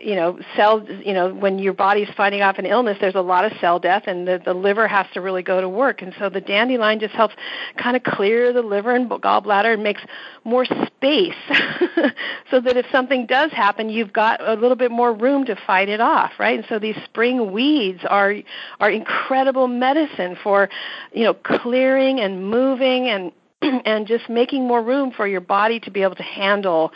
you 0.00 0.14
know 0.14 0.38
cell 0.56 0.84
you 1.04 1.12
know 1.12 1.32
when 1.32 1.58
your 1.58 1.72
body's 1.72 2.08
fighting 2.16 2.40
off 2.40 2.58
an 2.58 2.66
illness 2.66 2.96
there's 3.00 3.14
a 3.14 3.20
lot 3.20 3.44
of 3.44 3.52
cell 3.60 3.78
death 3.78 4.04
and 4.06 4.26
the, 4.26 4.40
the 4.44 4.54
liver 4.54 4.88
has 4.88 5.06
to 5.12 5.20
really 5.20 5.42
go 5.42 5.60
to 5.60 5.68
work. 5.68 6.02
And 6.02 6.14
so 6.18 6.28
the 6.28 6.40
dandelion 6.40 7.00
just 7.00 7.14
helps 7.14 7.34
kind 7.76 7.96
of 7.96 8.02
clear 8.02 8.52
the 8.52 8.62
liver 8.62 8.94
and 8.94 9.10
gallbladder 9.10 9.74
and 9.74 9.82
makes 9.82 10.02
more 10.44 10.64
space 10.64 11.34
so 12.50 12.60
that 12.60 12.76
if 12.76 12.86
something 12.90 13.26
does 13.26 13.52
happen 13.52 13.88
you've 13.88 14.12
got 14.12 14.40
a 14.46 14.54
little 14.54 14.76
bit 14.76 14.90
more 14.90 15.12
room 15.12 15.44
to 15.46 15.56
fight 15.66 15.88
it 15.88 16.00
off 16.00 16.32
right? 16.38 16.58
And 16.58 16.66
so 16.68 16.78
these 16.78 16.96
spring 17.04 17.52
weeds 17.52 18.00
are 18.08 18.34
are 18.80 18.90
incredible 18.90 19.68
medicine 19.68 20.36
for 20.42 20.68
you 21.12 21.24
know 21.24 21.34
clearing 21.34 22.20
and 22.20 22.48
moving 22.48 23.08
and 23.08 23.32
and 23.84 24.06
just 24.06 24.28
making 24.28 24.66
more 24.66 24.82
room 24.82 25.12
for 25.16 25.26
your 25.26 25.40
body 25.40 25.80
to 25.80 25.90
be 25.90 26.02
able 26.02 26.16
to 26.16 26.22
handle 26.22 26.92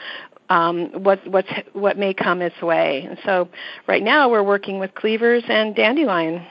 um, 0.48 0.90
what 1.02 1.26
what's 1.26 1.50
what 1.72 1.98
may 1.98 2.14
come 2.14 2.42
its 2.42 2.60
way. 2.62 3.06
And 3.08 3.18
so, 3.24 3.48
right 3.86 4.02
now 4.02 4.28
we're 4.28 4.42
working 4.42 4.78
with 4.78 4.94
cleavers 4.94 5.42
and 5.48 5.74
dandelion. 5.74 6.46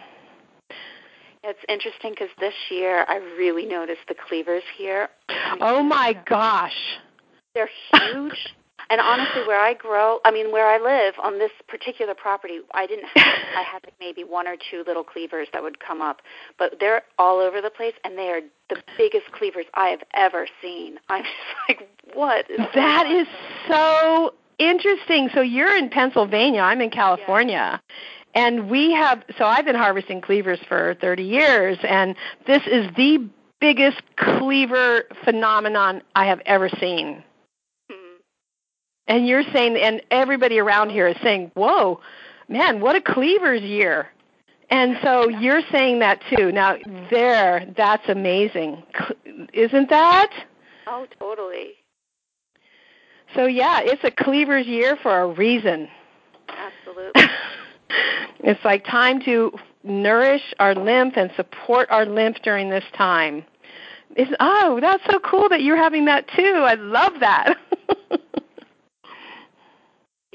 It's 1.44 1.60
interesting 1.70 2.12
because 2.12 2.30
this 2.40 2.56
year 2.72 3.06
I 3.08 3.18
really 3.38 3.66
noticed 3.66 4.02
the 4.08 4.16
cleavers 4.16 4.64
here. 4.78 5.10
Oh 5.62 5.84
my 5.84 6.14
gosh! 6.28 6.76
They're 7.54 7.70
huge. 7.94 8.34
And 8.90 9.02
honestly, 9.02 9.42
where 9.48 9.60
I 9.60 9.74
grow, 9.74 10.20
I 10.26 10.32
mean, 10.32 10.52
where 10.52 10.68
I 10.68 10.78
live 10.78 11.16
on 11.24 11.40
this 11.40 11.52
particular 11.68 12.14
property, 12.14 12.60
I 12.74 12.86
didn't 12.86 13.06
have, 13.16 13.34
I 13.58 13.62
had 13.62 13.84
like 13.84 13.96
maybe 14.00 14.24
one 14.24 14.48
or 14.48 14.56
two 14.70 14.84
little 14.86 15.04
cleavers 15.04 15.48
that 15.54 15.64
would 15.64 15.80
come 15.80 16.02
up, 16.02 16.22
but 16.58 16.80
they're 16.80 17.04
all 17.18 17.40
over 17.40 17.62
the 17.62 17.70
place, 17.70 17.94
and 18.04 18.18
they 18.18 18.30
are 18.30 18.42
the 18.70 18.78
biggest 18.98 19.32
cleavers 19.32 19.66
I 19.74 19.88
have 19.88 20.04
ever 20.14 20.48
seen. 20.62 21.00
I'm 21.10 21.24
just 21.24 21.36
like, 21.70 21.90
what? 22.14 22.50
Is 22.50 22.60
that 22.74 23.08
is 23.08 23.28
so 23.68 24.34
interesting. 24.60 25.30
So 25.34 25.42
you're 25.42 25.76
in 25.76 25.90
Pennsylvania, 25.90 26.62
I'm 26.62 26.82
in 26.82 26.90
California. 26.90 27.82
Yeah. 27.82 27.96
And 28.36 28.70
we 28.70 28.92
have, 28.92 29.24
so 29.38 29.46
I've 29.46 29.64
been 29.64 29.76
harvesting 29.76 30.20
cleavers 30.20 30.60
for 30.68 30.96
30 31.00 31.24
years, 31.24 31.78
and 31.84 32.16
this 32.46 32.62
is 32.68 32.88
the 32.98 33.30
biggest 33.62 34.02
cleaver 34.18 35.06
phenomenon 35.24 36.02
I 36.16 36.26
have 36.26 36.42
ever 36.46 36.70
seen. 36.70 37.24
And 39.08 39.28
you're 39.28 39.44
saying, 39.54 39.78
and 39.78 40.02
everybody 40.10 40.60
around 40.60 40.90
here 40.90 41.08
is 41.08 41.18
saying, 41.22 41.52
whoa, 41.54 42.00
man, 42.48 42.82
what 42.82 42.96
a 42.96 43.02
cleavers 43.02 43.62
year. 43.62 44.08
And 44.70 44.98
so 45.04 45.30
you're 45.30 45.62
saying 45.72 46.00
that 46.00 46.22
too. 46.36 46.52
Now, 46.52 46.78
there, 47.12 47.72
that's 47.78 48.08
amazing. 48.10 48.82
Isn't 49.54 49.90
that? 49.90 50.32
Oh, 50.88 51.06
totally. 51.20 51.74
So, 53.36 53.46
yeah, 53.46 53.82
it's 53.84 54.04
a 54.04 54.12
cleavers 54.12 54.66
year 54.66 54.98
for 55.02 55.20
a 55.20 55.28
reason. 55.28 55.88
Absolutely. 56.48 57.22
it's 58.40 58.64
like 58.64 58.86
time 58.86 59.22
to 59.24 59.52
nourish 59.84 60.54
our 60.60 60.74
lymph 60.74 61.16
and 61.18 61.32
support 61.36 61.90
our 61.92 62.06
lymph 62.06 62.38
during 62.44 62.70
this 62.70 62.86
time. 62.98 63.46
It's, 64.16 64.32
oh, 64.40 64.80
that's 64.82 65.04
so 65.10 65.20
cool 65.20 65.50
that 65.50 65.62
you're 65.62 65.78
having 65.78 66.06
that 66.06 66.28
too. 66.36 66.64
I 66.66 66.76
love 66.76 67.20
that. 67.20 67.58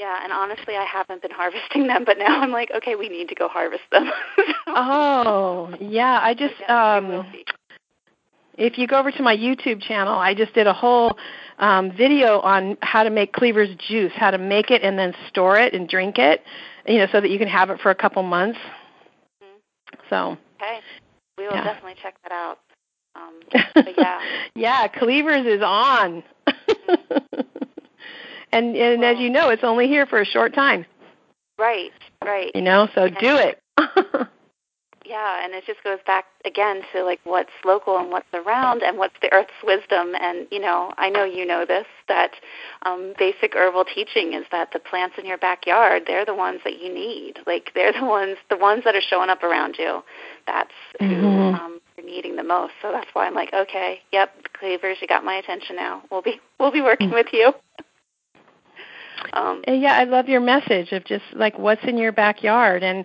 Yeah, 0.01 0.19
and 0.25 0.33
honestly, 0.33 0.77
I 0.77 0.85
haven't 0.85 1.21
been 1.21 1.31
harvesting 1.37 1.87
them, 1.87 2.05
but 2.07 2.17
now 2.17 2.41
I'm 2.41 2.51
like, 2.51 2.71
okay, 2.75 2.95
we 2.95 3.11
need 3.11 3.29
to 3.29 3.35
go 3.35 3.49
harvest 3.49 3.83
them. 3.93 4.11
oh, 4.67 5.75
yeah, 5.79 6.19
I 6.23 6.33
just 6.33 6.55
um 6.71 7.27
if 8.57 8.79
you 8.79 8.87
go 8.87 8.99
over 8.99 9.11
to 9.11 9.23
my 9.23 9.37
YouTube 9.37 9.83
channel, 9.83 10.15
I 10.15 10.35
just 10.35 10.55
did 10.55 10.67
a 10.67 10.73
whole 10.73 11.17
um, 11.59 11.93
video 11.97 12.41
on 12.41 12.77
how 12.83 13.03
to 13.03 13.11
make 13.11 13.33
cleavers 13.33 13.69
juice, 13.89 14.13
how 14.15 14.31
to 14.31 14.39
make 14.39 14.71
it 14.71 14.83
and 14.83 14.99
then 14.99 15.15
store 15.29 15.59
it 15.59 15.73
and 15.73 15.89
drink 15.89 16.19
it, 16.19 16.43
you 16.87 16.99
know, 16.99 17.07
so 17.11 17.21
that 17.21 17.31
you 17.31 17.39
can 17.39 17.49
have 17.49 17.71
it 17.71 17.81
for 17.81 17.91
a 17.91 17.95
couple 17.95 18.23
months. 18.23 18.59
Mm-hmm. 19.43 20.01
So. 20.11 20.37
Okay, 20.57 20.81
we 21.39 21.45
will 21.45 21.55
yeah. 21.55 21.65
definitely 21.65 21.95
check 22.03 22.17
that 22.23 22.33
out. 22.33 22.59
Um, 23.17 23.41
yeah. 23.97 24.21
yeah, 24.55 24.89
cleavers 24.89 25.47
is 25.47 25.63
on. 25.63 26.23
Mm-hmm. 26.47 27.70
And 28.53 28.77
and 28.77 29.05
as 29.05 29.19
you 29.19 29.31
know, 29.31 29.51
it's 29.51 29.65
only 29.65 29.89
here 29.89 30.07
for 30.07 30.21
a 30.21 30.27
short 30.27 30.55
time. 30.55 30.87
Right, 31.59 31.93
right. 32.25 32.51
You 32.55 32.63
know, 32.63 32.89
so 32.95 33.05
and 33.05 33.17
do 33.19 33.37
it. 33.37 33.61
Yeah, 35.11 35.45
and 35.45 35.55
it 35.55 35.65
just 35.67 35.83
goes 35.83 35.99
back 36.07 36.27
again 36.45 36.83
to 36.93 37.03
like 37.03 37.19
what's 37.25 37.51
local 37.65 37.99
and 37.99 38.11
what's 38.11 38.33
around 38.33 38.85
and 38.85 38.97
what's 38.97 39.17
the 39.21 39.33
earth's 39.33 39.51
wisdom. 39.65 40.15
And 40.15 40.47
you 40.53 40.61
know, 40.61 40.93
I 40.99 41.11
know 41.11 41.25
you 41.25 41.45
know 41.45 41.67
this 41.67 41.87
that 42.07 42.31
um, 42.87 43.15
basic 43.19 43.57
herbal 43.57 43.87
teaching 43.93 44.35
is 44.35 44.45
that 44.53 44.71
the 44.73 44.79
plants 44.79 45.17
in 45.19 45.27
your 45.27 45.37
backyard 45.37 46.05
they're 46.07 46.25
the 46.25 46.35
ones 46.35 46.61
that 46.63 46.81
you 46.81 46.95
need. 46.95 47.41
Like 47.45 47.73
they're 47.75 47.93
the 47.93 48.05
ones 48.05 48.37
the 48.51 48.57
ones 48.57 48.85
that 48.85 48.95
are 48.95 49.01
showing 49.01 49.31
up 49.31 49.43
around 49.43 49.75
you. 49.81 50.05
That's 50.47 50.71
who 51.01 51.07
mm-hmm. 51.07 51.55
um, 51.57 51.81
you're 51.97 52.07
needing 52.07 52.37
the 52.37 52.45
most. 52.45 52.75
So 52.81 52.93
that's 52.93 53.11
why 53.13 53.27
I'm 53.27 53.35
like, 53.35 53.53
okay, 53.53 54.03
yep, 54.13 54.33
cleavers, 54.53 54.99
you 55.01 55.09
got 55.09 55.25
my 55.25 55.35
attention 55.35 55.75
now. 55.75 56.03
We'll 56.13 56.23
be 56.23 56.41
we'll 56.61 56.71
be 56.71 56.83
working 56.83 57.11
with 57.11 57.33
you. 57.33 57.53
Um, 59.33 59.63
yeah, 59.67 59.95
I 59.95 60.05
love 60.05 60.29
your 60.29 60.41
message 60.41 60.93
of 60.93 61.05
just 61.05 61.25
like 61.35 61.59
what's 61.59 61.83
in 61.85 61.99
your 61.99 62.13
backyard. 62.13 62.83
And 62.83 63.05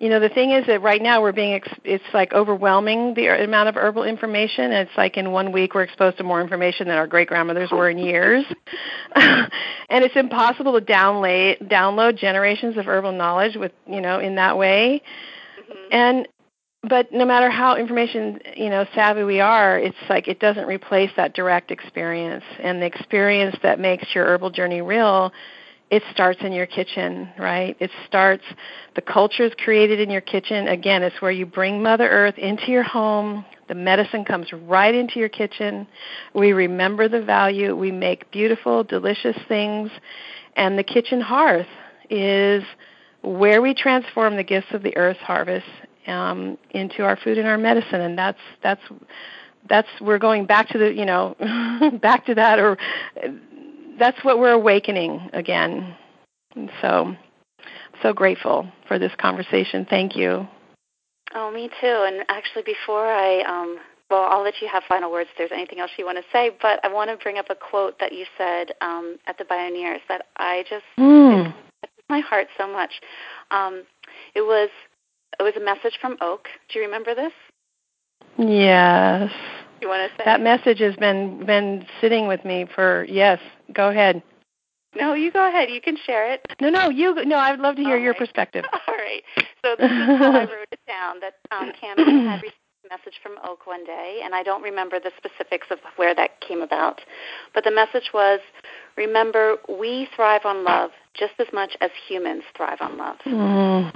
you 0.00 0.08
know 0.08 0.20
the 0.20 0.28
thing 0.28 0.50
is 0.50 0.66
that 0.66 0.82
right 0.82 1.00
now 1.00 1.22
we're 1.22 1.32
being 1.32 1.54
ex- 1.54 1.78
it's 1.84 2.04
like 2.12 2.32
overwhelming 2.32 3.14
the 3.14 3.28
amount 3.28 3.68
of 3.68 3.76
herbal 3.76 4.04
information. 4.04 4.72
It's 4.72 4.90
like 4.96 5.16
in 5.16 5.30
one 5.30 5.52
week 5.52 5.74
we're 5.74 5.82
exposed 5.82 6.18
to 6.18 6.24
more 6.24 6.40
information 6.40 6.88
than 6.88 6.96
our 6.96 7.06
great 7.06 7.28
grandmothers 7.28 7.70
were 7.70 7.88
in 7.88 7.98
years. 7.98 8.44
And 9.90 10.02
it's 10.02 10.16
impossible 10.16 10.80
to 10.80 10.84
download 10.84 11.70
download 11.70 12.16
generations 12.16 12.76
of 12.78 12.86
herbal 12.86 13.12
knowledge 13.12 13.54
with 13.54 13.70
you 13.86 14.00
know 14.00 14.18
in 14.18 14.34
that 14.36 14.56
way. 14.56 15.02
Mm-hmm. 15.60 15.88
and 15.92 16.28
but 16.88 17.12
no 17.12 17.24
matter 17.24 17.50
how 17.50 17.76
information 17.76 18.40
you 18.56 18.70
know 18.70 18.84
savvy 18.94 19.24
we 19.24 19.40
are 19.40 19.78
it's 19.78 19.96
like 20.08 20.28
it 20.28 20.40
doesn't 20.40 20.66
replace 20.66 21.10
that 21.16 21.34
direct 21.34 21.70
experience 21.70 22.44
and 22.60 22.80
the 22.82 22.86
experience 22.86 23.56
that 23.62 23.78
makes 23.80 24.14
your 24.14 24.24
herbal 24.26 24.50
journey 24.50 24.82
real 24.82 25.32
it 25.90 26.02
starts 26.10 26.40
in 26.42 26.52
your 26.52 26.66
kitchen, 26.66 27.28
right? 27.38 27.76
It 27.78 27.90
starts, 28.06 28.42
the 28.96 29.02
culture 29.02 29.44
is 29.44 29.52
created 29.62 30.00
in 30.00 30.10
your 30.10 30.22
kitchen. 30.22 30.66
Again, 30.66 31.02
it's 31.02 31.20
where 31.20 31.30
you 31.30 31.46
bring 31.46 31.82
Mother 31.82 32.08
Earth 32.08 32.38
into 32.38 32.72
your 32.72 32.82
home. 32.82 33.44
The 33.68 33.74
medicine 33.74 34.24
comes 34.24 34.52
right 34.52 34.94
into 34.94 35.20
your 35.20 35.28
kitchen. 35.28 35.86
We 36.34 36.52
remember 36.52 37.08
the 37.08 37.22
value. 37.22 37.76
We 37.76 37.92
make 37.92 38.30
beautiful, 38.30 38.82
delicious 38.82 39.36
things. 39.46 39.90
And 40.56 40.78
the 40.78 40.82
kitchen 40.82 41.20
hearth 41.20 41.68
is 42.10 42.64
where 43.22 43.62
we 43.62 43.74
transform 43.74 44.36
the 44.36 44.42
gifts 44.42 44.72
of 44.72 44.82
the 44.82 44.96
earth's 44.96 45.20
harvest 45.20 45.66
um, 46.06 46.58
into 46.70 47.02
our 47.02 47.16
food 47.16 47.38
and 47.38 47.46
our 47.46 47.58
medicine. 47.58 48.00
And 48.00 48.18
that's, 48.18 48.38
that's, 48.62 48.82
that's 49.68 49.88
we're 50.00 50.18
going 50.18 50.44
back 50.44 50.68
to 50.68 50.78
the 50.78 50.92
you 50.92 51.06
know 51.06 51.34
back 52.02 52.26
to 52.26 52.34
that 52.34 52.58
or 52.58 52.76
that's 53.98 54.22
what 54.24 54.38
we're 54.38 54.52
awakening 54.52 55.30
again. 55.32 55.96
And 56.54 56.70
so, 56.80 57.16
so 58.02 58.12
grateful 58.12 58.68
for 58.86 58.98
this 58.98 59.12
conversation. 59.18 59.86
Thank 59.88 60.16
you. 60.16 60.46
Oh, 61.34 61.50
me 61.50 61.68
too. 61.80 62.04
And 62.06 62.24
actually, 62.28 62.62
before 62.62 63.06
I, 63.06 63.42
um, 63.42 63.78
well, 64.10 64.26
I'll 64.30 64.42
let 64.42 64.54
you 64.60 64.68
have 64.68 64.82
final 64.88 65.10
words 65.10 65.30
if 65.32 65.38
there's 65.38 65.52
anything 65.52 65.80
else 65.80 65.90
you 65.98 66.04
want 66.04 66.18
to 66.18 66.24
say, 66.32 66.50
but 66.62 66.78
I 66.84 66.88
want 66.88 67.10
to 67.10 67.16
bring 67.16 67.38
up 67.38 67.46
a 67.50 67.54
quote 67.54 67.98
that 67.98 68.12
you 68.12 68.24
said 68.38 68.72
um, 68.80 69.16
at 69.26 69.38
the 69.38 69.44
Bioneers 69.44 70.00
that 70.08 70.26
I 70.36 70.64
just, 70.68 70.84
mm. 70.98 71.52
my 72.08 72.20
heart 72.20 72.48
so 72.56 72.70
much. 72.70 72.92
Um, 73.50 73.82
it 74.34 74.42
was, 74.42 74.68
it 75.38 75.42
was 75.42 75.54
a 75.56 75.64
message 75.64 75.98
from 76.00 76.16
Oak. 76.20 76.48
Do 76.72 76.78
you 76.78 76.84
remember 76.84 77.14
this? 77.14 77.32
Yes 78.38 79.30
you 79.84 79.90
want 79.90 80.10
to 80.10 80.16
say? 80.16 80.24
That 80.24 80.40
message 80.40 80.80
has 80.80 80.96
been 80.96 81.44
been 81.46 81.86
sitting 82.00 82.26
with 82.26 82.44
me 82.44 82.66
for 82.74 83.04
yes. 83.04 83.38
Go 83.72 83.90
ahead. 83.90 84.22
No, 84.96 85.12
you 85.14 85.30
go 85.30 85.46
ahead. 85.46 85.70
You 85.70 85.80
can 85.80 85.96
share 86.06 86.32
it. 86.32 86.46
No, 86.60 86.70
no, 86.70 86.88
you. 86.88 87.24
No, 87.24 87.36
I'd 87.36 87.60
love 87.60 87.76
to 87.76 87.82
hear 87.82 87.98
your 87.98 88.14
perspective. 88.14 88.64
All 88.72 88.94
right. 88.94 89.22
So 89.64 89.74
this 89.78 89.90
is 89.90 90.18
how 90.18 90.32
I 90.32 90.40
wrote 90.50 90.68
it 90.72 90.80
down. 90.86 91.20
That 91.20 91.34
um, 91.50 91.72
had 91.80 92.42
received 92.42 92.54
a 92.84 92.88
message 92.88 93.18
from 93.22 93.32
Oak 93.44 93.66
one 93.66 93.84
day, 93.84 94.20
and 94.24 94.34
I 94.34 94.42
don't 94.42 94.62
remember 94.62 95.00
the 95.00 95.10
specifics 95.16 95.66
of 95.70 95.78
where 95.96 96.14
that 96.14 96.40
came 96.40 96.62
about, 96.62 97.00
but 97.54 97.64
the 97.64 97.72
message 97.72 98.10
was, 98.14 98.40
"Remember, 98.96 99.56
we 99.68 100.08
thrive 100.14 100.42
on 100.44 100.64
love 100.64 100.90
just 101.12 101.34
as 101.38 101.48
much 101.52 101.76
as 101.80 101.90
humans 102.08 102.44
thrive 102.56 102.78
on 102.80 102.96
love." 102.96 103.16
Mm. 103.26 103.92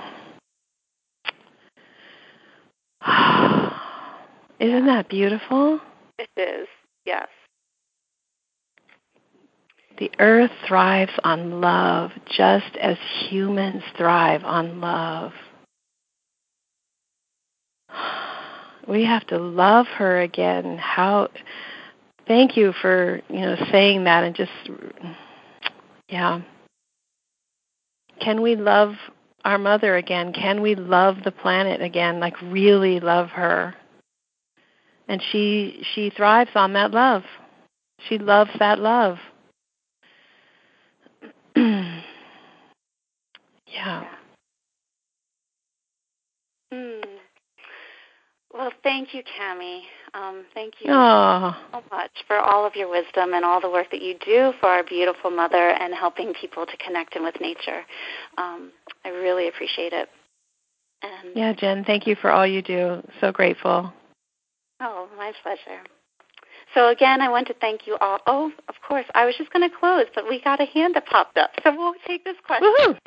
Isn't 4.60 4.86
that 4.86 5.08
beautiful? 5.08 5.80
It 6.18 6.28
is, 6.36 6.66
yes. 7.04 7.28
The 9.98 10.10
earth 10.18 10.52
thrives 10.66 11.12
on 11.24 11.60
love 11.60 12.12
just 12.26 12.76
as 12.80 12.96
humans 13.28 13.82
thrive 13.96 14.44
on 14.44 14.80
love. 14.80 15.32
We 18.86 19.04
have 19.04 19.26
to 19.26 19.36
love 19.36 19.86
her 19.98 20.22
again. 20.22 20.78
How 20.78 21.28
thank 22.26 22.56
you 22.56 22.72
for, 22.80 23.20
you 23.28 23.40
know, 23.40 23.56
saying 23.70 24.04
that 24.04 24.24
and 24.24 24.34
just 24.34 24.50
yeah. 26.08 26.40
Can 28.18 28.40
we 28.40 28.56
love 28.56 28.94
our 29.48 29.58
mother 29.58 29.96
again? 29.96 30.32
Can 30.32 30.62
we 30.62 30.74
love 30.74 31.16
the 31.24 31.32
planet 31.32 31.82
again? 31.82 32.20
Like 32.20 32.40
really 32.42 33.00
love 33.00 33.30
her? 33.30 33.74
and 35.08 35.22
she 35.32 35.82
she 35.94 36.10
thrives 36.10 36.50
on 36.54 36.74
that 36.74 36.92
love. 36.92 37.22
She 38.08 38.18
loves 38.18 38.50
that 38.58 38.78
love. 38.78 39.16
yeah. 41.56 42.02
Mm. 46.72 47.02
Well, 48.52 48.70
thank 48.82 49.14
you, 49.14 49.22
Kami. 49.36 49.84
Um, 50.14 50.44
thank 50.54 50.74
you 50.80 50.90
oh. 50.90 51.54
so 51.72 51.82
much 51.90 52.10
for 52.26 52.38
all 52.38 52.66
of 52.66 52.74
your 52.74 52.90
wisdom 52.90 53.34
and 53.34 53.44
all 53.44 53.60
the 53.60 53.70
work 53.70 53.90
that 53.90 54.02
you 54.02 54.14
do 54.24 54.52
for 54.60 54.68
our 54.68 54.82
beautiful 54.82 55.30
mother 55.30 55.70
and 55.70 55.94
helping 55.94 56.32
people 56.34 56.66
to 56.66 56.76
connect 56.78 57.14
in 57.14 57.22
with 57.22 57.40
nature. 57.40 57.82
Um, 58.36 58.72
I 59.08 59.10
really 59.22 59.48
appreciate 59.48 59.92
it. 59.92 60.08
And 61.02 61.34
yeah, 61.34 61.52
Jen, 61.54 61.84
thank 61.84 62.06
you 62.06 62.14
for 62.14 62.30
all 62.30 62.46
you 62.46 62.60
do. 62.60 63.02
So 63.20 63.32
grateful. 63.32 63.92
Oh, 64.80 65.08
my 65.16 65.32
pleasure. 65.42 65.80
So 66.74 66.88
again, 66.88 67.22
I 67.22 67.30
want 67.30 67.46
to 67.48 67.54
thank 67.54 67.86
you 67.86 67.96
all. 68.00 68.18
Oh, 68.26 68.52
of 68.68 68.74
course, 68.86 69.06
I 69.14 69.24
was 69.24 69.34
just 69.36 69.50
going 69.50 69.68
to 69.68 69.74
close, 69.74 70.04
but 70.14 70.28
we 70.28 70.40
got 70.42 70.60
a 70.60 70.66
hand 70.66 70.94
that 70.94 71.06
popped 71.06 71.38
up, 71.38 71.50
so 71.64 71.74
we'll 71.74 71.94
take 72.06 72.24
this 72.24 72.36
question. 72.46 72.68
Woohoo! 72.68 72.98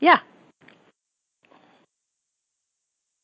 Yeah. 0.00 0.20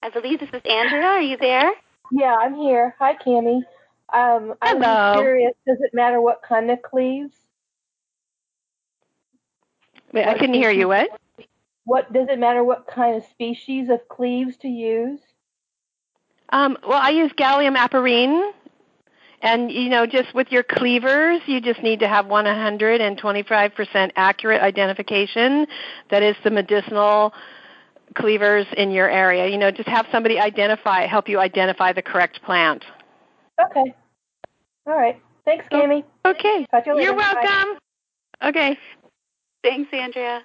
I 0.02 0.10
believe 0.10 0.40
this 0.40 0.50
is 0.50 0.62
Andrea. 0.68 1.06
Are 1.06 1.22
you 1.22 1.38
there? 1.38 1.70
Yeah, 2.12 2.36
I'm 2.36 2.54
here. 2.54 2.94
Hi, 2.98 3.14
Kami. 3.14 3.64
Um, 4.12 4.54
Hello. 4.62 4.86
I'm 4.86 5.20
curious. 5.22 5.54
Does 5.66 5.78
it 5.80 5.94
matter 5.94 6.20
what 6.20 6.42
kind 6.46 6.70
of 6.70 6.82
cleaves? 6.82 7.32
Wait, 10.12 10.26
I 10.26 10.34
couldn't 10.34 10.54
hear 10.54 10.70
you. 10.70 10.88
What? 10.88 11.08
What 11.88 12.12
does 12.12 12.28
it 12.28 12.38
matter? 12.38 12.62
What 12.62 12.86
kind 12.86 13.16
of 13.16 13.24
species 13.30 13.88
of 13.88 14.06
cleaves 14.10 14.58
to 14.58 14.68
use? 14.68 15.20
Um, 16.50 16.76
well, 16.86 17.00
I 17.00 17.08
use 17.08 17.32
galium 17.32 17.78
aparine, 17.78 18.52
and 19.40 19.72
you 19.72 19.88
know, 19.88 20.04
just 20.04 20.34
with 20.34 20.52
your 20.52 20.62
cleavers, 20.62 21.40
you 21.46 21.62
just 21.62 21.82
need 21.82 22.00
to 22.00 22.06
have 22.08 22.26
125% 22.26 24.10
accurate 24.16 24.60
identification. 24.60 25.66
That 26.10 26.22
is 26.22 26.36
the 26.44 26.50
medicinal 26.50 27.32
cleavers 28.14 28.66
in 28.76 28.90
your 28.90 29.08
area. 29.08 29.48
You 29.48 29.56
know, 29.56 29.70
just 29.70 29.88
have 29.88 30.06
somebody 30.12 30.38
identify, 30.38 31.06
help 31.06 31.26
you 31.26 31.40
identify 31.40 31.94
the 31.94 32.02
correct 32.02 32.42
plant. 32.42 32.84
Okay. 33.64 33.94
All 34.86 34.94
right. 34.94 35.18
Thanks, 35.46 35.64
Kami. 35.70 36.04
Okay. 36.26 36.66
You 36.84 37.00
You're 37.00 37.16
welcome. 37.16 37.78
Bye. 38.42 38.48
Okay. 38.50 38.78
Thanks, 39.62 39.88
Andrea. 39.94 40.42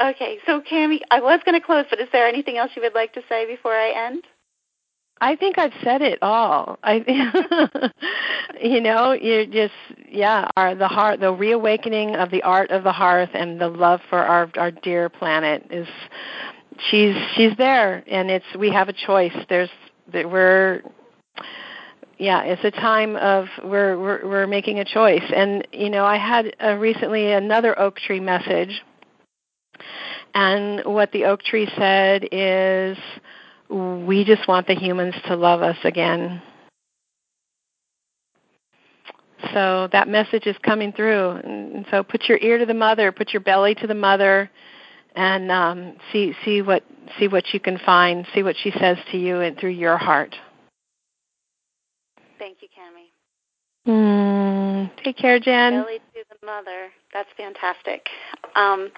Okay, 0.00 0.38
so 0.46 0.62
Kami, 0.68 1.02
I 1.10 1.20
was 1.20 1.40
going 1.44 1.58
to 1.58 1.64
close, 1.64 1.84
but 1.90 2.00
is 2.00 2.08
there 2.12 2.26
anything 2.26 2.56
else 2.56 2.70
you 2.74 2.82
would 2.82 2.94
like 2.94 3.12
to 3.14 3.22
say 3.28 3.46
before 3.46 3.74
I 3.74 4.08
end? 4.08 4.24
I 5.20 5.36
think 5.36 5.58
I've 5.58 5.72
said 5.84 6.02
it 6.02 6.18
all. 6.22 6.78
I, 6.82 7.90
you 8.62 8.80
know, 8.80 9.12
you 9.12 9.46
just 9.46 9.74
yeah, 10.10 10.48
our 10.56 10.74
the 10.74 10.88
heart, 10.88 11.20
the 11.20 11.32
reawakening 11.32 12.16
of 12.16 12.30
the 12.30 12.42
art 12.42 12.70
of 12.70 12.82
the 12.82 12.92
hearth 12.92 13.30
and 13.34 13.60
the 13.60 13.68
love 13.68 14.00
for 14.10 14.18
our 14.18 14.50
our 14.56 14.72
dear 14.72 15.08
planet 15.08 15.64
is 15.70 15.86
she's 16.90 17.14
she's 17.36 17.56
there, 17.56 18.02
and 18.08 18.30
it's 18.30 18.46
we 18.58 18.72
have 18.72 18.88
a 18.88 18.92
choice. 18.92 19.36
There's 19.48 19.70
that 20.12 20.28
we're 20.28 20.82
yeah, 22.18 22.42
it's 22.42 22.64
a 22.64 22.72
time 22.72 23.14
of 23.16 23.46
we're 23.62 23.96
we're 23.98 24.26
we're 24.26 24.46
making 24.48 24.80
a 24.80 24.84
choice. 24.84 25.30
And 25.34 25.68
you 25.72 25.90
know, 25.90 26.04
I 26.04 26.16
had 26.16 26.56
uh, 26.60 26.74
recently 26.78 27.30
another 27.30 27.78
oak 27.78 27.98
tree 27.98 28.20
message 28.20 28.82
and 30.34 30.84
what 30.84 31.12
the 31.12 31.24
oak 31.24 31.42
tree 31.42 31.68
said 31.76 32.28
is, 32.32 32.98
we 33.68 34.24
just 34.24 34.46
want 34.48 34.66
the 34.66 34.74
humans 34.74 35.14
to 35.26 35.36
love 35.36 35.62
us 35.62 35.78
again. 35.84 36.42
So 39.52 39.88
that 39.92 40.08
message 40.08 40.46
is 40.46 40.56
coming 40.62 40.92
through. 40.92 41.30
And 41.30 41.86
so 41.90 42.02
put 42.02 42.28
your 42.28 42.38
ear 42.38 42.58
to 42.58 42.66
the 42.66 42.74
mother, 42.74 43.12
put 43.12 43.32
your 43.32 43.40
belly 43.40 43.74
to 43.76 43.86
the 43.86 43.94
mother, 43.94 44.50
and 45.14 45.50
um, 45.50 45.96
see 46.12 46.34
see 46.44 46.62
what 46.62 46.84
see 47.18 47.28
what 47.28 47.44
you 47.52 47.60
can 47.60 47.78
find, 47.84 48.26
see 48.34 48.42
what 48.42 48.56
she 48.62 48.70
says 48.78 48.96
to 49.10 49.18
you 49.18 49.40
and 49.40 49.58
through 49.58 49.70
your 49.70 49.98
heart. 49.98 50.34
Thank 52.38 52.58
you, 52.60 52.68
Kami. 52.74 53.12
Mm, 53.86 54.90
take 55.02 55.16
care, 55.16 55.38
Jen. 55.38 55.82
Belly 55.82 55.98
to 55.98 56.24
the 56.30 56.46
mother. 56.46 56.88
That's 57.12 57.28
fantastic. 57.36 58.06
Um, 58.56 58.90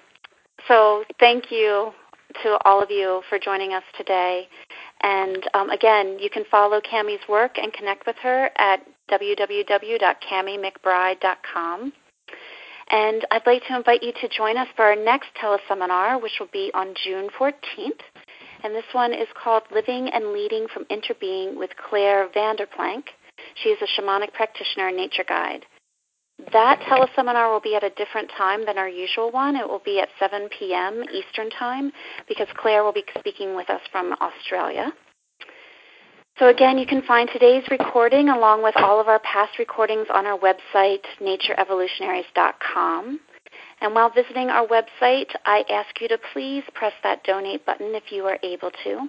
so 0.68 1.04
thank 1.18 1.50
you 1.50 1.92
to 2.42 2.58
all 2.64 2.82
of 2.82 2.90
you 2.90 3.22
for 3.28 3.38
joining 3.38 3.74
us 3.74 3.84
today. 3.96 4.48
And 5.02 5.48
um, 5.54 5.70
again, 5.70 6.18
you 6.18 6.28
can 6.30 6.44
follow 6.50 6.80
Kami's 6.80 7.20
work 7.28 7.58
and 7.58 7.72
connect 7.72 8.04
with 8.06 8.16
her 8.22 8.50
at 8.56 8.80
www.kamimcbride.com. 9.10 11.92
And 12.90 13.26
I'd 13.30 13.46
like 13.46 13.62
to 13.68 13.76
invite 13.76 14.02
you 14.02 14.12
to 14.20 14.28
join 14.28 14.56
us 14.56 14.66
for 14.76 14.84
our 14.84 14.96
next 14.96 15.28
teleseminar, 15.40 16.20
which 16.20 16.32
will 16.38 16.50
be 16.52 16.70
on 16.74 16.94
June 17.04 17.28
14th. 17.38 18.02
And 18.62 18.74
this 18.74 18.84
one 18.92 19.12
is 19.12 19.28
called 19.42 19.62
Living 19.72 20.08
and 20.08 20.32
Leading 20.32 20.66
from 20.72 20.84
Interbeing 20.86 21.58
with 21.58 21.70
Claire 21.76 22.28
Vanderplank. 22.34 23.04
She 23.62 23.70
is 23.70 23.78
a 23.82 24.00
shamanic 24.00 24.32
practitioner 24.32 24.88
and 24.88 24.96
nature 24.96 25.24
guide. 25.26 25.66
That 26.52 26.80
teleseminar 26.80 27.52
will 27.52 27.60
be 27.60 27.76
at 27.76 27.84
a 27.84 27.90
different 27.90 28.30
time 28.36 28.64
than 28.66 28.76
our 28.76 28.88
usual 28.88 29.30
one. 29.30 29.54
It 29.56 29.68
will 29.68 29.82
be 29.84 30.00
at 30.00 30.08
7 30.18 30.48
p.m. 30.58 31.04
Eastern 31.12 31.48
Time 31.50 31.92
because 32.28 32.48
Claire 32.56 32.82
will 32.82 32.92
be 32.92 33.04
speaking 33.18 33.54
with 33.54 33.70
us 33.70 33.80
from 33.92 34.14
Australia. 34.20 34.92
So, 36.38 36.48
again, 36.48 36.78
you 36.78 36.86
can 36.86 37.02
find 37.02 37.28
today's 37.32 37.62
recording 37.70 38.28
along 38.28 38.64
with 38.64 38.76
all 38.76 39.00
of 39.00 39.06
our 39.06 39.20
past 39.20 39.56
recordings 39.60 40.08
on 40.12 40.26
our 40.26 40.36
website, 40.36 41.04
natureevolutionaries.com. 41.22 43.20
And 43.80 43.94
while 43.94 44.10
visiting 44.10 44.50
our 44.50 44.66
website, 44.66 45.30
I 45.46 45.62
ask 45.70 46.00
you 46.00 46.08
to 46.08 46.18
please 46.32 46.64
press 46.74 46.92
that 47.04 47.22
donate 47.22 47.64
button 47.64 47.94
if 47.94 48.10
you 48.10 48.24
are 48.24 48.40
able 48.42 48.72
to. 48.82 49.08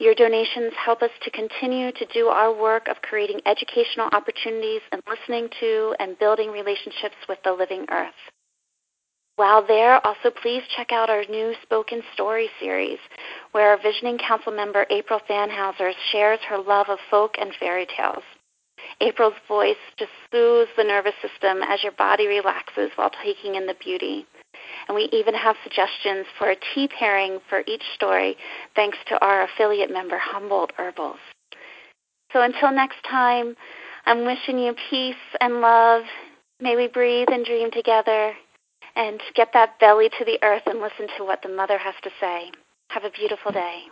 Your 0.00 0.14
donations 0.14 0.72
help 0.74 1.02
us 1.02 1.10
to 1.22 1.30
continue 1.30 1.92
to 1.92 2.06
do 2.12 2.26
our 2.26 2.52
work 2.52 2.88
of 2.88 3.00
creating 3.02 3.40
educational 3.46 4.08
opportunities 4.12 4.82
and 4.90 5.00
listening 5.08 5.48
to 5.60 5.94
and 6.00 6.18
building 6.18 6.50
relationships 6.50 7.14
with 7.28 7.38
the 7.44 7.52
living 7.52 7.86
earth. 7.90 8.14
While 9.36 9.66
there, 9.66 10.04
also 10.06 10.30
please 10.30 10.62
check 10.76 10.92
out 10.92 11.10
our 11.10 11.24
new 11.28 11.54
Spoken 11.62 12.02
Story 12.12 12.48
series, 12.60 12.98
where 13.52 13.70
our 13.70 13.82
Visioning 13.82 14.18
Council 14.18 14.52
member 14.52 14.86
April 14.90 15.20
Fanhauser 15.28 15.92
shares 16.12 16.40
her 16.48 16.58
love 16.58 16.88
of 16.88 16.98
folk 17.10 17.34
and 17.40 17.52
fairy 17.58 17.86
tales. 17.96 18.22
April's 19.00 19.34
voice 19.48 19.76
just 19.96 20.12
soothes 20.30 20.70
the 20.76 20.84
nervous 20.84 21.14
system 21.22 21.62
as 21.62 21.82
your 21.82 21.92
body 21.92 22.26
relaxes 22.26 22.90
while 22.96 23.10
taking 23.24 23.54
in 23.54 23.66
the 23.66 23.74
beauty. 23.82 24.26
And 24.86 24.94
we 24.94 25.08
even 25.12 25.34
have 25.34 25.56
suggestions 25.62 26.26
for 26.38 26.50
a 26.50 26.56
tea 26.74 26.88
pairing 26.88 27.40
for 27.48 27.62
each 27.66 27.82
story, 27.94 28.36
thanks 28.76 28.98
to 29.08 29.18
our 29.24 29.44
affiliate 29.44 29.90
member, 29.90 30.18
Humboldt 30.18 30.72
Herbals. 30.76 31.18
So 32.32 32.42
until 32.42 32.72
next 32.72 32.98
time, 33.08 33.56
I'm 34.06 34.26
wishing 34.26 34.58
you 34.58 34.74
peace 34.90 35.14
and 35.40 35.60
love. 35.60 36.02
May 36.60 36.76
we 36.76 36.88
breathe 36.88 37.28
and 37.30 37.44
dream 37.44 37.70
together 37.70 38.34
and 38.96 39.20
get 39.34 39.48
that 39.54 39.78
belly 39.80 40.08
to 40.18 40.24
the 40.24 40.38
earth 40.42 40.62
and 40.66 40.80
listen 40.80 41.08
to 41.16 41.24
what 41.24 41.42
the 41.42 41.48
mother 41.48 41.78
has 41.78 41.94
to 42.02 42.10
say. 42.20 42.50
Have 42.88 43.04
a 43.04 43.10
beautiful 43.10 43.52
day. 43.52 43.84